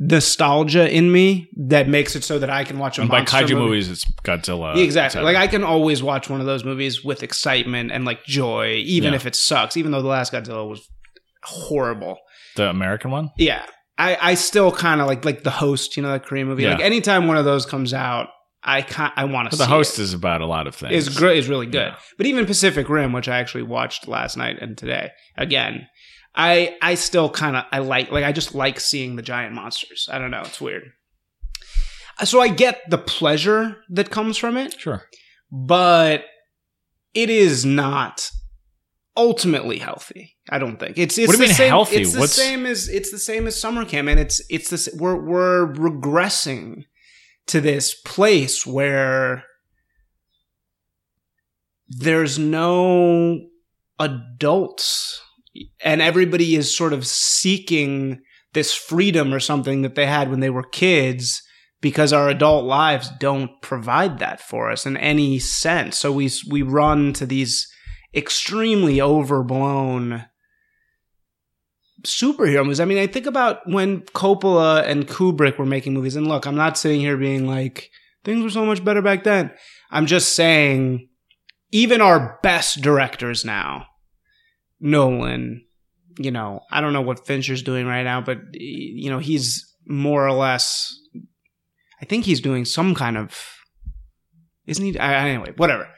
nostalgia 0.01 0.89
in 0.89 1.11
me 1.11 1.49
that 1.57 1.89
makes 1.89 2.15
it 2.15 2.23
so 2.23 2.39
that 2.39 2.49
I 2.49 2.63
can 2.63 2.79
watch 2.79 2.97
a 2.97 3.01
And 3.01 3.09
by 3.09 3.17
monster 3.19 3.37
kaiju 3.37 3.49
movie. 3.49 3.55
movies, 3.65 3.89
it's 3.89 4.05
Godzilla. 4.23 4.77
exactly. 4.77 5.21
Like. 5.21 5.35
I 5.35 5.47
can 5.47 5.63
always 5.63 6.01
watch 6.01 6.29
one 6.29 6.39
of 6.39 6.45
those 6.45 6.63
movies 6.63 7.03
with 7.03 7.21
excitement 7.21 7.91
and 7.91 8.05
like 8.05 8.23
joy, 8.25 8.75
even 8.85 9.11
Yeah. 9.11 9.17
if 9.17 9.25
it 9.25 9.35
sucks. 9.35 9.75
Even 9.77 9.91
though 9.91 10.01
the 10.01 10.07
last 10.07 10.31
Godzilla 10.31 10.67
was 10.67 10.87
horrible. 11.43 12.17
the 12.55 12.69
American 12.69 13.11
one. 13.11 13.29
Yeah. 13.37 13.65
I, 13.97 14.17
I 14.21 14.33
still 14.35 14.71
kind 14.71 15.01
of 15.01 15.07
like 15.07 15.25
like 15.25 15.43
the 15.43 15.49
host, 15.51 15.97
you 15.97 16.03
know, 16.03 16.11
that 16.11 16.25
Korean 16.25 16.47
movie. 16.47 16.63
Yeah. 16.63 16.71
Like 16.75 16.81
anytime 16.85 17.27
one 17.27 17.35
of 17.37 17.43
those 17.45 17.65
comes 17.65 17.93
out, 17.93 18.29
I 18.63 18.81
can 18.81 19.11
I 19.15 19.25
want 19.25 19.51
to 19.51 19.57
But 19.57 19.63
the 19.63 19.69
host 19.69 19.99
is 19.99 20.13
about 20.13 20.39
a 20.41 20.45
lot 20.45 20.67
of 20.67 20.75
things. 20.75 20.93
is 21.07 21.17
great 21.17 21.37
is 21.37 21.49
really 21.49 21.65
good. 21.65 21.87
Yeah. 21.91 21.95
But 22.17 22.25
even 22.25 22.45
Pacific 22.45 22.87
Rim, 22.89 23.11
which 23.13 23.27
I 23.27 23.39
actually 23.39 23.63
watched 23.63 24.07
last 24.07 24.37
night 24.37 24.57
and 24.61 24.77
today 24.77 25.11
again, 25.37 25.87
I 26.35 26.77
I 26.81 26.95
still 26.95 27.29
kind 27.29 27.55
of 27.55 27.65
I 27.71 27.79
like 27.79 28.11
like 28.11 28.23
I 28.23 28.31
just 28.31 28.55
like 28.55 28.79
seeing 28.79 29.15
the 29.15 29.21
giant 29.21 29.53
monsters. 29.55 30.07
I 30.11 30.19
don't 30.19 30.31
know, 30.31 30.41
it's 30.41 30.61
weird. 30.61 30.91
Uh, 32.19 32.25
so 32.25 32.39
I 32.41 32.49
get 32.49 32.81
the 32.89 32.97
pleasure 32.97 33.77
that 33.89 34.09
comes 34.11 34.37
from 34.37 34.57
it, 34.57 34.79
Sure. 34.79 35.03
but 35.51 36.25
it 37.13 37.29
is 37.29 37.65
not 37.65 38.29
ultimately 39.17 39.79
healthy. 39.79 40.37
I 40.49 40.59
don't 40.59 40.77
think 40.79 40.97
it's. 40.97 41.17
it's 41.17 41.27
What 41.27 41.35
do 41.37 41.41
you 41.41 41.47
the 41.47 41.49
mean 41.49 41.55
same, 41.57 41.69
healthy? 41.69 41.95
It's 41.97 42.13
the 42.13 42.19
What's- 42.19 42.33
same 42.33 42.65
as 42.65 42.87
it's 42.89 43.11
the 43.11 43.19
same 43.19 43.47
as 43.47 43.59
summer 43.59 43.83
camp, 43.85 44.07
and 44.07 44.19
it's 44.19 44.41
it's 44.49 44.69
this. 44.69 44.87
We're 44.95 45.15
we're 45.19 45.73
regressing 45.73 46.85
to 47.47 47.59
this 47.61 47.93
place 47.95 48.65
where 48.65 49.43
there's 51.87 52.37
no 52.37 53.47
adults, 53.99 55.21
and 55.83 56.01
everybody 56.01 56.55
is 56.55 56.75
sort 56.75 56.93
of 56.93 57.05
seeking 57.05 58.21
this 58.53 58.73
freedom 58.73 59.33
or 59.33 59.39
something 59.39 59.81
that 59.81 59.95
they 59.95 60.05
had 60.05 60.29
when 60.29 60.39
they 60.39 60.49
were 60.49 60.63
kids 60.63 61.41
because 61.81 62.11
our 62.11 62.29
adult 62.29 62.65
lives 62.65 63.09
don't 63.19 63.61
provide 63.61 64.19
that 64.19 64.41
for 64.41 64.69
us 64.69 64.85
in 64.85 64.97
any 64.97 65.39
sense. 65.39 65.97
So 65.97 66.11
we 66.11 66.29
we 66.49 66.61
run 66.61 67.13
to 67.13 67.25
these 67.25 67.67
extremely 68.13 68.99
overblown 68.99 70.25
superhero 72.05 72.63
movies. 72.63 72.79
I 72.79 72.85
mean, 72.85 72.97
I 72.97 73.07
think 73.07 73.25
about 73.25 73.59
when 73.67 74.01
Coppola 74.01 74.83
and 74.85 75.07
Kubrick 75.07 75.57
were 75.57 75.65
making 75.65 75.93
movies, 75.93 76.15
and 76.15 76.27
look, 76.27 76.45
I'm 76.45 76.55
not 76.55 76.77
sitting 76.77 76.99
here 76.99 77.17
being 77.17 77.47
like 77.47 77.89
things 78.23 78.43
were 78.43 78.49
so 78.49 78.65
much 78.65 78.83
better 78.83 79.01
back 79.01 79.23
then. 79.23 79.51
I'm 79.91 80.05
just 80.05 80.35
saying, 80.35 81.09
even 81.71 82.01
our 82.01 82.39
best 82.43 82.81
directors 82.81 83.45
now, 83.45 83.85
Nolan, 84.79 85.65
you 86.17 86.31
know, 86.31 86.61
I 86.71 86.81
don't 86.81 86.93
know 86.93 87.01
what 87.01 87.25
Fincher's 87.25 87.63
doing 87.63 87.85
right 87.85 88.03
now, 88.03 88.21
but 88.21 88.39
you 88.53 89.09
know, 89.09 89.19
he's 89.19 89.73
more 89.87 90.25
or 90.25 90.33
less. 90.33 90.93
I 92.01 92.05
think 92.05 92.25
he's 92.25 92.41
doing 92.41 92.65
some 92.65 92.95
kind 92.95 93.17
of. 93.17 93.37
Isn't 94.65 94.85
he? 94.85 94.99
Anyway, 94.99 95.53
whatever. 95.57 95.89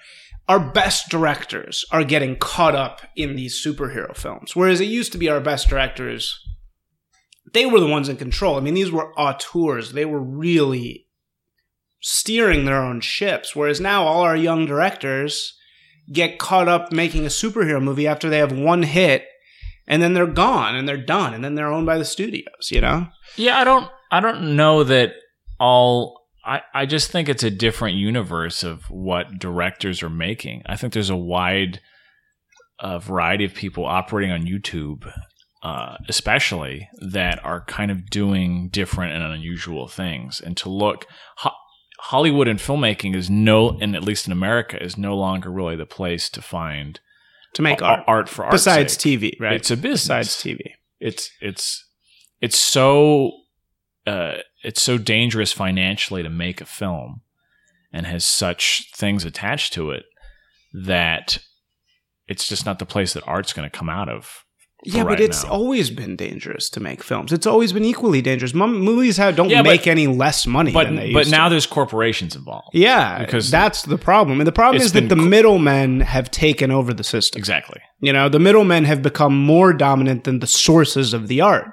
Our 0.47 0.59
best 0.59 1.09
directors 1.09 1.85
are 1.91 2.03
getting 2.03 2.35
caught 2.35 2.75
up 2.75 3.01
in 3.15 3.35
these 3.35 3.63
superhero 3.63 4.15
films, 4.15 4.55
whereas 4.55 4.81
it 4.81 4.85
used 4.85 5.11
to 5.11 5.17
be 5.17 5.29
our 5.29 5.41
best 5.41 5.69
directors. 5.69 6.37
They 7.53 7.65
were 7.65 7.79
the 7.79 7.87
ones 7.87 8.09
in 8.09 8.17
control. 8.17 8.55
I 8.55 8.61
mean, 8.61 8.73
these 8.73 8.91
were 8.91 9.13
auteurs. 9.19 9.91
They 9.91 10.05
were 10.05 10.21
really 10.21 11.07
steering 12.01 12.65
their 12.65 12.81
own 12.81 13.01
ships. 13.01 13.55
Whereas 13.55 13.81
now, 13.81 14.03
all 14.05 14.21
our 14.21 14.35
young 14.35 14.65
directors 14.65 15.57
get 16.11 16.39
caught 16.39 16.67
up 16.67 16.91
making 16.91 17.25
a 17.25 17.29
superhero 17.29 17.81
movie 17.81 18.07
after 18.07 18.29
they 18.29 18.37
have 18.37 18.51
one 18.51 18.83
hit, 18.83 19.25
and 19.87 20.01
then 20.01 20.13
they're 20.13 20.27
gone 20.27 20.75
and 20.75 20.87
they're 20.87 20.97
done, 20.97 21.33
and 21.33 21.43
then 21.43 21.55
they're 21.55 21.71
owned 21.71 21.85
by 21.85 21.97
the 21.97 22.05
studios. 22.05 22.69
You 22.69 22.81
know? 22.81 23.07
Yeah, 23.35 23.57
I 23.57 23.63
don't. 23.63 23.89
I 24.11 24.19
don't 24.19 24.55
know 24.55 24.83
that 24.83 25.13
all. 25.59 26.21
I, 26.43 26.61
I 26.73 26.85
just 26.85 27.11
think 27.11 27.29
it's 27.29 27.43
a 27.43 27.51
different 27.51 27.97
universe 27.97 28.63
of 28.63 28.89
what 28.89 29.37
directors 29.37 30.01
are 30.01 30.09
making. 30.09 30.63
I 30.65 30.75
think 30.75 30.93
there's 30.93 31.11
a 31.11 31.15
wide 31.15 31.79
uh, 32.79 32.97
variety 32.97 33.45
of 33.45 33.53
people 33.53 33.85
operating 33.85 34.31
on 34.31 34.47
YouTube, 34.47 35.11
uh, 35.61 35.97
especially 36.09 36.89
that 37.11 37.43
are 37.45 37.63
kind 37.65 37.91
of 37.91 38.09
doing 38.09 38.69
different 38.69 39.13
and 39.13 39.23
unusual 39.23 39.87
things. 39.87 40.41
And 40.41 40.57
to 40.57 40.69
look, 40.69 41.05
Hollywood 42.05 42.47
and 42.47 42.59
filmmaking 42.59 43.15
is 43.15 43.29
no, 43.29 43.77
and 43.79 43.95
at 43.95 44.03
least 44.03 44.25
in 44.25 44.31
America, 44.33 44.81
is 44.83 44.97
no 44.97 45.15
longer 45.15 45.51
really 45.51 45.75
the 45.75 45.85
place 45.85 46.29
to 46.31 46.41
find 46.41 46.99
To 47.53 47.61
make 47.61 47.81
art, 47.81 48.03
art 48.07 48.27
for 48.29 48.43
art. 48.43 48.51
besides 48.51 48.93
sake. 48.93 49.19
TV, 49.21 49.39
right? 49.39 49.53
It's 49.53 49.69
a 49.71 49.77
business 49.77 50.07
besides 50.07 50.29
TV. 50.37 50.59
it's 50.99 51.29
it's 51.41 51.85
it's 52.41 52.57
so 52.57 53.31
uh, 54.07 54.37
it's 54.63 54.81
so 54.81 54.97
dangerous 54.97 55.53
financially 55.53 56.23
to 56.23 56.29
make 56.29 56.59
a 56.59 56.65
film 56.65 57.21
and 57.93 58.07
has 58.07 58.25
such 58.25 58.89
things 58.95 59.23
attached 59.25 59.73
to 59.73 59.91
it 59.91 60.03
that 60.73 61.37
it's 62.27 62.47
just 62.47 62.65
not 62.65 62.79
the 62.79 62.85
place 62.85 63.13
that 63.13 63.27
art's 63.27 63.53
going 63.53 63.69
to 63.69 63.77
come 63.77 63.89
out 63.89 64.09
of. 64.09 64.43
Yeah, 64.83 65.03
but 65.03 65.19
it's 65.19 65.43
now. 65.43 65.51
always 65.51 65.91
been 65.91 66.15
dangerous 66.15 66.67
to 66.71 66.79
make 66.79 67.03
films. 67.03 67.31
It's 67.31 67.45
always 67.45 67.71
been 67.71 67.85
equally 67.85 68.21
dangerous. 68.21 68.53
Mom, 68.55 68.79
movies 68.79 69.17
have, 69.17 69.35
don't 69.35 69.49
Yeah, 69.49 69.61
but- 69.61 69.69
make 69.69 69.85
any 69.85 70.07
less 70.07 70.47
money 70.47 70.71
but 70.71 70.85
than 70.85 70.95
they 70.95 71.13
but 71.13 71.27
now 71.29 71.45
to. 71.45 71.51
there's 71.51 71.67
corporations 71.67 72.35
involved. 72.35 72.69
Yeah, 72.73 73.19
because 73.19 73.27
because 73.27 73.51
that's 73.51 73.83
the 73.83 73.97
problem. 73.99 74.39
And 74.39 74.47
the 74.47 74.51
problem 74.51 74.81
is 74.81 74.93
that 74.93 75.07
the 75.09 75.15
co- 75.15 75.21
middlemen 75.21 75.99
have 76.01 76.31
taken 76.31 76.71
over 76.71 76.93
the 76.93 77.03
system. 77.03 77.37
Exactly. 77.37 77.79
You 77.99 78.11
know, 78.11 78.27
the 78.27 78.39
middlemen 78.39 78.85
have 78.85 79.01
become 79.03 79.37
more 79.37 79.71
dominant 79.73 80.23
than 80.23 80.39
the 80.39 80.47
sources 80.47 81.13
of 81.13 81.27
the 81.27 81.41
art. 81.41 81.67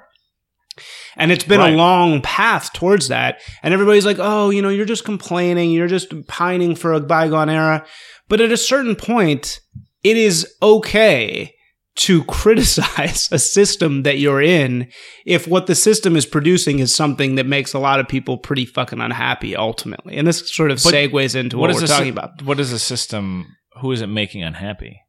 And 1.17 1.31
it's 1.31 1.43
been 1.43 1.59
Right. 1.59 1.73
a 1.73 1.75
long 1.75 2.21
path 2.21 2.71
towards 2.73 3.07
that. 3.09 3.41
And 3.63 3.73
everybody's 3.73 4.05
like, 4.05 4.17
oh, 4.19 4.51
you 4.51 4.61
know, 4.61 4.69
you're 4.69 4.85
just 4.85 5.03
complaining. 5.03 5.71
You're 5.71 5.87
just 5.87 6.13
pining 6.27 6.75
for 6.75 6.93
a 6.93 7.01
bygone 7.01 7.49
era. 7.49 7.85
But 8.29 8.39
at 8.39 8.51
a 8.51 8.57
certain 8.57 8.95
point, 8.95 9.59
it 10.03 10.15
is 10.15 10.47
okay 10.61 11.53
to 11.95 12.23
criticize 12.25 13.29
a 13.31 13.39
system 13.39 14.03
that 14.03 14.19
you're 14.19 14.41
in 14.41 14.89
if 15.25 15.47
what 15.47 15.67
the 15.67 15.75
system 15.75 16.15
is 16.15 16.25
producing 16.25 16.79
is 16.79 16.93
something 16.93 17.35
that 17.35 17.45
makes 17.45 17.73
a 17.73 17.79
lot 17.79 17.99
of 17.99 18.07
people 18.07 18.37
pretty 18.37 18.65
fucking 18.65 19.01
unhappy 19.01 19.55
ultimately. 19.55 20.17
And 20.17 20.27
this 20.27 20.55
sort 20.55 20.71
of 20.71 20.81
But 20.83 20.93
segues 20.93 21.35
into 21.35 21.57
what, 21.57 21.69
is 21.69 21.81
we're 21.81 21.87
talking 21.87 22.05
sy- 22.05 22.09
about. 22.09 22.41
What 22.43 22.59
is 22.59 22.71
the 22.71 22.79
system? 22.79 23.47
Who 23.81 23.91
is 23.91 24.01
it 24.01 24.07
making 24.07 24.43
unhappy? 24.43 25.01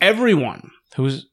Everyone. 0.00 0.70
Who's 0.96 1.26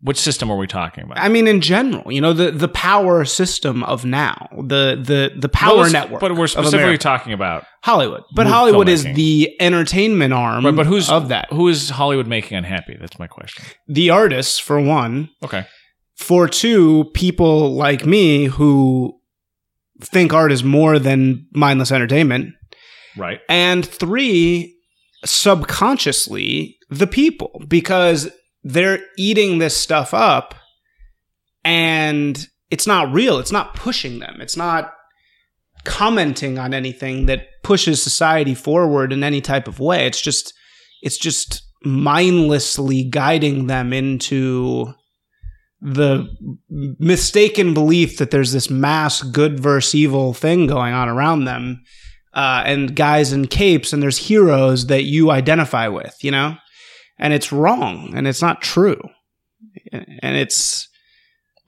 which 0.00 0.18
system 0.18 0.50
are 0.50 0.56
we 0.56 0.66
talking 0.66 1.04
about? 1.04 1.18
I 1.18 1.28
mean, 1.28 1.48
in 1.48 1.60
general, 1.60 2.12
you 2.12 2.20
know, 2.20 2.32
the, 2.32 2.50
the 2.50 2.68
power 2.68 3.24
system 3.24 3.82
of 3.84 4.04
now, 4.04 4.48
the 4.52 5.00
the 5.00 5.32
the 5.36 5.48
power 5.48 5.78
Well, 5.78 5.90
network, 5.90 6.20
But 6.20 6.36
we're 6.36 6.46
specifically 6.46 6.98
talking 6.98 7.32
about. 7.32 7.64
Hollywood. 7.82 8.22
But 8.34 8.46
Hollywood 8.46 8.88
is 8.88 9.04
the 9.04 9.56
entertainment 9.60 10.32
arm 10.32 10.64
But, 10.64 10.76
but 10.76 10.86
who's 10.86 11.10
of 11.10 11.28
that. 11.28 11.48
Who 11.50 11.68
is 11.68 11.90
Hollywood 11.90 12.26
making 12.26 12.56
unhappy? 12.58 12.96
That's 13.00 13.18
my 13.18 13.26
question. 13.26 13.64
The 13.88 14.10
artists, 14.10 14.58
for 14.58 14.80
one. 14.80 15.30
Okay. 15.42 15.66
For 16.16 16.48
two, 16.48 17.10
people 17.14 17.74
like 17.74 18.04
me 18.04 18.46
who 18.46 19.18
think 20.00 20.32
art 20.32 20.52
is 20.52 20.62
more 20.62 20.98
than 20.98 21.46
mindless 21.52 21.92
entertainment. 21.92 22.54
Right. 23.16 23.40
And 23.48 23.86
three, 23.86 24.76
subconsciously, 25.24 26.76
the 26.90 27.06
people, 27.06 27.62
because 27.66 28.30
they're 28.62 29.00
eating 29.16 29.58
this 29.58 29.76
stuff 29.76 30.12
up 30.12 30.54
and 31.64 32.46
it's 32.70 32.86
not 32.86 33.12
real. 33.12 33.38
It's 33.38 33.52
not 33.52 33.74
pushing 33.74 34.18
them. 34.18 34.40
It's 34.40 34.56
not 34.56 34.92
commenting 35.84 36.58
on 36.58 36.74
anything 36.74 37.26
that 37.26 37.46
pushes 37.62 38.02
society 38.02 38.54
forward 38.54 39.12
in 39.12 39.24
any 39.24 39.40
type 39.40 39.68
of 39.68 39.80
way. 39.80 40.06
It's 40.06 40.20
just, 40.20 40.52
it's 41.02 41.18
just 41.18 41.62
mindlessly 41.84 43.04
guiding 43.04 43.66
them 43.66 43.92
into 43.92 44.92
the 45.80 46.28
mistaken 46.68 47.72
belief 47.72 48.18
that 48.18 48.30
there's 48.30 48.52
this 48.52 48.68
mass 48.68 49.22
good 49.22 49.60
versus 49.60 49.94
evil 49.94 50.34
thing 50.34 50.66
going 50.66 50.92
on 50.92 51.08
around 51.08 51.44
them 51.44 51.80
uh, 52.34 52.62
and 52.66 52.96
guys 52.96 53.32
in 53.32 53.46
capes 53.46 53.92
and 53.92 54.02
there's 54.02 54.18
heroes 54.18 54.86
that 54.86 55.04
you 55.04 55.30
identify 55.30 55.86
with 55.86 56.16
you 56.20 56.32
know 56.32 56.56
and 57.18 57.32
it's 57.32 57.52
wrong 57.52 58.12
and 58.14 58.26
it's 58.26 58.42
not 58.42 58.62
true 58.62 59.00
and 59.92 60.36
it's 60.36 60.88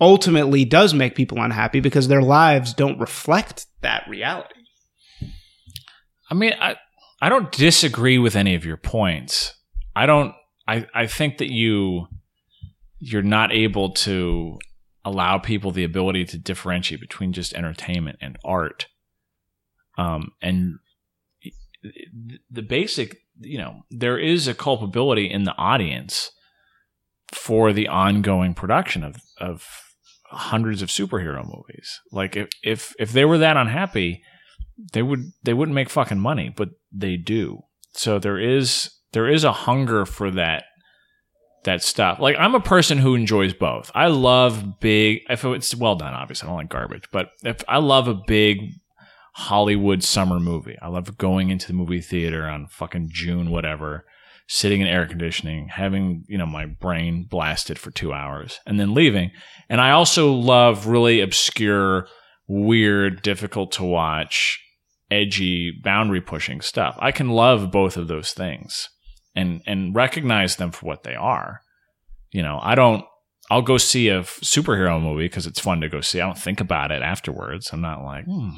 ultimately 0.01 0.65
does 0.65 0.95
make 0.95 1.15
people 1.15 1.41
unhappy 1.41 1.81
because 1.81 2.09
their 2.09 2.23
lives 2.23 2.73
don't 2.73 2.99
reflect 2.99 3.67
that 3.83 4.05
reality 4.09 4.55
I 6.31 6.35
mean, 6.35 6.53
I 6.59 6.77
I 7.21 7.29
don't 7.29 7.51
disagree 7.53 8.19
with 8.19 8.37
any 8.37 8.55
of 8.55 8.65
your 8.65 8.77
points. 8.77 9.55
I 9.95 10.07
don't. 10.07 10.35
I 10.67 10.87
I 10.95 11.07
think 11.07 11.39
that 11.39 11.51
you 11.51 12.07
you're 12.99 13.23
not 13.23 13.53
able 13.53 13.93
to 13.93 14.59
allow 15.05 15.39
people 15.39 15.73
the 15.73 15.85
ability 15.85 16.25
to 16.27 16.39
differentiate 16.39 17.01
between 17.01 17.33
just 17.33 17.55
entertainment 17.55 18.19
and 18.21 18.39
art. 18.45 18.87
Um, 19.99 20.33
and 20.41 20.79
the 22.51 22.63
basic, 22.63 23.17
you 23.41 23.59
know, 23.59 23.83
there 23.91 24.19
is 24.19 24.49
a 24.49 24.55
culpability 24.55 25.31
in 25.31 25.45
the 25.45 25.57
audience 25.57 26.31
for 27.33 27.73
the 27.73 27.89
ongoing 27.89 28.55
production 28.55 29.05
of 29.05 29.17
of 29.39 29.67
hundreds 30.25 30.83
of 30.83 30.89
superhero 30.89 31.45
movies. 31.45 32.01
Like 32.13 32.37
if 32.37 32.49
if 32.63 32.95
if 32.99 33.13
they 33.13 33.25
were 33.25 33.39
that 33.39 33.57
unhappy, 33.57 34.23
they 34.93 35.03
would 35.03 35.33
they 35.43 35.55
wouldn't 35.55 35.75
make 35.75 35.91
fucking 35.91 36.21
money, 36.21 36.53
but 36.55 36.71
they 36.93 37.17
do. 37.17 37.61
So 37.93 38.19
there 38.19 38.39
is 38.39 38.91
there 39.13 39.29
is 39.29 39.45
a 39.45 39.53
hunger 39.53 40.07
for 40.07 40.31
that 40.33 40.65
that 41.65 41.83
stuff. 41.83 42.19
Like 42.21 42.37
I'm 42.39 42.55
a 42.55 42.61
person 42.61 42.99
who 42.99 43.15
enjoys 43.15 43.53
both. 43.53 43.91
I 43.95 44.07
love 44.07 44.81
big 44.81 45.21
if 45.29 45.45
it's 45.45 45.75
well 45.75 45.97
done, 45.97 46.15
obviously. 46.15 46.47
I 46.47 46.51
don't 46.51 46.59
like 46.59 46.69
garbage, 46.69 47.09
but 47.13 47.31
if 47.45 47.63
I 47.69 47.79
love 47.79 48.09
a 48.09 48.15
big 48.27 48.59
Hollywood 49.35 50.03
summer 50.03 50.41
movie. 50.41 50.77
I 50.83 50.89
love 50.89 51.19
going 51.19 51.51
into 51.51 51.67
the 51.67 51.73
movie 51.73 52.01
theater 52.01 52.47
on 52.47 52.67
fucking 52.67 53.11
June 53.13 53.51
whatever, 53.51 54.05
sitting 54.49 54.81
in 54.81 54.87
air 54.87 55.07
conditioning, 55.07 55.69
having, 55.69 56.25
you 56.29 56.37
know, 56.37 56.47
my 56.47 56.67
brain 56.67 57.27
blasted 57.29 57.79
for 57.79 57.91
2 57.91 58.13
hours 58.13 58.61
and 58.67 58.81
then 58.81 58.95
leaving. 58.95 59.31
And 59.69 59.81
I 59.81 59.93
also 59.93 60.33
love 60.33 60.87
really 60.87 61.21
obscure, 61.21 62.09
weird, 62.49 63.23
difficult 63.23 63.73
to 63.73 63.85
watch, 63.85 64.61
edgy, 65.11 65.73
boundary 65.83 66.21
pushing 66.21 66.61
stuff. 66.61 66.97
I 66.99 67.13
can 67.13 67.31
love 67.31 67.71
both 67.71 67.97
of 67.97 68.09
those 68.09 68.33
things 68.33 68.89
and 69.35 69.63
and 69.67 69.95
recognize 69.95 70.57
them 70.57 70.73
for 70.73 70.87
what 70.87 71.03
they 71.03 71.15
are. 71.15 71.61
You 72.31 72.43
know, 72.43 72.59
I 72.63 72.75
don't. 72.75 73.05
I'll 73.51 73.63
go 73.63 73.79
see 73.79 74.09
a 74.09 74.23
superhero 74.23 75.03
movie 75.03 75.25
because 75.25 75.47
it's 75.47 75.59
fun 75.59 75.81
to 75.81 75.89
go 75.89 76.01
see. 76.01 76.21
I 76.21 76.27
don't 76.27 76.39
think 76.39 76.61
about 76.61 76.93
it 76.93 77.03
afterwards. 77.03 77.71
I'm 77.73 77.81
not 77.81 78.05
like, 78.05 78.25
hmm. 78.25 78.51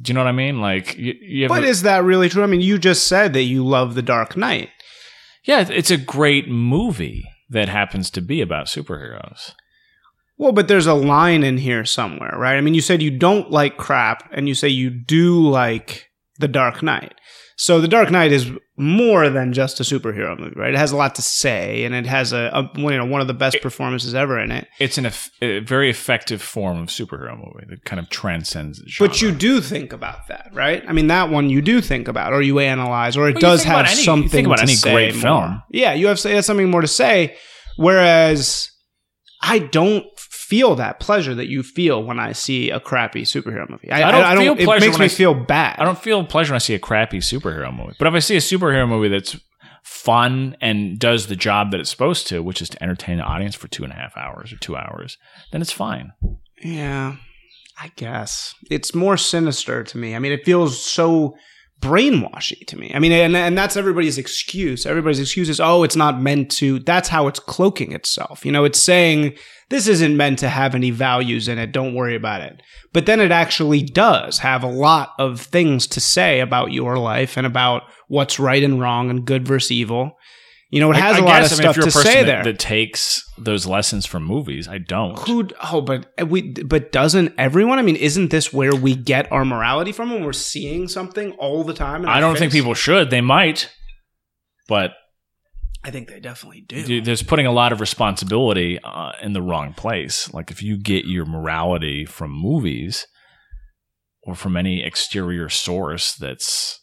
Do 0.00 0.10
you 0.10 0.14
know 0.14 0.20
what 0.20 0.28
I 0.28 0.32
mean? 0.32 0.60
Like, 0.60 0.96
you, 0.96 1.14
you 1.20 1.42
have 1.44 1.48
but 1.50 1.64
a- 1.64 1.68
is 1.68 1.82
that 1.82 2.02
really 2.02 2.28
true 2.28 2.42
i 2.42 2.46
mean 2.46 2.62
you 2.62 2.78
just 2.78 3.06
said 3.06 3.32
that 3.34 3.42
you 3.42 3.64
love 3.64 3.94
the 3.94 4.02
dark 4.02 4.36
knight 4.36 4.70
yeah, 5.44 5.66
it's 5.68 5.90
a 5.90 5.96
great 5.96 6.48
movie 6.48 7.28
that 7.50 7.68
happens 7.68 8.10
to 8.10 8.20
be 8.20 8.40
about 8.40 8.66
superheroes. 8.66 9.52
Well, 10.38 10.52
but 10.52 10.68
there's 10.68 10.86
a 10.86 10.94
line 10.94 11.42
in 11.42 11.58
here 11.58 11.84
somewhere, 11.84 12.34
right? 12.36 12.56
I 12.56 12.60
mean, 12.60 12.74
you 12.74 12.80
said 12.80 13.02
you 13.02 13.10
don't 13.10 13.50
like 13.50 13.76
crap, 13.76 14.28
and 14.32 14.48
you 14.48 14.54
say 14.54 14.68
you 14.68 14.90
do 14.90 15.40
like 15.48 16.10
The 16.38 16.48
Dark 16.48 16.82
Knight. 16.82 17.14
So 17.64 17.80
The 17.80 17.86
Dark 17.86 18.10
Knight 18.10 18.32
is 18.32 18.50
more 18.76 19.30
than 19.30 19.52
just 19.52 19.78
a 19.78 19.84
superhero 19.84 20.36
movie, 20.36 20.58
right? 20.58 20.74
It 20.74 20.78
has 20.78 20.90
a 20.90 20.96
lot 20.96 21.14
to 21.14 21.22
say, 21.22 21.84
and 21.84 21.94
it 21.94 22.06
has 22.06 22.32
a, 22.32 22.50
a 22.52 22.68
you 22.80 22.96
know 22.98 23.04
one 23.04 23.20
of 23.20 23.28
the 23.28 23.34
best 23.34 23.60
performances 23.62 24.16
ever 24.16 24.36
in 24.40 24.50
it. 24.50 24.66
It's 24.80 24.98
an 24.98 25.06
eff- 25.06 25.30
a 25.40 25.60
very 25.60 25.88
effective 25.88 26.42
form 26.42 26.78
of 26.78 26.88
superhero 26.88 27.36
movie 27.36 27.66
that 27.70 27.84
kind 27.84 28.00
of 28.00 28.10
transcends 28.10 28.80
the 28.80 28.88
genre. 28.88 29.08
But 29.08 29.22
you 29.22 29.30
do 29.30 29.60
think 29.60 29.92
about 29.92 30.26
that, 30.26 30.48
right? 30.52 30.82
I 30.88 30.92
mean, 30.92 31.06
that 31.06 31.30
one 31.30 31.50
you 31.50 31.62
do 31.62 31.80
think 31.80 32.08
about, 32.08 32.32
or 32.32 32.42
you 32.42 32.58
analyze, 32.58 33.16
or 33.16 33.28
it 33.28 33.34
Well, 33.34 33.40
does 33.42 33.62
have 33.62 33.86
any- 33.86 33.96
you 33.96 34.02
something. 34.06 34.28
think 34.28 34.46
about 34.48 34.56
to 34.58 34.62
any 34.64 34.76
great 34.82 35.12
more. 35.14 35.22
film. 35.22 35.62
Yeah, 35.70 35.92
you 35.92 36.08
have 36.08 36.18
it 36.18 36.34
has 36.34 36.46
something 36.46 36.68
more 36.68 36.80
to 36.80 36.88
say. 36.88 37.36
Whereas 37.76 38.68
I 39.40 39.60
don't 39.60 40.04
feel 40.52 40.74
that 40.74 41.00
pleasure 41.00 41.34
that 41.34 41.48
you 41.48 41.62
feel 41.62 42.02
when 42.02 42.20
I 42.20 42.32
see 42.32 42.68
a 42.68 42.78
crappy 42.78 43.22
superhero 43.22 43.66
movie. 43.70 43.90
I, 43.90 44.06
I 44.06 44.10
don't 44.10 44.22
I, 44.22 44.36
feel 44.36 44.52
It 44.52 44.64
pleasure 44.66 44.84
makes 44.84 44.98
when 44.98 45.00
me 45.00 45.06
I 45.06 45.08
feel 45.08 45.32
bad. 45.32 45.76
I 45.78 45.84
don't 45.86 45.98
feel 45.98 46.22
pleasure 46.26 46.52
when 46.52 46.56
I 46.56 46.58
see 46.58 46.74
a 46.74 46.78
crappy 46.78 47.20
superhero 47.20 47.74
movie. 47.74 47.94
But 47.98 48.06
if 48.08 48.12
I 48.12 48.18
see 48.18 48.36
a 48.36 48.40
superhero 48.40 48.86
movie 48.86 49.08
that's 49.08 49.40
fun 49.82 50.54
and 50.60 50.98
does 50.98 51.28
the 51.28 51.36
job 51.36 51.70
that 51.70 51.80
it's 51.80 51.88
supposed 51.88 52.26
to, 52.26 52.42
which 52.42 52.60
is 52.60 52.68
to 52.68 52.82
entertain 52.82 53.16
the 53.16 53.22
audience 53.22 53.54
for 53.54 53.66
two 53.68 53.82
and 53.82 53.94
a 53.94 53.96
half 53.96 54.14
hours 54.14 54.52
or 54.52 54.56
two 54.56 54.76
hours, 54.76 55.16
then 55.52 55.62
it's 55.62 55.72
fine. 55.72 56.12
Yeah, 56.62 57.16
I 57.80 57.90
guess 57.96 58.54
it's 58.70 58.94
more 58.94 59.16
sinister 59.16 59.82
to 59.82 59.96
me. 59.96 60.14
I 60.14 60.18
mean, 60.18 60.32
it 60.32 60.44
feels 60.44 60.84
so 60.84 61.34
brainwashy 61.82 62.64
to 62.68 62.78
me. 62.78 62.92
I 62.94 63.00
mean, 63.00 63.12
and 63.12 63.36
and 63.36 63.58
that's 63.58 63.76
everybody's 63.76 64.16
excuse. 64.16 64.86
Everybody's 64.86 65.20
excuse 65.20 65.48
is, 65.48 65.60
oh, 65.60 65.82
it's 65.82 65.96
not 65.96 66.20
meant 66.20 66.50
to. 66.52 66.78
That's 66.78 67.08
how 67.08 67.26
it's 67.26 67.40
cloaking 67.40 67.92
itself. 67.92 68.46
You 68.46 68.52
know, 68.52 68.64
it's 68.64 68.82
saying 68.82 69.34
this 69.68 69.88
isn't 69.88 70.16
meant 70.16 70.38
to 70.38 70.48
have 70.48 70.74
any 70.74 70.90
values 70.90 71.48
in 71.48 71.58
it. 71.58 71.72
Don't 71.72 71.94
worry 71.94 72.14
about 72.14 72.40
it. 72.42 72.62
But 72.92 73.06
then 73.06 73.20
it 73.20 73.32
actually 73.32 73.82
does 73.82 74.38
have 74.38 74.62
a 74.62 74.68
lot 74.68 75.10
of 75.18 75.40
things 75.40 75.86
to 75.88 76.00
say 76.00 76.40
about 76.40 76.72
your 76.72 76.98
life 76.98 77.36
and 77.36 77.46
about 77.46 77.82
what's 78.08 78.38
right 78.38 78.62
and 78.62 78.80
wrong 78.80 79.10
and 79.10 79.24
good 79.24 79.46
versus 79.46 79.72
evil. 79.72 80.18
You 80.72 80.80
know, 80.80 80.90
it 80.90 80.96
has 80.96 81.16
I- 81.16 81.18
a 81.18 81.22
I 81.22 81.24
lot 81.24 81.42
of 81.42 81.50
guess, 81.50 81.52
I 81.52 81.54
mean, 81.54 81.62
stuff 81.62 81.70
if 81.72 81.76
you're 81.76 81.82
to 81.84 81.90
a 81.90 81.92
person 81.92 82.12
say 82.12 82.18
that, 82.24 82.44
there. 82.44 82.44
that 82.52 82.58
takes 82.58 83.22
those 83.36 83.66
lessons 83.66 84.06
from 84.06 84.24
movies. 84.24 84.66
I 84.66 84.78
don't. 84.78 85.18
Who? 85.20 85.48
Oh, 85.70 85.82
but 85.82 86.06
we. 86.28 86.52
But 86.52 86.90
doesn't 86.92 87.34
everyone? 87.36 87.78
I 87.78 87.82
mean, 87.82 87.96
isn't 87.96 88.30
this 88.30 88.52
where 88.54 88.74
we 88.74 88.94
get 88.96 89.30
our 89.30 89.44
morality 89.44 89.92
from 89.92 90.10
when 90.10 90.24
we're 90.24 90.32
seeing 90.32 90.88
something 90.88 91.32
all 91.32 91.62
the 91.62 91.74
time? 91.74 92.08
I 92.08 92.20
don't 92.20 92.38
think 92.38 92.52
people 92.52 92.72
should. 92.74 93.10
They 93.10 93.20
might, 93.20 93.70
but 94.66 94.92
I 95.84 95.90
think 95.90 96.08
they 96.08 96.20
definitely 96.20 96.62
do. 96.62 97.02
There's 97.02 97.22
putting 97.22 97.44
a 97.46 97.52
lot 97.52 97.72
of 97.72 97.80
responsibility 97.80 98.78
uh, 98.82 99.12
in 99.20 99.34
the 99.34 99.42
wrong 99.42 99.74
place. 99.74 100.32
Like 100.32 100.50
if 100.50 100.62
you 100.62 100.78
get 100.78 101.04
your 101.04 101.26
morality 101.26 102.06
from 102.06 102.30
movies 102.30 103.06
or 104.22 104.34
from 104.34 104.56
any 104.56 104.82
exterior 104.82 105.48
source 105.50 106.14
that's, 106.14 106.80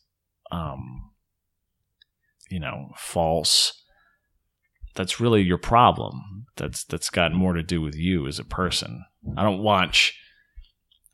um, 0.51 1.09
you 2.51 2.59
know, 2.59 2.89
false, 2.97 3.71
that's 4.95 5.19
really 5.19 5.41
your 5.41 5.57
problem. 5.57 6.45
That's 6.55 6.83
that's 6.83 7.09
got 7.09 7.33
more 7.33 7.53
to 7.53 7.63
do 7.63 7.81
with 7.81 7.95
you 7.95 8.27
as 8.27 8.39
a 8.39 8.43
person. 8.43 9.05
I 9.37 9.43
don't 9.43 9.63
watch. 9.63 10.17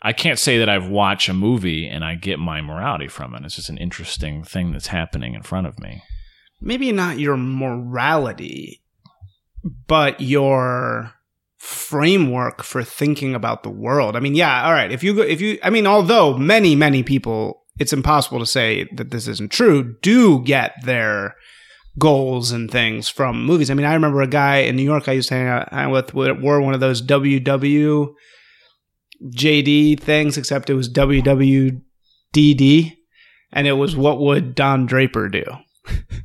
I 0.01 0.13
can't 0.13 0.39
say 0.39 0.59
that 0.59 0.69
I've 0.69 0.87
watched 0.87 1.29
a 1.29 1.33
movie 1.33 1.87
and 1.87 2.03
I 2.03 2.15
get 2.15 2.37
my 2.37 2.61
morality 2.61 3.07
from 3.07 3.33
it. 3.33 3.43
It's 3.43 3.55
just 3.55 3.69
an 3.69 3.77
interesting 3.77 4.43
thing 4.43 4.71
that's 4.71 4.87
happening 4.87 5.33
in 5.33 5.41
front 5.41 5.67
of 5.67 5.79
me. 5.79 6.03
Maybe 6.61 6.91
not 6.91 7.19
your 7.19 7.37
morality, 7.37 8.83
but 9.87 10.21
your 10.21 11.13
framework 11.57 12.61
for 12.63 12.83
thinking 12.83 13.33
about 13.33 13.63
the 13.63 13.69
world. 13.69 14.15
I 14.15 14.19
mean, 14.19 14.35
yeah, 14.35 14.65
all 14.65 14.73
right. 14.73 14.91
If 14.91 15.03
you 15.03 15.15
go, 15.15 15.21
if 15.23 15.41
you, 15.41 15.57
I 15.63 15.71
mean, 15.71 15.87
although 15.87 16.37
many, 16.37 16.75
many 16.75 17.01
people, 17.01 17.63
it's 17.79 17.93
impossible 17.93 18.39
to 18.39 18.45
say 18.45 18.87
that 18.93 19.09
this 19.09 19.27
isn't 19.27 19.51
true, 19.51 19.95
do 20.01 20.41
get 20.43 20.73
their 20.83 21.35
goals 21.97 22.51
and 22.51 22.69
things 22.69 23.07
from 23.07 23.45
movies. 23.45 23.71
I 23.71 23.73
mean, 23.73 23.85
I 23.85 23.93
remember 23.93 24.21
a 24.21 24.27
guy 24.27 24.57
in 24.57 24.75
New 24.75 24.83
York 24.83 25.07
I 25.07 25.13
used 25.13 25.29
to 25.29 25.35
hang 25.35 25.47
out 25.47 25.91
with 25.91 26.13
wore 26.13 26.61
one 26.61 26.73
of 26.73 26.79
those 26.79 27.01
WW 27.01 28.13
JD 29.23 29.99
things, 29.99 30.37
except 30.37 30.69
it 30.69 30.73
was 30.73 30.91
WWDD, 30.91 31.81
and 33.53 33.67
it 33.67 33.73
was 33.73 33.93
hmm. 33.93 34.01
what 34.01 34.19
would 34.19 34.55
Don 34.55 34.85
Draper 34.85 35.29
do? 35.29 35.43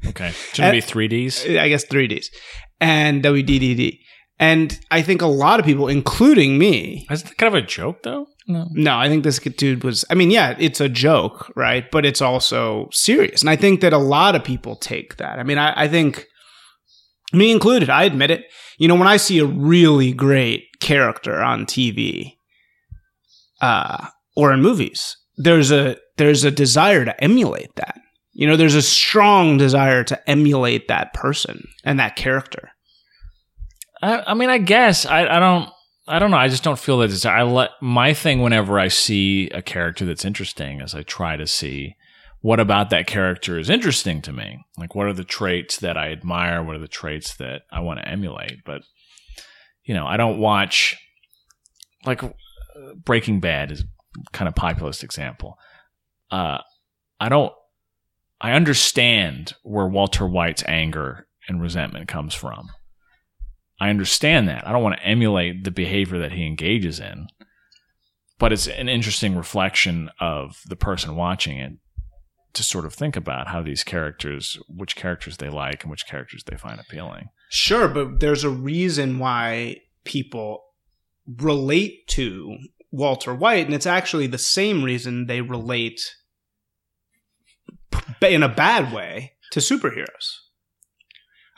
Okay. 0.07 0.33
Shouldn't 0.55 0.73
be 0.73 0.81
3Ds? 0.81 1.59
I 1.59 1.69
guess 1.69 1.85
3Ds 1.85 2.29
and 2.81 3.23
WDDD. 3.23 4.01
And 4.39 4.81
I 4.91 5.03
think 5.03 5.21
a 5.21 5.27
lot 5.27 5.61
of 5.61 5.67
people, 5.67 5.87
including 5.87 6.57
me, 6.57 7.07
Is 7.11 7.23
that 7.23 7.37
kind 7.37 7.55
of 7.55 7.63
a 7.63 7.67
joke, 7.67 8.03
though? 8.03 8.27
No. 8.51 8.67
no, 8.73 8.99
I 8.99 9.09
think 9.09 9.25
this 9.25 9.39
dude 9.39 9.85
was, 9.85 10.05
I 10.11 10.15
mean, 10.15 10.31
yeah, 10.31 10.57
it's 10.59 10.81
a 10.81 10.89
joke, 10.89 11.53
right? 11.57 11.91
But 11.91 12.05
it's 12.05 12.21
also 12.21 12.89
serious. 12.93 13.41
And 13.43 13.51
I 13.51 13.57
think 13.57 13.81
that 13.81 13.93
a 13.93 13.99
lot 13.99 14.35
of 14.35 14.45
people 14.45 14.77
take 14.77 15.17
that. 15.17 15.39
I 15.39 15.43
mean, 15.43 15.59
I, 15.59 15.85
I 15.85 15.89
think, 15.89 16.27
me 17.33 17.53
included, 17.53 17.89
I 17.89 18.05
admit 18.05 18.31
it. 18.31 18.47
You 18.79 18.89
know, 18.89 18.97
when 18.97 19.07
I 19.07 19.17
see 19.17 19.39
a 19.39 19.45
really 19.45 20.13
great 20.13 20.65
character 20.81 21.41
on 21.41 21.65
TV, 21.65 22.33
uh, 23.61 24.07
or 24.37 24.53
in 24.53 24.63
movies. 24.63 25.17
There's 25.37 25.71
a 25.71 25.97
there's 26.17 26.45
a 26.45 26.51
desire 26.51 27.05
to 27.05 27.25
emulate 27.25 27.75
that. 27.77 28.01
You 28.33 28.47
know, 28.47 28.57
there's 28.57 28.75
a 28.75 28.83
strong 28.83 29.57
desire 29.57 30.05
to 30.05 30.31
emulate 30.31 30.89
that 30.89 31.13
person 31.13 31.69
and 31.85 31.99
that 31.99 32.17
character. 32.17 32.71
I, 34.03 34.23
I 34.29 34.35
mean, 34.35 34.51
I 34.51 34.59
guess 34.59 35.05
I, 35.07 35.27
I 35.27 35.39
don't. 35.39 35.69
I 36.11 36.19
don't 36.19 36.33
know. 36.33 36.37
I 36.37 36.49
just 36.49 36.65
don't 36.65 36.79
feel 36.79 36.99
that 36.99 37.09
desire. 37.09 37.39
I 37.39 37.43
let 37.43 37.71
my 37.81 38.13
thing 38.13 38.43
whenever 38.43 38.81
I 38.81 38.89
see 38.89 39.49
a 39.51 39.63
character 39.63 40.05
that's 40.05 40.25
interesting 40.25 40.81
is 40.81 40.95
I 40.95 41.03
try 41.03 41.37
to 41.37 41.47
see 41.47 41.95
what 42.41 42.59
about 42.59 42.91
that 42.91 43.07
character 43.07 43.59
is 43.59 43.71
interesting 43.71 44.21
to 44.23 44.33
me. 44.33 44.65
Like, 44.77 44.95
what 44.95 45.07
are 45.07 45.13
the 45.13 45.25
traits 45.25 45.79
that 45.79 45.97
I 45.97 46.11
admire? 46.11 46.65
What 46.65 46.75
are 46.75 46.81
the 46.81 46.89
traits 46.89 47.37
that 47.37 47.63
I 47.71 47.81
want 47.81 48.01
to 48.01 48.09
emulate? 48.09 48.65
But 48.65 48.83
you 49.85 49.95
know, 49.95 50.07
I 50.07 50.17
don't 50.17 50.39
watch 50.39 50.97
like 52.05 52.23
Breaking 53.05 53.41
Bad 53.41 53.71
is 53.71 53.85
kind 54.33 54.49
of 54.49 54.55
populist 54.55 55.05
example. 55.05 55.59
Uh, 56.31 56.59
I 57.21 57.29
don't. 57.29 57.53
I 58.41 58.53
understand 58.53 59.53
where 59.63 59.87
Walter 59.87 60.27
White's 60.27 60.65
anger 60.67 61.27
and 61.47 61.61
resentment 61.61 62.09
comes 62.09 62.35
from. 62.35 62.71
I 63.81 63.89
understand 63.89 64.49
that. 64.49 64.67
I 64.67 64.73
don't 64.73 64.83
want 64.83 64.99
to 64.99 65.07
emulate 65.07 65.65
the 65.65 65.71
behavior 65.71 66.19
that 66.19 66.33
he 66.33 66.47
engages 66.47 67.01
in, 67.01 67.29
but 68.39 68.53
it's 68.53 68.69
an 68.69 68.89
interesting 68.89 69.35
reflection 69.35 70.11
of 70.21 70.61
the 70.67 70.77
person 70.77 71.17
watching 71.17 71.59
it 71.59 71.73
to 72.53 72.63
sort 72.63 72.85
of 72.85 72.93
think 72.93 73.17
about 73.17 73.49
how 73.49 73.63
these 73.63 73.85
characters, 73.85 74.59
which 74.69 74.97
characters 74.97 75.39
they 75.39 75.49
like 75.49 75.83
and 75.83 75.91
which 75.91 76.07
characters 76.07 76.45
they 76.45 76.57
find 76.57 76.79
appealing. 76.81 77.29
Sure, 77.49 77.89
but 77.89 78.21
there's 78.21 78.45
a 78.45 78.51
reason 78.51 79.19
why 79.19 79.77
people 80.05 80.63
relate 81.27 82.07
to 82.09 82.59
Walter 82.91 83.35
White, 83.35 83.67
and 83.67 83.75
it's 83.75 83.87
actually 83.87 84.27
the 84.27 84.39
same 84.39 84.83
reason 84.83 85.27
they 85.27 85.41
relate 85.41 86.17
in 88.21 88.43
a 88.43 88.49
bad 88.49 88.93
way 88.93 89.33
to 89.53 89.61
superheroes. 89.61 90.39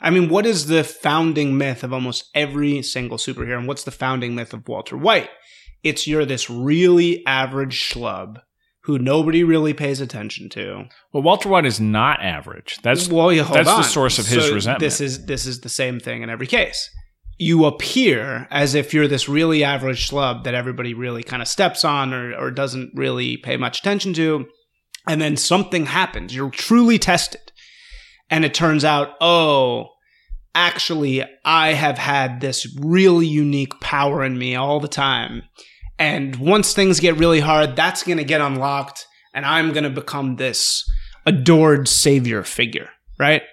I 0.03 0.09
mean, 0.09 0.27
what 0.27 0.45
is 0.45 0.67
the 0.67 0.83
founding 0.83 1.57
myth 1.57 1.81
of 1.81 1.93
almost 1.93 2.29
every 2.35 2.81
single 2.83 3.17
superhero? 3.17 3.57
And 3.57 3.67
what's 3.67 3.85
the 3.85 3.91
founding 3.91 4.35
myth 4.35 4.53
of 4.53 4.67
Walter 4.67 4.97
White? 4.97 5.29
It's 5.81 6.05
you're 6.05 6.25
this 6.25 6.49
really 6.49 7.25
average 7.25 7.81
schlub 7.81 8.41
who 8.83 8.99
nobody 8.99 9.45
really 9.45 9.73
pays 9.73 10.01
attention 10.01 10.49
to. 10.49 10.83
Well, 11.13 11.23
Walter 11.23 11.47
White 11.47 11.65
is 11.65 11.79
not 11.79 12.21
average. 12.21 12.79
That's 12.83 13.07
well, 13.07 13.31
yeah, 13.31 13.43
that's 13.43 13.69
on. 13.69 13.77
the 13.77 13.87
source 13.87 14.19
of 14.19 14.27
his 14.27 14.45
So 14.45 14.53
resentment. 14.53 14.81
This 14.81 14.99
is 14.99 15.25
this 15.25 15.45
is 15.45 15.61
the 15.61 15.69
same 15.69 16.01
thing 16.01 16.21
in 16.21 16.29
every 16.29 16.47
case. 16.47 16.89
You 17.37 17.65
appear 17.65 18.47
as 18.51 18.75
if 18.75 18.93
you're 18.93 19.07
this 19.07 19.29
really 19.29 19.63
average 19.63 20.09
schlub 20.09 20.43
that 20.43 20.53
everybody 20.53 20.93
really 20.93 21.23
kind 21.23 21.41
of 21.41 21.47
steps 21.47 21.83
on 21.85 22.13
or, 22.13 22.35
or 22.35 22.51
doesn't 22.51 22.91
really 22.93 23.37
pay 23.37 23.55
much 23.55 23.79
attention 23.79 24.13
to, 24.15 24.45
and 25.07 25.21
then 25.21 25.37
something 25.37 25.85
happens. 25.85 26.35
You're 26.35 26.51
truly 26.51 26.99
tested, 26.99 27.53
and 28.29 28.43
it 28.43 28.53
turns 28.53 28.83
out, 28.83 29.15
oh, 29.21 29.92
actually, 30.55 31.23
I 31.43 31.73
have 31.73 31.97
had 31.97 32.41
this 32.41 32.67
really 32.79 33.27
unique 33.27 33.79
power 33.79 34.23
in 34.23 34.37
me 34.37 34.55
all 34.55 34.79
the 34.79 34.87
time. 34.87 35.43
And 35.99 36.35
once 36.35 36.73
things 36.73 36.99
get 36.99 37.17
really 37.17 37.39
hard, 37.39 37.75
that's 37.75 38.03
going 38.03 38.17
to 38.17 38.23
get 38.23 38.41
unlocked, 38.41 39.05
and 39.33 39.45
I'm 39.45 39.71
going 39.71 39.83
to 39.83 39.89
become 39.89 40.35
this 40.35 40.89
adored 41.25 41.87
savior 41.87 42.43
figure, 42.43 42.89
right? 43.19 43.43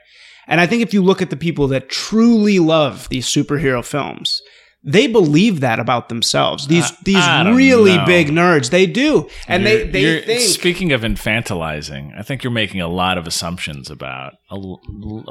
And 0.46 0.60
I 0.60 0.66
think 0.66 0.82
if 0.82 0.92
you 0.92 1.02
look 1.02 1.22
at 1.22 1.30
the 1.30 1.36
people 1.36 1.68
that 1.68 1.88
truly 1.88 2.58
love 2.58 3.08
these 3.08 3.26
superhero 3.26 3.84
films, 3.84 4.40
they 4.82 5.06
believe 5.06 5.60
that 5.60 5.78
about 5.78 6.08
themselves. 6.08 6.66
These 6.66 6.90
I- 6.90 6.96
these 7.04 7.54
really 7.56 7.96
know. 7.98 8.06
big 8.06 8.28
nerds, 8.28 8.70
they 8.70 8.86
do, 8.86 9.28
and 9.46 9.66
they 9.66 9.78
You're- 9.80 9.90
they 9.90 10.00
you're- 10.02 10.20
think. 10.22 10.40
Speaking 10.40 10.92
of 10.92 11.02
infantilizing, 11.02 12.12
I 12.18 12.22
think 12.22 12.42
you're 12.42 12.50
making 12.50 12.80
a 12.80 12.88
lot 12.88 13.18
of 13.18 13.26
assumptions 13.26 13.90
about 13.90 14.32
a 14.50 14.58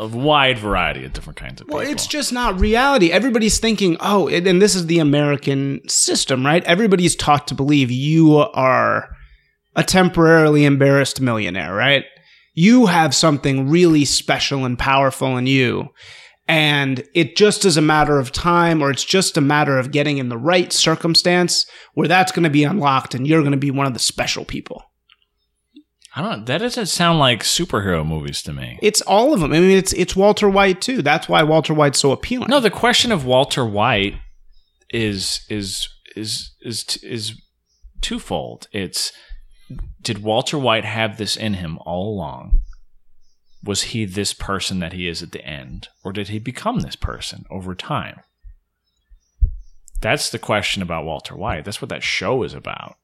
wide 0.08 0.60
variety 0.60 1.04
of 1.04 1.14
different 1.14 1.38
kinds 1.40 1.62
of 1.62 1.68
Well, 1.68 1.80
people. 1.80 1.94
it's 1.94 2.06
just 2.08 2.32
not 2.32 2.60
reality. 2.60 3.12
Everybody's 3.12 3.58
thinking, 3.60 3.98
oh, 4.02 4.28
and 4.28 4.46
and 4.46 4.62
this 4.62 4.76
is 4.76 4.86
the 4.86 5.00
American 5.00 5.82
system, 5.88 6.46
right? 6.46 6.64
Everybody's 6.66 7.16
taught 7.16 7.48
to 7.48 7.56
believe 7.56 7.90
you 7.90 8.38
are 8.38 9.10
a 9.76 9.84
temporarily 9.84 10.66
embarrassed 10.66 11.22
millionaire, 11.22 11.74
right? 11.74 12.04
You 12.54 12.88
have 12.88 13.16
something 13.16 13.70
really 13.70 14.06
special 14.06 14.66
and 14.66 14.78
powerful 14.78 15.38
in 15.38 15.48
you. 15.48 15.90
And 16.50 17.04
it 17.14 17.36
just 17.36 17.64
is 17.64 17.78
a 17.78 17.82
matter 17.82 18.18
of 18.18 18.32
time, 18.32 18.82
or 18.82 18.90
it's 18.90 19.06
just 19.06 19.38
a 19.38 19.42
matter 19.42 19.78
of 19.78 19.92
getting 19.92 20.18
in 20.18 20.30
the 20.30 20.38
right 20.38 20.74
circumstance 20.74 21.68
where 21.94 22.08
that's 22.08 22.32
going 22.32 22.44
to 22.44 22.50
be 22.50 22.64
unlocked 22.64 23.14
and 23.14 23.28
you're 23.28 23.42
going 23.42 23.52
to 23.52 23.58
be 23.58 23.70
one 23.70 23.86
of 23.86 23.94
the 23.94 24.00
special 24.00 24.44
people. 24.44 24.84
I 26.16 26.24
don't. 26.24 26.48
That 26.48 26.58
doesn't 26.58 26.88
sound 26.88 27.20
like 27.20 27.44
superhero 27.44 28.04
movies 28.04 28.42
to 28.44 28.54
me. 28.54 28.80
It's 28.82 29.02
all 29.02 29.32
of 29.32 29.42
them. 29.42 29.54
I 29.54 29.60
mean, 29.60 29.78
it's 29.78 29.94
it's 29.94 30.16
Walter 30.16 30.50
White 30.50 30.82
too. 30.82 31.04
That's 31.04 31.30
why 31.30 31.44
Walter 31.44 31.76
White's 31.76 32.00
so 32.00 32.12
appealing. 32.12 32.48
No, 32.50 32.60
the 32.60 32.72
question 32.72 33.12
of 33.12 33.26
Walter 33.26 33.64
White 33.64 34.16
is 34.90 35.46
is 35.50 35.88
is 36.16 36.56
is 36.62 36.98
is 37.04 37.40
twofold. 38.02 38.68
It's 38.72 39.12
did 40.02 40.24
Walter 40.24 40.58
White 40.58 40.86
have 40.86 41.18
this 41.18 41.36
in 41.36 41.54
him 41.54 41.78
all 41.86 42.16
along? 42.16 42.62
Was 43.64 43.84
he 43.84 44.06
this 44.06 44.34
person 44.34 44.80
that 44.80 44.94
he 44.94 45.08
is 45.08 45.22
at 45.22 45.32
the 45.32 45.46
end, 45.46 45.90
or 46.04 46.14
did 46.14 46.30
he 46.30 46.40
become 46.40 46.80
this 46.80 46.96
person 46.96 47.46
over 47.50 47.76
time? 47.76 48.22
That's 50.02 50.30
the 50.30 50.40
question 50.40 50.82
about 50.82 51.04
Walter 51.04 51.36
White. 51.36 51.66
That's 51.66 51.82
what 51.82 51.90
that 51.90 52.04
show 52.04 52.44
is 52.44 52.54
about. 52.54 52.96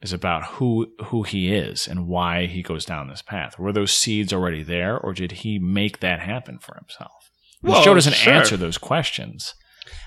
Is 0.00 0.12
about 0.12 0.44
who 0.44 0.92
who 1.06 1.24
he 1.24 1.52
is 1.52 1.86
and 1.86 2.08
why 2.08 2.46
he 2.46 2.62
goes 2.62 2.86
down 2.86 3.08
this 3.08 3.20
path. 3.20 3.58
Were 3.58 3.72
those 3.72 3.92
seeds 3.92 4.32
already 4.32 4.62
there, 4.62 4.96
or 4.96 5.12
did 5.12 5.32
he 5.32 5.58
make 5.58 6.00
that 6.00 6.20
happen 6.20 6.58
for 6.58 6.74
himself? 6.74 7.30
The 7.62 7.82
show 7.82 7.92
doesn't 7.92 8.14
sure. 8.14 8.32
answer 8.32 8.56
those 8.56 8.78
questions. 8.78 9.54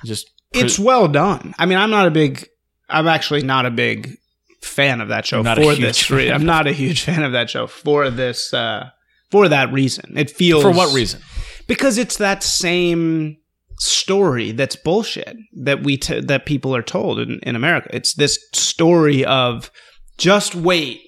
It 0.03 0.07
Just 0.07 0.31
it's 0.51 0.79
well 0.79 1.07
done. 1.07 1.53
I 1.59 1.67
mean, 1.67 1.77
I'm 1.77 1.91
not 1.91 2.07
a 2.07 2.11
big. 2.11 2.47
I'm 2.89 3.07
actually 3.07 3.43
not 3.43 3.67
a 3.67 3.71
big 3.71 4.17
fan 4.61 5.01
of 5.01 5.09
that 5.09 5.25
show 5.25 5.43
for 5.43 5.75
this. 5.75 6.03
fan. 6.03 6.31
I'm 6.31 6.45
not 6.45 6.65
a 6.65 6.71
huge 6.71 7.03
fan 7.03 7.23
of 7.23 7.33
that 7.33 7.49
show 7.49 7.67
for 7.67 8.09
this. 8.09 8.53
Uh, 8.53 8.89
for 9.33 9.49
that 9.49 9.73
reason, 9.73 10.15
it 10.15 10.29
feels 10.29 10.61
for 10.61 10.71
what 10.71 10.93
reason? 10.93 11.19
Because 11.65 11.97
it's 11.97 12.17
that 12.17 12.43
same 12.43 13.35
story 13.79 14.51
that's 14.51 14.75
bullshit 14.75 15.35
that 15.63 15.81
we 15.81 15.97
t- 15.97 16.19
that 16.19 16.45
people 16.45 16.75
are 16.75 16.83
told 16.83 17.19
in, 17.19 17.39
in 17.39 17.55
America. 17.55 17.89
It's 17.91 18.13
this 18.13 18.37
story 18.53 19.25
of 19.25 19.71
just 20.19 20.53
wait, 20.53 21.01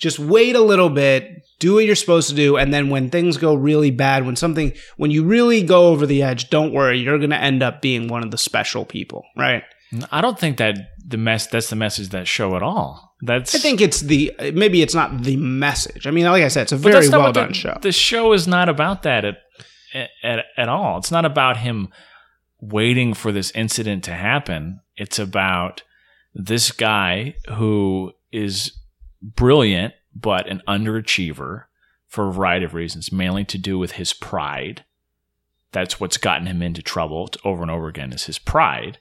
just 0.00 0.18
wait 0.18 0.56
a 0.56 0.60
little 0.60 0.90
bit, 0.90 1.30
do 1.60 1.74
what 1.74 1.84
you're 1.84 1.94
supposed 1.94 2.28
to 2.30 2.34
do, 2.34 2.56
and 2.56 2.74
then 2.74 2.88
when 2.88 3.10
things 3.10 3.36
go 3.36 3.54
really 3.54 3.92
bad, 3.92 4.26
when 4.26 4.34
something, 4.34 4.72
when 4.96 5.12
you 5.12 5.22
really 5.22 5.62
go 5.62 5.86
over 5.86 6.06
the 6.06 6.24
edge, 6.24 6.50
don't 6.50 6.72
worry, 6.72 6.98
you're 6.98 7.18
going 7.18 7.30
to 7.30 7.40
end 7.40 7.62
up 7.62 7.80
being 7.80 8.08
one 8.08 8.24
of 8.24 8.32
the 8.32 8.38
special 8.38 8.84
people, 8.84 9.22
right? 9.36 9.62
I 10.12 10.20
don't 10.20 10.38
think 10.38 10.58
that 10.58 10.76
the 11.04 11.16
mess 11.16 11.46
that's 11.46 11.70
the 11.70 11.76
message 11.76 12.10
that 12.10 12.28
show 12.28 12.54
at 12.56 12.62
all. 12.62 13.16
That's 13.22 13.54
I 13.54 13.58
think 13.58 13.80
it's 13.80 14.00
the 14.00 14.32
maybe 14.54 14.82
it's 14.82 14.94
not 14.94 15.22
the 15.22 15.36
message. 15.36 16.06
I 16.06 16.10
mean, 16.10 16.24
like 16.26 16.42
I 16.44 16.48
said, 16.48 16.62
it's 16.62 16.72
a 16.72 16.76
very 16.76 17.08
well 17.08 17.22
what 17.22 17.34
the- 17.34 17.40
done 17.40 17.52
show. 17.52 17.76
The 17.80 17.92
show 17.92 18.32
is 18.32 18.46
not 18.46 18.68
about 18.68 19.02
that 19.02 19.24
at, 19.24 19.36
at 20.22 20.44
at 20.56 20.68
all. 20.68 20.98
It's 20.98 21.10
not 21.10 21.24
about 21.24 21.58
him 21.58 21.88
waiting 22.60 23.14
for 23.14 23.32
this 23.32 23.50
incident 23.52 24.04
to 24.04 24.14
happen. 24.14 24.80
It's 24.96 25.18
about 25.18 25.82
this 26.34 26.70
guy 26.70 27.34
who 27.48 28.12
is 28.30 28.72
brilliant 29.22 29.94
but 30.14 30.48
an 30.48 30.62
underachiever 30.68 31.64
for 32.08 32.28
a 32.28 32.32
variety 32.32 32.64
of 32.64 32.74
reasons, 32.74 33.12
mainly 33.12 33.44
to 33.44 33.58
do 33.58 33.78
with 33.78 33.92
his 33.92 34.12
pride. 34.12 34.84
That's 35.72 36.00
what's 36.00 36.16
gotten 36.16 36.46
him 36.46 36.62
into 36.62 36.82
trouble 36.82 37.30
over 37.44 37.62
and 37.62 37.70
over 37.70 37.86
again 37.88 38.12
is 38.12 38.24
his 38.24 38.38
pride, 38.38 38.98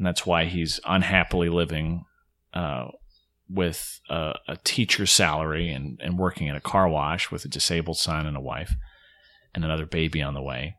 and 0.00 0.06
that's 0.06 0.24
why 0.24 0.46
he's 0.46 0.80
unhappily 0.86 1.50
living 1.50 2.06
uh, 2.54 2.86
with 3.50 4.00
a, 4.08 4.32
a 4.48 4.56
teacher's 4.64 5.12
salary 5.12 5.70
and, 5.70 6.00
and 6.02 6.18
working 6.18 6.48
at 6.48 6.56
a 6.56 6.60
car 6.60 6.88
wash 6.88 7.30
with 7.30 7.44
a 7.44 7.48
disabled 7.48 7.98
son 7.98 8.24
and 8.24 8.34
a 8.34 8.40
wife 8.40 8.72
and 9.54 9.62
another 9.62 9.84
baby 9.84 10.22
on 10.22 10.32
the 10.32 10.40
way. 10.40 10.76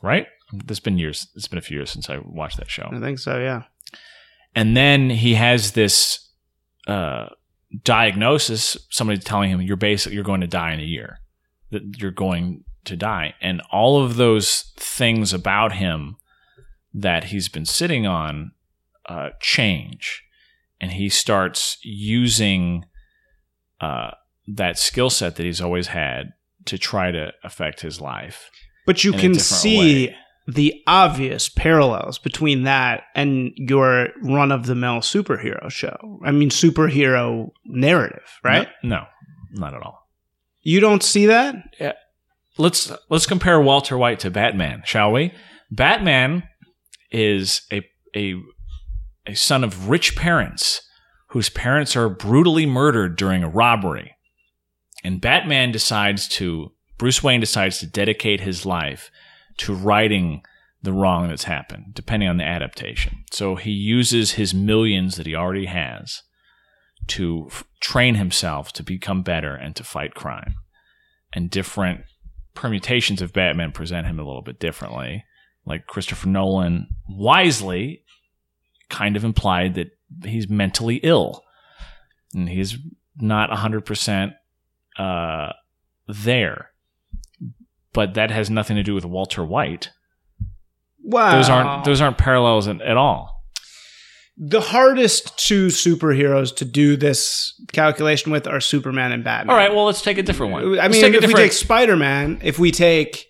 Right? 0.00 0.26
It's 0.70 0.80
been 0.80 0.96
years. 0.96 1.28
It's 1.36 1.48
been 1.48 1.58
a 1.58 1.60
few 1.60 1.76
years 1.76 1.90
since 1.90 2.08
I 2.08 2.16
watched 2.24 2.56
that 2.56 2.70
show. 2.70 2.88
I 2.90 2.98
think 2.98 3.18
so. 3.18 3.38
Yeah. 3.38 3.64
And 4.54 4.74
then 4.74 5.10
he 5.10 5.34
has 5.34 5.72
this 5.72 6.30
uh, 6.86 7.26
diagnosis. 7.84 8.78
Somebody 8.88 9.20
telling 9.20 9.50
him 9.50 9.60
you're 9.60 9.76
basically 9.76 10.14
you're 10.14 10.24
going 10.24 10.40
to 10.40 10.46
die 10.46 10.72
in 10.72 10.80
a 10.80 10.84
year. 10.84 11.20
That 11.72 11.98
you're 11.98 12.10
going 12.10 12.64
to 12.86 12.96
die, 12.96 13.34
and 13.42 13.60
all 13.70 14.02
of 14.02 14.16
those 14.16 14.72
things 14.78 15.34
about 15.34 15.74
him 15.74 16.16
that 16.92 17.24
he's 17.24 17.48
been 17.48 17.66
sitting 17.66 18.06
on 18.06 18.52
uh, 19.08 19.30
change, 19.40 20.22
and 20.80 20.92
he 20.92 21.08
starts 21.08 21.78
using 21.82 22.84
uh, 23.80 24.10
that 24.46 24.78
skill 24.78 25.10
set 25.10 25.36
that 25.36 25.44
he's 25.44 25.60
always 25.60 25.88
had 25.88 26.32
to 26.66 26.78
try 26.78 27.10
to 27.10 27.32
affect 27.42 27.80
his 27.80 28.00
life. 28.00 28.50
But 28.86 29.04
you 29.04 29.12
can 29.12 29.34
see 29.34 30.08
way. 30.08 30.16
the 30.46 30.82
obvious 30.86 31.48
parallels 31.48 32.18
between 32.18 32.64
that 32.64 33.04
and 33.14 33.52
your 33.56 34.08
run 34.22 34.52
of 34.52 34.66
the 34.66 34.74
mill 34.74 34.98
superhero 34.98 35.70
show. 35.70 36.20
I 36.24 36.32
mean, 36.32 36.50
superhero 36.50 37.50
narrative, 37.64 38.38
right? 38.42 38.68
No, 38.82 38.96
no, 38.96 39.06
not 39.52 39.74
at 39.74 39.82
all. 39.82 40.08
You 40.62 40.80
don't 40.80 41.02
see 41.02 41.26
that? 41.26 41.56
let's 42.58 42.92
let's 43.08 43.26
compare 43.26 43.60
Walter 43.60 43.96
White 43.96 44.20
to 44.20 44.30
Batman, 44.30 44.82
shall 44.84 45.12
we? 45.12 45.32
Batman 45.70 46.42
is 47.10 47.62
a 47.72 47.82
a 48.14 48.34
a 49.26 49.34
son 49.34 49.62
of 49.64 49.88
rich 49.88 50.16
parents 50.16 50.82
whose 51.28 51.48
parents 51.48 51.94
are 51.94 52.08
brutally 52.08 52.66
murdered 52.66 53.16
during 53.16 53.42
a 53.42 53.48
robbery. 53.48 54.16
And 55.04 55.20
Batman 55.20 55.72
decides 55.72 56.28
to 56.28 56.72
Bruce 56.98 57.22
Wayne 57.22 57.40
decides 57.40 57.78
to 57.78 57.86
dedicate 57.86 58.40
his 58.40 58.66
life 58.66 59.10
to 59.58 59.74
righting 59.74 60.42
the 60.82 60.92
wrong 60.92 61.28
that's 61.28 61.44
happened, 61.44 61.94
depending 61.94 62.28
on 62.28 62.38
the 62.38 62.44
adaptation. 62.44 63.24
So 63.32 63.56
he 63.56 63.70
uses 63.70 64.32
his 64.32 64.54
millions 64.54 65.16
that 65.16 65.26
he 65.26 65.34
already 65.34 65.66
has 65.66 66.22
to 67.08 67.46
f- 67.50 67.64
train 67.80 68.14
himself 68.14 68.72
to 68.74 68.82
become 68.82 69.22
better 69.22 69.54
and 69.54 69.76
to 69.76 69.84
fight 69.84 70.14
crime. 70.14 70.54
And 71.32 71.50
different 71.50 72.02
permutations 72.54 73.22
of 73.22 73.32
Batman 73.32 73.72
present 73.72 74.06
him 74.06 74.18
a 74.18 74.24
little 74.24 74.42
bit 74.42 74.58
differently. 74.58 75.24
Like 75.66 75.86
Christopher 75.86 76.28
Nolan 76.28 76.88
wisely 77.08 78.02
kind 78.88 79.16
of 79.16 79.24
implied 79.24 79.74
that 79.74 79.96
he's 80.24 80.48
mentally 80.48 80.96
ill 81.02 81.44
and 82.34 82.48
he's 82.48 82.76
not 83.16 83.50
100% 83.50 84.34
uh, 84.98 85.52
there. 86.08 86.70
But 87.92 88.14
that 88.14 88.30
has 88.30 88.50
nothing 88.50 88.76
to 88.76 88.82
do 88.82 88.94
with 88.94 89.04
Walter 89.04 89.44
White. 89.44 89.90
Wow. 91.02 91.36
Those 91.36 91.48
aren't 91.48 91.84
those 91.84 92.00
aren't 92.00 92.18
parallels 92.18 92.68
at, 92.68 92.80
at 92.82 92.96
all. 92.96 93.44
the 94.36 94.60
hardest 94.60 95.36
two 95.38 95.66
superheroes 95.66 96.54
to 96.56 96.64
do 96.64 96.96
this 96.96 97.60
calculation 97.72 98.32
with 98.32 98.46
are 98.46 98.60
Superman 98.60 99.12
and 99.12 99.24
Batman. 99.24 99.50
All 99.50 99.56
right, 99.56 99.74
well 99.74 99.84
let's 99.84 100.02
take 100.02 100.18
a 100.18 100.22
different 100.22 100.52
one. 100.52 100.78
I 100.78 100.88
mean, 100.88 101.04
a 101.04 101.08
if 101.18 101.26
we 101.26 101.34
take 101.34 101.52
Spider 101.52 101.96
Man, 101.96 102.40
if 102.42 102.58
we 102.58 102.70
take 102.70 103.26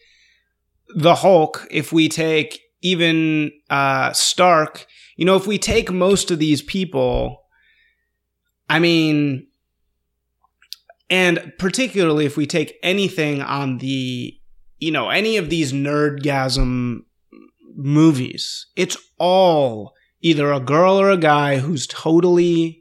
the 0.94 1.16
Hulk, 1.16 1.66
if 1.70 1.92
we 1.92 2.08
take 2.08 2.60
even 2.82 3.52
uh, 3.68 4.12
Stark, 4.12 4.86
you 5.16 5.24
know, 5.24 5.36
if 5.36 5.46
we 5.46 5.58
take 5.58 5.90
most 5.90 6.30
of 6.30 6.38
these 6.38 6.62
people, 6.62 7.42
I 8.68 8.78
mean, 8.78 9.48
and 11.08 11.52
particularly 11.58 12.24
if 12.24 12.36
we 12.36 12.46
take 12.46 12.78
anything 12.82 13.42
on 13.42 13.78
the, 13.78 14.34
you 14.78 14.90
know, 14.90 15.10
any 15.10 15.36
of 15.36 15.50
these 15.50 15.72
nerdgasm 15.72 17.00
movies, 17.76 18.66
it's 18.76 18.96
all 19.18 19.92
either 20.22 20.52
a 20.52 20.60
girl 20.60 21.00
or 21.00 21.10
a 21.10 21.16
guy 21.16 21.58
who's 21.58 21.86
totally 21.86 22.79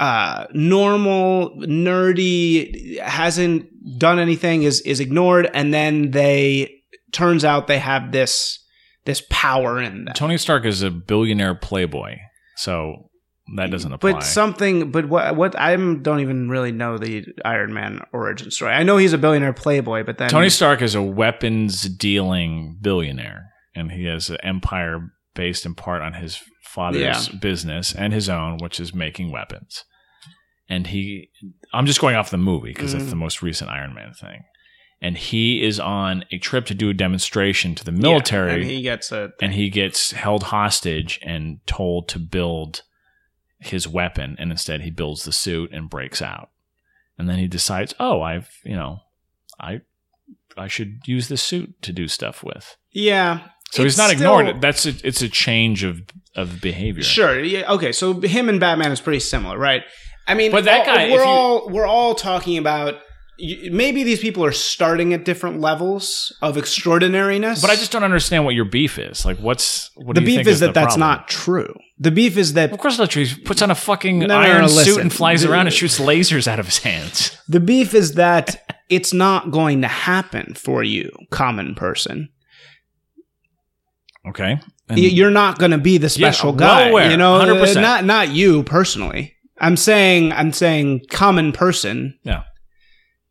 uh, 0.00 0.46
normal, 0.54 1.50
nerdy, 1.60 2.98
hasn't 3.00 3.66
done 3.98 4.18
anything, 4.18 4.62
is 4.62 4.80
is 4.80 4.98
ignored, 4.98 5.48
and 5.54 5.72
then 5.72 6.10
they 6.10 6.82
turns 7.12 7.44
out 7.44 7.66
they 7.66 7.78
have 7.78 8.10
this 8.12 8.58
this 9.04 9.22
power 9.30 9.80
in 9.80 10.06
them. 10.06 10.14
Tony 10.14 10.38
Stark 10.38 10.64
is 10.64 10.82
a 10.82 10.90
billionaire 10.90 11.54
playboy, 11.54 12.16
so 12.56 13.10
that 13.56 13.70
doesn't 13.70 13.92
apply. 13.92 14.12
But 14.12 14.22
something, 14.22 14.90
but 14.90 15.06
what 15.08 15.36
what 15.36 15.58
I 15.58 15.76
don't 15.76 16.20
even 16.20 16.48
really 16.48 16.72
know 16.72 16.96
the 16.98 17.26
Iron 17.44 17.74
Man 17.74 18.00
origin 18.12 18.50
story. 18.50 18.72
I 18.72 18.82
know 18.82 18.96
he's 18.96 19.12
a 19.12 19.18
billionaire 19.18 19.52
playboy, 19.52 20.04
but 20.04 20.18
then 20.18 20.30
Tony 20.30 20.48
Stark 20.48 20.80
is 20.82 20.94
a 20.94 21.02
weapons 21.02 21.82
dealing 21.82 22.78
billionaire, 22.80 23.50
and 23.74 23.92
he 23.92 24.06
has 24.06 24.30
an 24.30 24.38
empire 24.42 25.10
based 25.34 25.66
in 25.66 25.74
part 25.74 26.02
on 26.02 26.14
his 26.14 26.40
father's 26.64 27.00
Yeah. 27.28 27.38
business 27.40 27.94
and 27.94 28.12
his 28.12 28.28
own, 28.28 28.58
which 28.58 28.80
is 28.80 28.94
making 28.94 29.30
weapons. 29.30 29.84
And 30.70 30.86
he, 30.86 31.28
I'm 31.74 31.84
just 31.84 32.00
going 32.00 32.14
off 32.16 32.30
the 32.30 32.38
movie 32.38 32.72
because 32.72 32.94
it's 32.94 33.04
Mhm. 33.04 33.10
the 33.10 33.16
most 33.16 33.42
recent 33.42 33.68
Iron 33.70 33.92
Man 33.92 34.14
thing. 34.14 34.44
And 35.02 35.18
he 35.18 35.62
is 35.62 35.80
on 35.80 36.24
a 36.30 36.38
trip 36.38 36.64
to 36.66 36.74
do 36.74 36.90
a 36.90 36.94
demonstration 36.94 37.74
to 37.74 37.84
the 37.84 37.90
military, 37.92 38.52
Yeah, 38.52 38.56
and 38.62 38.70
he 38.70 38.82
gets 38.82 39.10
a 39.12 39.32
and 39.42 39.52
he 39.52 39.68
gets 39.68 40.12
held 40.12 40.44
hostage 40.44 41.18
and 41.22 41.58
told 41.66 42.08
to 42.10 42.18
build 42.18 42.82
his 43.58 43.86
weapon 43.88 44.36
and 44.38 44.50
instead 44.50 44.80
he 44.82 44.90
builds 44.90 45.24
the 45.24 45.32
suit 45.32 45.70
and 45.72 45.90
breaks 45.90 46.22
out 46.22 46.48
and 47.18 47.28
then 47.28 47.36
he 47.38 47.46
decides 47.46 47.94
oh 48.00 48.22
i've 48.22 48.48
you 48.64 48.74
know 48.74 49.00
i 49.60 49.82
i 50.56 50.66
should 50.66 51.00
use 51.04 51.28
this 51.28 51.42
suit 51.42 51.74
to 51.82 51.92
do 51.92 52.08
stuff 52.08 52.42
with 52.42 52.78
yeah. 52.92 53.40
so 53.70 53.82
he's 53.82 53.98
not 53.98 54.08
still- 54.08 54.38
it 54.38 54.62
that's 54.62 54.86
a, 54.86 54.94
it's 55.06 55.20
a 55.20 55.28
change 55.28 55.84
of 55.84 56.00
of 56.36 56.60
behavior 56.62 57.02
Sure. 57.02 57.38
Yeah. 57.44 57.70
Okay. 57.72 57.92
So 57.92 58.20
him 58.20 58.48
and 58.48 58.58
Batman 58.60 58.92
is 58.92 59.00
pretty 59.00 59.18
similar, 59.20 59.58
right? 59.58 59.82
I 60.26 60.34
mean, 60.34 60.50
But 60.52 60.64
that 60.64 60.80
all- 60.88 60.94
guy, 60.94 61.10
we're 61.10 61.18
you- 61.18 61.24
all 61.24 61.68
we're 61.70 61.86
all 61.86 62.14
talking 62.14 62.58
about. 62.58 62.94
Maybe 63.70 64.02
these 64.04 64.20
people 64.20 64.44
are 64.44 64.52
starting 64.52 65.14
at 65.14 65.24
different 65.24 65.60
levels 65.62 66.30
of 66.42 66.58
extraordinariness. 66.58 67.62
but 67.62 67.70
i 67.70 67.74
just 67.74 67.90
don't 67.90 68.04
understand 68.04 68.44
what 68.44 68.54
your 68.54 68.66
beef 68.66 68.98
is 68.98 69.24
like 69.24 69.38
what's 69.38 69.88
what 69.94 70.14
the 70.14 70.20
do 70.20 70.30
you 70.30 70.36
beef 70.36 70.44
think 70.44 70.48
is 70.48 70.60
that 70.60 70.74
that's 70.74 70.96
problem? 70.96 71.00
not 71.08 71.26
true. 71.26 71.74
The 71.98 72.10
beef 72.10 72.36
is 72.36 72.52
that 72.52 72.70
of 72.70 72.78
course 72.78 72.98
not 72.98 73.08
true. 73.08 73.24
He 73.24 73.40
puts 73.40 73.62
on 73.62 73.70
a 73.70 73.74
fucking 73.74 74.18
No, 74.18 74.26
no, 74.26 74.34
no, 74.42 74.46
iron 74.46 74.60
no, 74.62 74.66
suit 74.68 75.00
and 75.00 75.10
flies 75.10 75.40
The- 75.40 75.50
around 75.50 75.68
and 75.68 75.74
shoots 75.74 75.98
lasers 75.98 76.46
out 76.46 76.60
of 76.60 76.66
his 76.66 76.78
hands. 76.78 77.34
the 77.48 77.60
beef 77.60 77.94
is 77.94 78.12
that 78.16 78.62
it's 78.90 79.14
not 79.14 79.50
going 79.50 79.80
to 79.80 79.88
happen 79.88 80.52
for 80.54 80.82
you, 80.82 81.10
common 81.30 81.74
person. 81.74 82.28
Okay. 84.28 84.60
Y- 84.90 84.96
You're 84.96 85.30
not 85.30 85.58
going 85.58 85.70
to 85.70 85.78
be 85.78 85.96
the 85.96 86.10
special 86.10 86.50
well 86.50 86.58
guy. 86.58 86.88
aware, 86.88 87.10
you 87.10 87.16
know, 87.16 87.38
100%. 87.38 87.76
Uh, 87.76 87.80
not 87.80 88.04
not 88.04 88.28
you 88.28 88.64
personally. 88.64 89.34
I'm 89.60 89.76
saying 89.76 90.32
I'm 90.32 90.52
saying 90.52 91.02
common 91.10 91.52
person. 91.52 92.18
Yeah. 92.24 92.44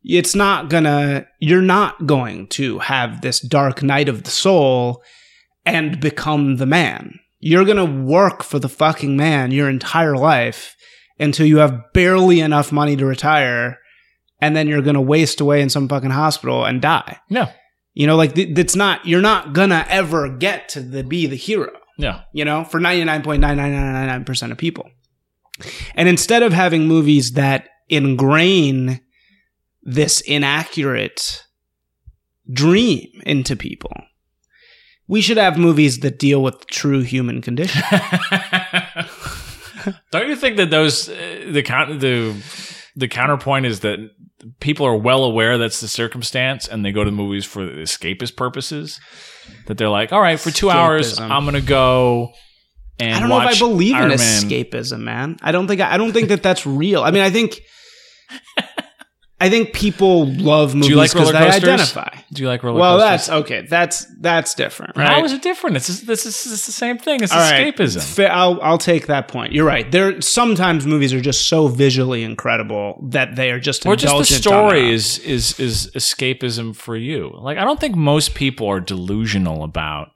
It's 0.02 0.34
not 0.34 0.70
gonna. 0.70 1.26
You're 1.40 1.60
not 1.62 2.06
going 2.06 2.46
to 2.48 2.78
have 2.78 3.20
this 3.20 3.40
dark 3.40 3.82
night 3.82 4.08
of 4.08 4.22
the 4.22 4.30
soul 4.30 5.02
and 5.66 6.00
become 6.00 6.56
the 6.56 6.66
man. 6.66 7.18
You're 7.38 7.64
gonna 7.66 7.84
work 7.84 8.42
for 8.42 8.58
the 8.58 8.68
fucking 8.68 9.16
man 9.16 9.50
your 9.50 9.68
entire 9.68 10.16
life 10.16 10.74
until 11.18 11.44
you 11.46 11.58
have 11.58 11.92
barely 11.92 12.40
enough 12.40 12.72
money 12.72 12.96
to 12.96 13.04
retire, 13.04 13.78
and 14.40 14.56
then 14.56 14.68
you're 14.68 14.80
gonna 14.82 15.02
waste 15.02 15.40
away 15.40 15.60
in 15.60 15.68
some 15.68 15.86
fucking 15.88 16.10
hospital 16.10 16.64
and 16.64 16.80
die. 16.80 17.18
Yeah. 17.28 17.52
You 17.92 18.06
know, 18.06 18.16
like 18.16 18.34
th- 18.34 18.54
that's 18.54 18.76
not. 18.76 19.04
You're 19.04 19.20
not 19.20 19.52
gonna 19.52 19.84
ever 19.88 20.28
get 20.30 20.68
to 20.70 20.80
the 20.80 21.02
be 21.04 21.26
the 21.26 21.36
hero 21.36 21.72
Yeah. 21.98 22.22
you 22.32 22.44
know, 22.46 22.64
for 22.64 22.80
99.99999% 22.80 24.52
of 24.52 24.58
people. 24.58 24.88
And 25.94 26.08
instead 26.08 26.42
of 26.42 26.52
having 26.52 26.86
movies 26.86 27.32
that 27.32 27.68
ingrain 27.88 29.00
this 29.82 30.20
inaccurate 30.20 31.44
dream 32.52 33.08
into 33.26 33.56
people, 33.56 33.92
we 35.06 35.20
should 35.20 35.36
have 35.36 35.58
movies 35.58 36.00
that 36.00 36.18
deal 36.18 36.42
with 36.42 36.66
true 36.68 37.00
human 37.00 37.42
condition. 37.42 37.82
Don't 40.12 40.28
you 40.28 40.36
think 40.36 40.56
that 40.58 40.70
those 40.70 41.08
uh, 41.08 41.14
the 41.46 41.62
the 41.98 42.36
the 42.96 43.08
counterpoint 43.08 43.66
is 43.66 43.80
that 43.80 43.98
people 44.60 44.86
are 44.86 44.96
well 44.96 45.24
aware 45.24 45.58
that's 45.58 45.80
the 45.80 45.88
circumstance 45.88 46.68
and 46.68 46.84
they 46.84 46.92
go 46.92 47.02
to 47.02 47.10
movies 47.10 47.44
for 47.44 47.66
escapist 47.66 48.36
purposes? 48.36 49.00
That 49.66 49.78
they're 49.78 49.88
like, 49.88 50.12
all 50.12 50.20
right, 50.20 50.38
for 50.38 50.50
two 50.50 50.70
hours, 50.70 51.18
I'm 51.18 51.44
gonna 51.44 51.60
go 51.60 52.32
and 53.00 53.14
I 53.14 53.20
don't 53.20 53.28
know 53.28 53.40
if 53.40 53.56
I 53.56 53.58
believe 53.58 53.94
Iron 53.94 54.10
in 54.12 54.18
Man. 54.18 54.42
escapism, 54.42 55.00
man. 55.00 55.36
I 55.42 55.52
don't 55.52 55.66
think 55.66 55.80
I 55.80 55.96
don't 55.96 56.12
think 56.12 56.28
that 56.28 56.42
that's 56.42 56.66
real. 56.66 57.02
I 57.02 57.10
mean, 57.10 57.22
I 57.22 57.30
think 57.30 57.60
I 59.42 59.48
think 59.48 59.72
people 59.72 60.26
love 60.26 60.74
movies 60.74 60.94
like 60.96 61.12
because 61.12 61.32
roller 61.32 61.46
they 61.46 61.50
identify. 61.56 62.14
Do 62.30 62.42
you 62.42 62.48
like 62.48 62.62
roller 62.62 62.78
Well, 62.78 62.98
coasters? 62.98 63.26
that's 63.26 63.30
okay. 63.44 63.66
That's 63.66 64.06
that's 64.20 64.54
different, 64.54 64.98
right? 64.98 65.08
How 65.08 65.24
is 65.24 65.32
it 65.32 65.40
different? 65.40 65.72
This 65.74 65.88
is 65.88 66.02
this 66.02 66.26
is 66.26 66.52
it's 66.52 66.66
the 66.66 66.72
same 66.72 66.98
thing. 66.98 67.22
It's 67.22 67.32
All 67.32 67.38
right. 67.38 67.74
escapism. 67.74 68.02
Fa- 68.16 68.30
I'll 68.30 68.60
I'll 68.60 68.76
take 68.76 69.06
that 69.06 69.28
point. 69.28 69.54
You're 69.54 69.64
right. 69.64 69.90
There 69.90 70.20
sometimes 70.20 70.86
movies 70.86 71.14
are 71.14 71.22
just 71.22 71.46
so 71.48 71.68
visually 71.68 72.22
incredible 72.22 73.02
that 73.08 73.34
they 73.34 73.50
are 73.50 73.58
just 73.58 73.86
Or 73.86 73.96
just 73.96 74.14
the 74.18 74.24
story 74.26 74.92
is 74.92 75.18
is 75.20 75.58
is 75.58 75.90
escapism 75.96 76.76
for 76.76 76.94
you. 76.94 77.30
Like 77.40 77.56
I 77.56 77.64
don't 77.64 77.80
think 77.80 77.96
most 77.96 78.34
people 78.34 78.68
are 78.68 78.78
delusional 78.80 79.64
about 79.64 80.08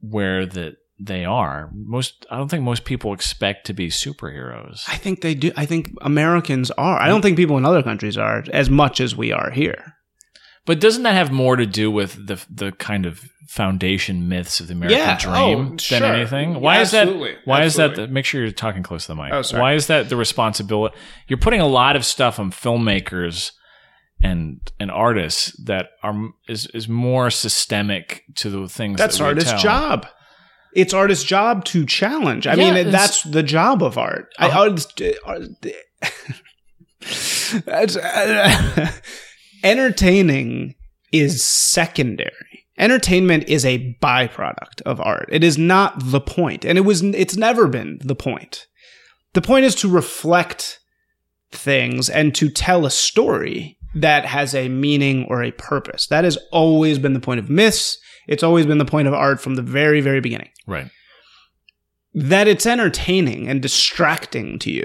where 0.00 0.46
that 0.46 0.74
they 1.00 1.24
are. 1.24 1.70
Most 1.74 2.26
I 2.30 2.36
don't 2.36 2.48
think 2.48 2.64
most 2.64 2.84
people 2.84 3.12
expect 3.12 3.66
to 3.66 3.72
be 3.72 3.88
superheroes. 3.88 4.82
I 4.88 4.96
think 4.96 5.20
they 5.20 5.34
do. 5.34 5.52
I 5.56 5.64
think 5.66 5.92
Americans 6.02 6.70
are. 6.72 7.00
I 7.00 7.08
don't 7.08 7.22
think 7.22 7.36
people 7.36 7.56
in 7.58 7.64
other 7.64 7.82
countries 7.82 8.16
are 8.18 8.44
as 8.52 8.68
much 8.70 9.00
as 9.00 9.14
we 9.16 9.32
are 9.32 9.50
here. 9.50 9.94
But 10.66 10.80
doesn't 10.80 11.04
that 11.04 11.14
have 11.14 11.30
more 11.32 11.56
to 11.56 11.66
do 11.66 11.90
with 11.90 12.26
the 12.26 12.44
the 12.50 12.72
kind 12.72 13.06
of 13.06 13.20
foundation 13.48 14.28
myths 14.28 14.60
of 14.60 14.66
the 14.66 14.74
American 14.74 14.98
Yeah. 14.98 15.16
dream 15.18 15.34
Oh, 15.58 15.64
than 15.70 15.78
sure. 15.78 16.04
anything? 16.04 16.60
Why 16.60 16.80
is 16.80 16.92
Absolutely. 16.92 17.30
that? 17.32 17.40
Why 17.46 17.62
is 17.62 17.76
that? 17.76 17.94
The, 17.94 18.06
make 18.06 18.26
sure 18.26 18.42
you're 18.42 18.50
talking 18.50 18.82
close 18.82 19.06
to 19.06 19.14
the 19.14 19.22
mic. 19.22 19.32
Oh, 19.32 19.40
sorry. 19.42 19.62
Why 19.62 19.72
is 19.74 19.86
that 19.86 20.10
the 20.10 20.16
responsibility? 20.16 20.94
You're 21.28 21.38
putting 21.38 21.60
a 21.60 21.66
lot 21.66 21.96
of 21.96 22.04
stuff 22.04 22.38
on 22.38 22.50
filmmakers 22.50 23.52
and 24.22 24.60
and 24.80 24.90
artists 24.90 25.52
that 25.64 25.90
are 26.02 26.30
is 26.48 26.66
is 26.74 26.88
more 26.88 27.30
systemic 27.30 28.24
to 28.34 28.50
the 28.50 28.68
things 28.68 28.98
That's 28.98 29.18
that 29.18 29.24
we 29.24 29.28
artist's 29.28 29.50
tell. 29.52 29.60
job. 29.60 30.06
It's 30.74 30.94
artist's 30.94 31.24
job 31.24 31.64
to 31.66 31.84
challenge. 31.86 32.46
I 32.46 32.54
Yeah, 32.54 32.72
mean, 32.72 32.90
that's 32.90 33.22
the 33.22 33.42
job 33.42 33.82
of 33.82 33.98
art. 33.98 34.32
Uh-huh. 34.38 34.60
artist, 34.60 35.00
art- 35.24 35.42
That's- 37.64 37.96
entertaining 39.64 40.74
is 41.12 41.44
secondary. 41.44 42.32
Entertainment 42.76 43.48
is 43.48 43.64
a 43.64 43.96
byproduct 44.00 44.82
of 44.86 45.00
art. 45.00 45.28
It 45.32 45.42
is 45.42 45.58
not 45.58 45.94
the 45.98 46.20
point, 46.20 46.64
and 46.64 46.78
it 46.78 46.82
was. 46.82 47.02
It's 47.02 47.36
never 47.36 47.66
been 47.66 47.98
the 48.04 48.14
point. 48.14 48.66
The 49.34 49.42
point 49.42 49.64
is 49.64 49.74
to 49.76 49.88
reflect 49.88 50.78
things 51.50 52.08
and 52.08 52.34
to 52.36 52.48
tell 52.48 52.86
a 52.86 52.90
story 52.90 53.78
that 53.94 54.26
has 54.26 54.54
a 54.54 54.68
meaning 54.68 55.26
or 55.28 55.42
a 55.42 55.50
purpose. 55.52 56.06
That 56.06 56.24
has 56.24 56.38
always 56.52 56.98
been 56.98 57.14
the 57.14 57.20
point 57.20 57.40
of 57.40 57.50
myths. 57.50 57.98
It's 58.28 58.42
always 58.42 58.66
been 58.66 58.78
the 58.78 58.84
point 58.84 59.08
of 59.08 59.14
art 59.14 59.40
from 59.40 59.54
the 59.56 59.62
very, 59.62 60.00
very 60.00 60.20
beginning. 60.20 60.50
right 60.66 60.90
That 62.14 62.46
it's 62.48 62.66
entertaining 62.66 63.48
and 63.48 63.60
distracting 63.62 64.58
to 64.60 64.70
you 64.70 64.84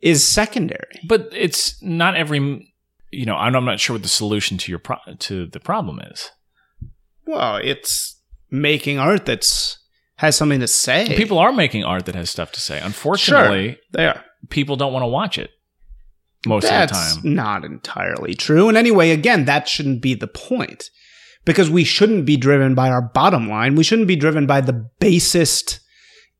is 0.00 0.22
secondary. 0.26 1.00
but 1.08 1.28
it's 1.32 1.82
not 1.82 2.16
every 2.16 2.72
you 3.10 3.24
know 3.24 3.36
i'm 3.36 3.52
not 3.64 3.80
sure 3.80 3.94
what 3.94 4.02
the 4.02 4.08
solution 4.08 4.58
to 4.58 4.70
your 4.70 4.78
pro- 4.78 5.14
to 5.18 5.46
the 5.46 5.60
problem 5.60 5.98
is 6.12 6.30
Well, 7.26 7.56
it's 7.62 8.20
making 8.50 8.98
art 8.98 9.24
that's 9.26 9.78
has 10.16 10.36
something 10.36 10.60
to 10.60 10.66
say. 10.68 11.14
people 11.16 11.38
are 11.38 11.52
making 11.52 11.84
art 11.84 12.04
that 12.06 12.14
has 12.14 12.28
stuff 12.30 12.52
to 12.52 12.60
say 12.60 12.78
unfortunately 12.80 13.78
they 13.92 14.06
are. 14.06 14.22
people 14.50 14.76
don't 14.76 14.92
want 14.92 15.02
to 15.02 15.08
watch 15.08 15.38
it 15.38 15.50
most 16.46 16.64
That's 16.64 16.74
of 16.74 16.88
the 16.88 16.94
time 16.94 17.14
That's 17.14 17.24
not 17.24 17.64
entirely 17.64 18.34
true. 18.34 18.68
And 18.68 18.76
anyway, 18.76 19.10
again, 19.10 19.46
that 19.46 19.66
shouldn't 19.66 20.00
be 20.00 20.14
the 20.14 20.28
point. 20.28 20.90
Because 21.46 21.70
we 21.70 21.84
shouldn't 21.84 22.26
be 22.26 22.36
driven 22.36 22.74
by 22.74 22.90
our 22.90 23.00
bottom 23.02 23.48
line. 23.48 23.74
We 23.76 23.84
shouldn't 23.84 24.08
be 24.08 24.16
driven 24.16 24.46
by 24.46 24.60
the 24.60 24.74
basest 25.00 25.80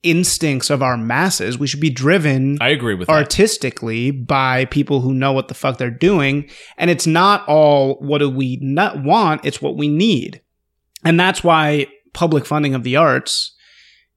instincts 0.03 0.69
of 0.69 0.83
our 0.83 0.97
masses. 0.97 1.59
We 1.59 1.67
should 1.67 1.81
be 1.81 1.91
driven 1.91 2.59
i 2.61 2.69
agree 2.69 2.95
with 2.95 3.09
that 3.09 3.13
artistically 3.15 4.11
by 4.11 4.67
people 4.67 5.01
who 5.01 5.13
know 5.15 5.33
what 5.33 5.49
the 5.49 5.55
fuck 5.55 5.79
they're 5.79 5.91
doing. 5.91 6.49
And 6.77 6.91
it's 6.91 7.07
not 7.07 7.47
all 7.49 7.95
what 8.01 8.19
do 8.19 8.29
we 8.31 8.59
not 8.61 9.03
want, 9.03 9.45
it's 9.45 9.63
what 9.63 9.77
we 9.77 9.89
need. 9.89 10.43
And 11.05 11.19
that's 11.19 11.43
why 11.43 11.87
public 12.13 12.47
funding 12.47 12.75
of 12.75 12.83
the 12.83 12.97
arts 12.97 13.55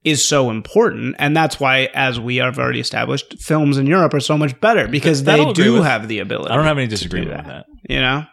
is 0.04 0.26
so 0.26 0.50
important. 0.50 1.14
And 1.18 1.36
that's 1.36 1.60
why, 1.60 1.88
as 1.92 2.18
we 2.18 2.36
have 2.36 2.58
already 2.58 2.80
established, 2.80 3.38
films 3.40 3.76
in 3.76 3.86
Europe 3.86 4.14
are 4.14 4.20
so 4.20 4.38
much 4.38 4.58
better 4.60 4.88
because 4.88 5.24
That- 5.24 5.36
they 5.36 5.52
do 5.52 5.74
with- 5.74 5.84
have 5.84 6.08
the 6.08 6.20
ability. 6.20 6.50
i 6.50 6.56
don't 6.56 6.64
have 6.64 6.78
any 6.78 6.86
disagreement 6.86 7.36
with 7.36 7.46
that 7.46 7.66
You 7.88 8.00
know? 8.00 8.24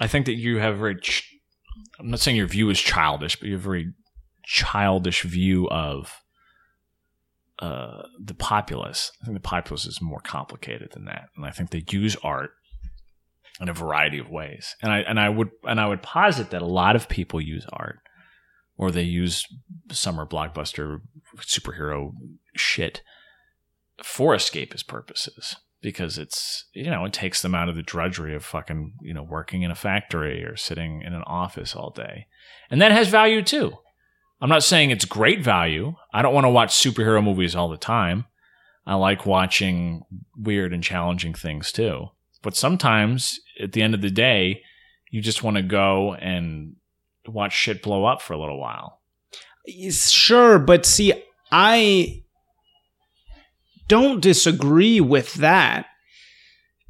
I 0.00 0.06
think 0.06 0.26
that 0.26 0.36
you 0.36 0.58
have. 0.58 0.80
Ch- 1.02 1.29
I'm 2.00 2.10
not 2.10 2.20
saying 2.20 2.36
your 2.36 2.46
view 2.46 2.70
is 2.70 2.80
childish, 2.80 3.36
but 3.36 3.46
you 3.46 3.54
have 3.54 3.62
a 3.62 3.64
very 3.64 3.92
childish 4.44 5.22
view 5.22 5.68
of 5.68 6.22
uh, 7.58 8.02
the 8.18 8.34
populace. 8.34 9.12
I 9.22 9.26
think 9.26 9.36
the 9.36 9.40
populace 9.40 9.84
is 9.84 10.00
more 10.00 10.20
complicated 10.20 10.92
than 10.92 11.04
that, 11.04 11.28
and 11.36 11.44
I 11.44 11.50
think 11.50 11.70
they 11.70 11.84
use 11.90 12.16
art 12.22 12.52
in 13.60 13.68
a 13.68 13.74
variety 13.74 14.18
of 14.18 14.30
ways. 14.30 14.74
And 14.82 14.90
I 14.90 15.00
and 15.00 15.20
I 15.20 15.28
would 15.28 15.50
and 15.64 15.78
I 15.78 15.86
would 15.86 16.02
posit 16.02 16.50
that 16.50 16.62
a 16.62 16.66
lot 16.66 16.96
of 16.96 17.08
people 17.08 17.40
use 17.40 17.66
art, 17.72 17.98
or 18.78 18.90
they 18.90 19.02
use 19.02 19.44
summer 19.92 20.24
blockbuster 20.24 21.00
superhero 21.38 22.12
shit 22.56 23.02
for 24.02 24.34
escapist 24.34 24.86
purposes 24.86 25.56
because 25.82 26.18
it's 26.18 26.66
you 26.72 26.90
know 26.90 27.04
it 27.04 27.12
takes 27.12 27.42
them 27.42 27.54
out 27.54 27.68
of 27.68 27.76
the 27.76 27.82
drudgery 27.82 28.34
of 28.34 28.44
fucking 28.44 28.94
you 29.02 29.14
know 29.14 29.22
working 29.22 29.62
in 29.62 29.70
a 29.70 29.76
factory 29.76 30.44
or 30.44 30.56
sitting 30.56 31.02
in 31.02 31.12
an 31.12 31.22
office 31.26 31.74
all 31.74 31.90
day. 31.90 32.26
And 32.70 32.80
that 32.80 32.92
has 32.92 33.08
value 33.08 33.42
too. 33.42 33.74
I'm 34.40 34.48
not 34.48 34.62
saying 34.62 34.90
it's 34.90 35.04
great 35.04 35.42
value. 35.42 35.94
I 36.14 36.22
don't 36.22 36.34
want 36.34 36.44
to 36.44 36.50
watch 36.50 36.74
superhero 36.74 37.22
movies 37.22 37.54
all 37.54 37.68
the 37.68 37.76
time. 37.76 38.26
I 38.86 38.94
like 38.94 39.26
watching 39.26 40.02
weird 40.36 40.72
and 40.72 40.82
challenging 40.82 41.34
things 41.34 41.72
too. 41.72 42.06
But 42.42 42.56
sometimes 42.56 43.38
at 43.62 43.72
the 43.72 43.82
end 43.82 43.94
of 43.94 44.00
the 44.00 44.10
day 44.10 44.62
you 45.10 45.20
just 45.20 45.42
want 45.42 45.56
to 45.56 45.62
go 45.62 46.14
and 46.14 46.76
watch 47.26 47.52
shit 47.52 47.82
blow 47.82 48.04
up 48.04 48.22
for 48.22 48.32
a 48.32 48.40
little 48.40 48.58
while. 48.58 49.00
Sure, 49.66 50.58
but 50.58 50.86
see, 50.86 51.12
I 51.52 52.22
don't 53.90 54.22
disagree 54.22 55.00
with 55.00 55.34
that, 55.34 55.86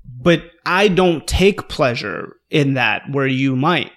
but 0.05 0.43
I 0.67 0.89
don't 0.89 1.27
take 1.27 1.69
pleasure 1.71 2.37
in 2.51 2.75
that 2.75 3.11
where 3.11 3.27
you 3.27 3.57
might. 3.57 3.91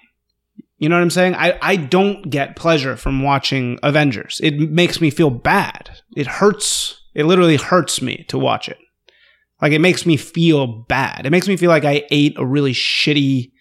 You 0.78 0.88
know 0.88 0.96
what 0.96 1.02
I'm 1.02 1.10
saying? 1.10 1.34
I, 1.34 1.58
I 1.60 1.76
don't 1.76 2.30
get 2.30 2.56
pleasure 2.56 2.96
from 2.96 3.22
watching 3.22 3.78
Avengers. 3.82 4.40
It 4.42 4.58
makes 4.58 5.02
me 5.02 5.10
feel 5.10 5.28
bad. 5.28 5.90
It 6.16 6.26
hurts. 6.26 7.02
It 7.14 7.26
literally 7.26 7.56
hurts 7.56 8.00
me 8.00 8.24
to 8.28 8.38
watch 8.38 8.70
it. 8.70 8.78
Like 9.60 9.72
it 9.72 9.80
makes 9.80 10.06
me 10.06 10.16
feel 10.16 10.66
bad. 10.66 11.26
It 11.26 11.30
makes 11.30 11.46
me 11.46 11.56
feel 11.58 11.70
like 11.70 11.84
I 11.84 12.06
ate 12.10 12.38
a 12.38 12.46
really 12.46 12.72
shitty 12.72 13.52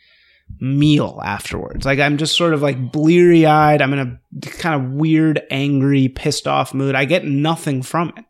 meal 0.62 1.20
afterwards. 1.24 1.86
Like 1.86 2.00
I'm 2.00 2.18
just 2.18 2.38
sort 2.38 2.54
of 2.54 2.62
like 2.62 2.94
bleary 2.94 3.46
eyed. 3.46 3.82
I'm 3.82 3.94
in 3.94 4.00
a 4.00 4.50
kind 4.52 4.82
of 4.82 4.91
weird, 4.94 5.41
angry, 5.52 6.08
pissed 6.08 6.48
off 6.48 6.74
mood. 6.74 6.96
I 6.96 7.04
get 7.04 7.26
nothing 7.26 7.82
from 7.84 8.14
it. 8.18 8.26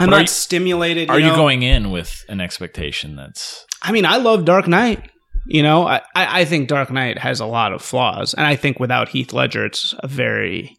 I'm 0.00 0.08
But 0.08 0.16
are 0.16 0.20
you- 0.22 0.26
stimulated. 0.26 1.10
are 1.10 1.20
you 1.20 1.30
going 1.36 1.62
in 1.62 1.90
with 1.90 2.24
an 2.28 2.40
expectation 2.40 3.16
that's 3.16 3.66
I 3.82 3.92
mean, 3.92 4.04
I 4.06 4.16
love 4.16 4.44
Dark 4.44 4.66
Knight. 4.66 5.10
You 5.46 5.62
know, 5.62 5.86
I, 5.86 6.02
I 6.14 6.44
think 6.44 6.68
Dark 6.68 6.90
Knight 6.90 7.18
has 7.18 7.40
a 7.40 7.46
lot 7.46 7.72
of 7.72 7.80
flaws, 7.82 8.34
and 8.34 8.46
I 8.46 8.56
think 8.56 8.78
without 8.78 9.08
Heath 9.08 9.32
Ledger, 9.32 9.64
it's 9.64 9.94
a 10.00 10.06
very 10.06 10.78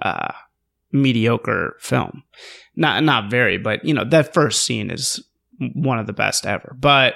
uh, 0.00 0.32
mediocre 0.92 1.76
film. 1.78 2.22
Not 2.74 3.04
not 3.04 3.30
very, 3.30 3.58
but 3.58 3.84
you 3.84 3.92
know 3.94 4.04
that 4.04 4.32
first 4.32 4.64
scene 4.64 4.90
is 4.90 5.22
one 5.74 5.98
of 5.98 6.06
the 6.06 6.12
best 6.14 6.46
ever. 6.46 6.74
But 6.78 7.14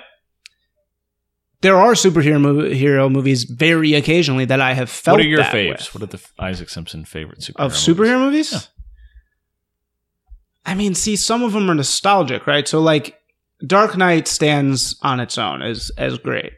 there 1.63 1.77
are 1.77 1.93
superhero 1.95 2.73
hero 2.73 3.09
movies 3.09 3.45
very 3.45 3.95
occasionally 3.95 4.45
that 4.45 4.61
I 4.61 4.75
have 4.75 4.91
felt. 4.91 5.17
what 5.17 5.25
are 5.25 5.29
your 5.29 5.43
faves 5.43 5.71
with. 5.71 5.95
what 5.95 6.03
are 6.03 6.07
the 6.19 6.23
isaac 6.39 6.69
simpson 6.69 7.05
favorite 7.07 7.41
superhero 7.41 7.57
of 7.57 7.73
movies? 7.73 7.87
superhero 7.87 8.21
movies? 8.21 8.53
Yeah. 8.53 8.59
I 10.67 10.75
mean, 10.75 10.95
see, 10.95 11.17
some 11.17 11.43
of 11.43 11.53
them 11.53 11.71
are 11.71 11.75
nostalgic, 11.75 12.47
right? 12.47 12.67
So, 12.69 12.81
like, 12.81 13.17
Dark 13.67 13.97
Knight 13.97 14.29
stands 14.29 14.97
on 15.03 15.21
its 15.21 15.39
own 15.39 15.63
as 15.63 15.91
as 15.97 16.19
great. 16.19 16.53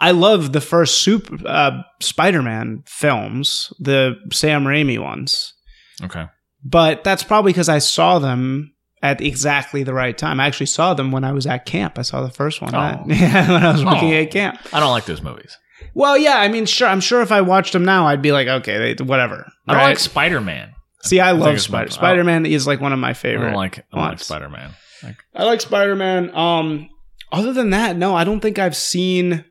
I 0.00 0.10
love 0.10 0.52
the 0.52 0.60
first 0.60 1.02
super 1.02 1.36
uh, 1.46 1.82
Spider-Man 2.00 2.82
films, 2.86 3.72
the 3.78 4.16
Sam 4.32 4.64
Raimi 4.64 4.98
ones, 4.98 5.54
okay 6.02 6.26
but 6.64 7.02
that's 7.04 7.22
probably 7.24 7.52
because 7.52 7.68
I 7.68 7.78
saw 7.78 8.18
them 8.18 8.72
at 9.02 9.20
exactly 9.20 9.82
the 9.82 9.94
right 9.94 10.16
time. 10.16 10.38
I 10.38 10.46
actually 10.46 10.66
saw 10.66 10.94
them 10.94 11.10
when 11.10 11.24
I 11.24 11.32
was 11.32 11.44
at 11.44 11.66
camp. 11.66 11.98
I 11.98 12.02
saw 12.02 12.22
the 12.22 12.30
first 12.30 12.62
one. 12.62 12.72
Oh. 12.74 13.02
yeah, 13.08 13.50
when 13.50 13.64
I 13.64 13.72
was 13.72 13.84
working 13.84 14.12
Oh. 14.12 14.16
at 14.22 14.30
camp. 14.30 14.60
i 14.72 14.78
don't 14.78 14.92
like 14.92 15.06
those 15.06 15.22
movies 15.22 15.58
Well, 15.94 16.16
yeah, 16.16 16.36
I 16.36 16.46
mean, 16.48 16.66
sure. 16.66 16.86
I'm 16.86 17.00
sure 17.00 17.20
if 17.20 17.32
I 17.32 17.40
watched 17.40 17.72
them 17.72 17.84
now, 17.84 18.06
I'd 18.06 18.22
be 18.22 18.30
like, 18.30 18.46
okay, 18.46 18.94
they, 18.94 19.04
whatever. 19.04 19.50
i 19.66 19.74
right? 19.74 19.82
like 19.88 19.98
spider-man 19.98 20.72
See, 21.04 21.20
I, 21.20 21.32
think 21.32 21.44
love 21.44 21.60
Spider. 21.60 21.86
my- 21.86 21.90
Spider 21.94 22.24
Man 22.24 22.46
is 22.46 22.66
like 22.66 22.80
one 22.80 22.92
of 22.92 22.98
my 22.98 23.10
i 23.10 23.14
favorite. 23.14 23.46
don't 23.46 23.54
like 23.56 23.78
i 23.78 23.82
don't 23.92 24.00
like 24.00 24.10
ones. 24.10 24.24
spider-man 24.26 24.74
like, 25.02 25.16
I 25.34 25.44
like 25.44 25.60
Spider 25.60 25.96
Man. 25.96 26.34
Um, 26.36 26.88
other 27.32 27.52
than 27.52 27.70
that, 27.70 27.96
no, 27.96 28.14
I 28.14 28.24
don't 28.24 28.40
think 28.40 28.58
I've 28.58 28.76
seen. 28.76 29.44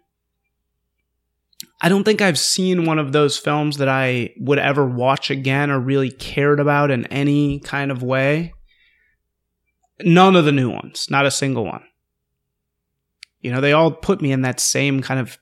I 1.82 1.89
don't 1.89 2.04
think 2.04 2.22
I've 2.22 2.39
seen 2.39 2.86
one 2.86 2.99
of 2.99 3.12
those 3.12 3.38
films 3.38 3.78
that 3.78 3.89
I 3.89 4.30
would 4.39 4.60
ever 4.60 4.86
watch 4.86 5.32
again 5.32 5.72
or 5.72 5.80
really 5.80 6.12
cared 6.12 6.60
about 6.60 6.91
in 6.91 7.06
any 7.08 7.60
kind 7.60 7.91
of 7.91 8.04
way. 8.04 8.54
None 10.04 10.36
of 10.36 10.45
the 10.45 10.52
new 10.52 10.70
ones, 10.70 11.08
not 11.10 11.26
a 11.26 11.32
single 11.32 11.66
one. 11.66 11.84
You 13.41 13.52
know, 13.52 13.62
they 13.62 13.74
all 13.74 13.91
put 13.91 14.22
me 14.22 14.32
in 14.32 14.43
that 14.43 14.60
same 14.60 15.02
kind 15.02 15.20
of 15.20 15.38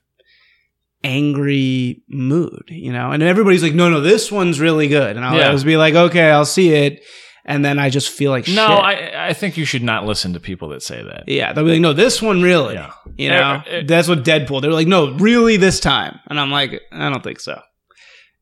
angry 1.02 2.02
mood, 2.08 2.64
you 2.68 2.92
know, 2.92 3.10
and 3.10 3.22
everybody's 3.22 3.62
like, 3.62 3.74
no, 3.74 3.88
no, 3.88 4.00
this 4.00 4.30
one's 4.30 4.60
really 4.60 4.88
good. 4.88 5.16
And 5.16 5.24
I'll 5.24 5.38
Yeah. 5.38 5.46
always 5.46 5.64
be 5.64 5.76
like, 5.76 5.94
okay, 5.94 6.30
I'll 6.30 6.44
see 6.44 6.72
it. 6.74 7.02
And 7.46 7.64
then 7.64 7.78
I 7.78 7.88
just 7.88 8.10
feel 8.10 8.30
like 8.30 8.46
no 8.46 8.52
shit. 8.66 8.84
I, 8.84 9.28
I 9.28 9.32
think 9.32 9.56
you 9.56 9.64
should 9.64 9.82
not 9.82 10.04
listen 10.04 10.34
to 10.34 10.40
people 10.40 10.68
that 10.68 10.82
say 10.82 11.02
that 11.02 11.24
Yeah, 11.26 11.52
they'll 11.52 11.64
be 11.64 11.72
like, 11.72 11.80
no, 11.80 11.92
this 11.94 12.20
one 12.20 12.42
really. 12.42 12.74
Yeah. 12.74 12.92
You 13.16 13.30
know, 13.30 13.62
that's 13.86 14.08
what 14.08 14.24
Deadpool. 14.24 14.60
They 14.60 14.68
were 14.68 14.74
like, 14.74 14.86
no, 14.86 15.12
really 15.14 15.56
this 15.56 15.80
time. 15.80 16.20
And 16.28 16.38
I'm 16.38 16.50
like, 16.50 16.80
I 16.92 17.08
don't 17.08 17.24
think 17.24 17.40
so. 17.40 17.60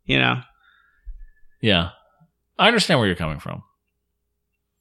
You 0.04 0.18
know? 0.18 0.40
yeah 1.60 1.90
i 2.58 2.66
understand 2.68 2.98
where 3.00 3.06
you're 3.08 3.16
coming 3.16 3.40
from 3.40 3.62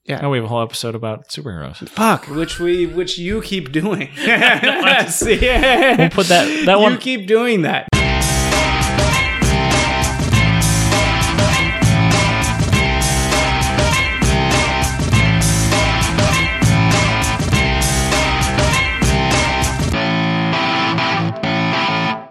Yeah. 0.07 0.21
Now 0.21 0.29
we 0.31 0.37
have 0.37 0.45
a 0.45 0.47
whole 0.47 0.61
episode 0.61 0.95
about 0.95 1.27
superheroes 1.27 1.87
Fuck, 1.89 2.27
which 2.27 2.59
we, 2.59 2.85
which 2.85 3.17
you 3.17 3.41
keep 3.41 3.73
doing. 3.73 4.09
See, 4.15 5.37
We'll 5.41 6.09
put 6.09 6.27
that- 6.27 6.63
that 6.65 6.75
you 6.77 6.79
one- 6.79 6.97
keep 6.97 7.27
doing 7.27 7.63
that. 7.63 7.87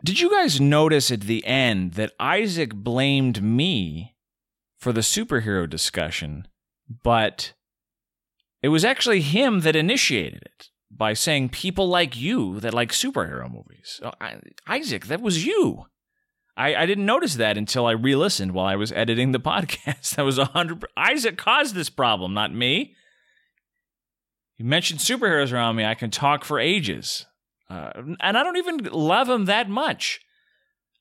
Did 0.05 0.20
you 0.20 0.31
guys 0.31 0.61
notice 0.61 1.11
at 1.11 1.22
the 1.22 1.45
end 1.45 1.95
that 1.95 2.12
Isaac 2.20 2.72
blamed 2.72 3.43
me 3.43 4.14
for 4.79 4.93
the 4.93 5.01
superhero 5.01 5.68
discussion, 5.68 6.47
but 7.03 7.55
it 8.63 8.69
was 8.69 8.85
actually 8.85 9.21
him 9.21 9.61
that 9.61 9.77
initiated 9.77 10.43
it 10.43 10.69
by 10.91 11.13
saying 11.13 11.51
people 11.51 11.89
like 11.89 12.17
you 12.17 12.61
that 12.61 12.75
like 12.75 12.91
superhero 12.91 13.51
movies. 13.51 14.01
Oh, 14.03 14.13
I, 14.21 14.41
Isaac, 14.67 15.07
that 15.07 15.21
was 15.21 15.45
you. 15.45 15.87
I, 16.57 16.75
I 16.75 16.87
didn't 16.87 17.05
notice 17.05 17.35
that 17.35 17.59
until 17.59 17.87
I 17.87 17.93
re-listened 17.93 18.53
while 18.53 18.67
I 18.67 18.77
was 18.77 18.93
editing 18.93 19.33
the 19.33 19.41
podcast. 19.53 20.17
That 20.17 20.25
was 20.25 20.39
a 20.39 20.47
hundred. 20.47 20.85
Isaac 20.97 21.37
caused 21.37 21.75
this 21.75 21.91
problem, 21.91 22.35
not 22.35 22.55
me. 22.55 22.95
You 24.57 24.65
mentioned 24.65 25.01
superheroes 25.01 25.53
around 25.53 25.77
me. 25.77 25.85
I 25.85 25.95
can 25.95 26.11
talk 26.11 26.45
for 26.45 26.59
ages, 26.59 27.27
uh, 27.69 27.91
and 28.21 28.39
I 28.39 28.43
don't 28.43 28.57
even 28.57 28.79
love 28.85 29.27
them 29.27 29.45
that 29.45 29.69
much. 29.69 30.21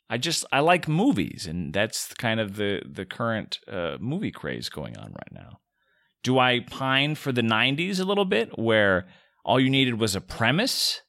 I 0.10 0.18
just 0.18 0.45
I 0.51 0.60
like 0.60 0.89
movies, 0.89 1.47
and 1.47 1.74
that's 1.74 2.14
kind 2.16 2.41
of 2.41 2.58
the 2.58 2.82
the 2.86 3.06
current 3.06 3.60
uh, 3.72 3.95
movie 3.99 4.32
craze 4.32 4.68
going 4.68 4.97
on 4.97 5.14
right 5.14 5.32
now. 5.32 5.60
Do 6.26 6.39
I 6.39 6.61
pine 6.61 7.13
for 7.13 7.32
the 7.32 7.43
'90s 7.43 7.99
a 7.99 8.03
little 8.03 8.26
bit, 8.26 8.57
where 8.57 9.05
all 9.43 9.59
you 9.59 9.69
needed 9.69 9.99
was 9.99 10.15
a 10.15 10.21
premise? 10.21 11.01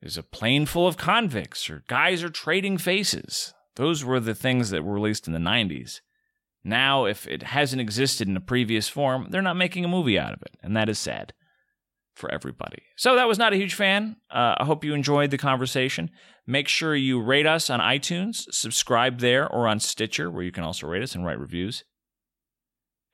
Is 0.00 0.16
a 0.16 0.22
plane 0.22 0.64
full 0.64 0.86
of 0.86 0.96
convicts, 0.96 1.68
or 1.68 1.82
guys 1.88 2.22
are 2.22 2.28
trading 2.28 2.78
faces. 2.78 3.52
Those 3.74 4.04
were 4.04 4.20
the 4.20 4.36
things 4.36 4.70
that 4.70 4.84
were 4.84 4.94
released 4.94 5.26
in 5.26 5.32
the 5.32 5.40
'90s. 5.40 6.02
Now, 6.62 7.04
if 7.06 7.26
it 7.26 7.42
hasn't 7.42 7.82
existed 7.82 8.28
in 8.28 8.36
a 8.36 8.40
previous 8.40 8.88
form, 8.88 9.26
they're 9.30 9.42
not 9.42 9.56
making 9.56 9.84
a 9.84 9.88
movie 9.88 10.20
out 10.20 10.34
of 10.34 10.42
it, 10.42 10.56
and 10.62 10.76
that 10.76 10.88
is 10.88 11.00
sad 11.00 11.32
for 12.14 12.30
everybody. 12.30 12.84
So 12.96 13.16
that 13.16 13.26
was 13.26 13.38
not 13.38 13.54
a 13.54 13.56
huge 13.56 13.74
fan. 13.74 14.18
Uh, 14.30 14.54
I 14.58 14.64
hope 14.66 14.84
you 14.84 14.94
enjoyed 14.94 15.32
the 15.32 15.36
conversation. 15.36 16.12
Make 16.46 16.68
sure 16.68 16.94
you 16.94 17.20
rate 17.20 17.46
us 17.46 17.70
on 17.70 17.80
iTunes, 17.80 18.44
subscribe 18.52 19.18
there, 19.18 19.48
or 19.52 19.66
on 19.66 19.80
Stitcher, 19.80 20.30
where 20.30 20.44
you 20.44 20.52
can 20.52 20.62
also 20.62 20.86
rate 20.86 21.02
us 21.02 21.16
and 21.16 21.26
write 21.26 21.40
reviews. 21.40 21.82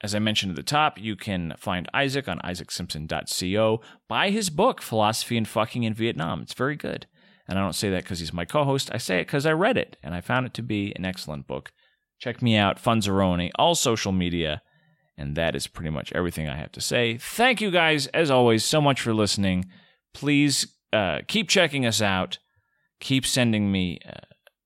As 0.02 0.14
I 0.14 0.18
mentioned 0.18 0.50
at 0.50 0.56
the 0.56 0.62
top, 0.62 1.00
you 1.00 1.14
can 1.14 1.54
find 1.56 1.88
Isaac 1.94 2.28
on 2.28 2.40
isaacsimpson.co. 2.40 3.80
Buy 4.08 4.30
his 4.30 4.50
book, 4.50 4.82
Philosophy 4.82 5.36
and 5.36 5.46
Fucking 5.46 5.84
in 5.84 5.94
Vietnam. 5.94 6.42
It's 6.42 6.54
very 6.54 6.74
good. 6.74 7.06
And 7.48 7.58
I 7.58 7.62
don't 7.62 7.74
say 7.74 7.90
that 7.90 8.02
because 8.02 8.18
he's 8.18 8.32
my 8.32 8.44
co 8.44 8.64
host. 8.64 8.90
I 8.92 8.98
say 8.98 9.20
it 9.20 9.26
because 9.26 9.46
I 9.46 9.52
read 9.52 9.76
it 9.76 9.96
and 10.02 10.14
I 10.14 10.20
found 10.20 10.46
it 10.46 10.54
to 10.54 10.62
be 10.62 10.92
an 10.96 11.04
excellent 11.04 11.46
book. 11.46 11.72
Check 12.18 12.42
me 12.42 12.56
out, 12.56 12.82
Funzaroni, 12.82 13.50
all 13.56 13.74
social 13.74 14.12
media. 14.12 14.62
And 15.16 15.36
that 15.36 15.54
is 15.54 15.66
pretty 15.66 15.90
much 15.90 16.12
everything 16.12 16.48
I 16.48 16.56
have 16.56 16.72
to 16.72 16.80
say. 16.80 17.18
Thank 17.18 17.60
you 17.60 17.70
guys, 17.70 18.06
as 18.08 18.30
always, 18.30 18.64
so 18.64 18.80
much 18.80 19.00
for 19.00 19.12
listening. 19.12 19.66
Please 20.14 20.66
uh, 20.92 21.20
keep 21.28 21.48
checking 21.48 21.84
us 21.86 22.00
out. 22.00 22.38
Keep 23.00 23.26
sending 23.26 23.70
me 23.70 23.98
uh, 24.08 24.20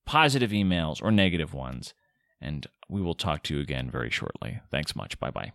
positive 0.07 0.51
emails 0.51 1.03
or 1.03 1.11
negative 1.11 1.53
ones. 1.53 1.95
And 2.41 2.67
we 2.89 3.01
will 3.01 3.15
talk 3.15 3.43
to 3.45 3.55
you 3.55 3.61
again 3.61 3.91
very 3.91 4.11
shortly. 4.11 4.61
Thanks 4.71 4.95
much. 4.95 5.19
Bye 5.19 5.31
bye. 5.31 5.53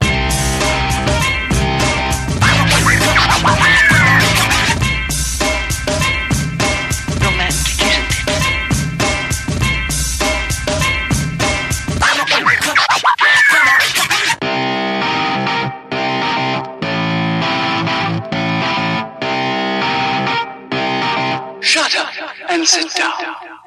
and 22.51 22.67
sit 22.67 22.93
down. 22.93 23.60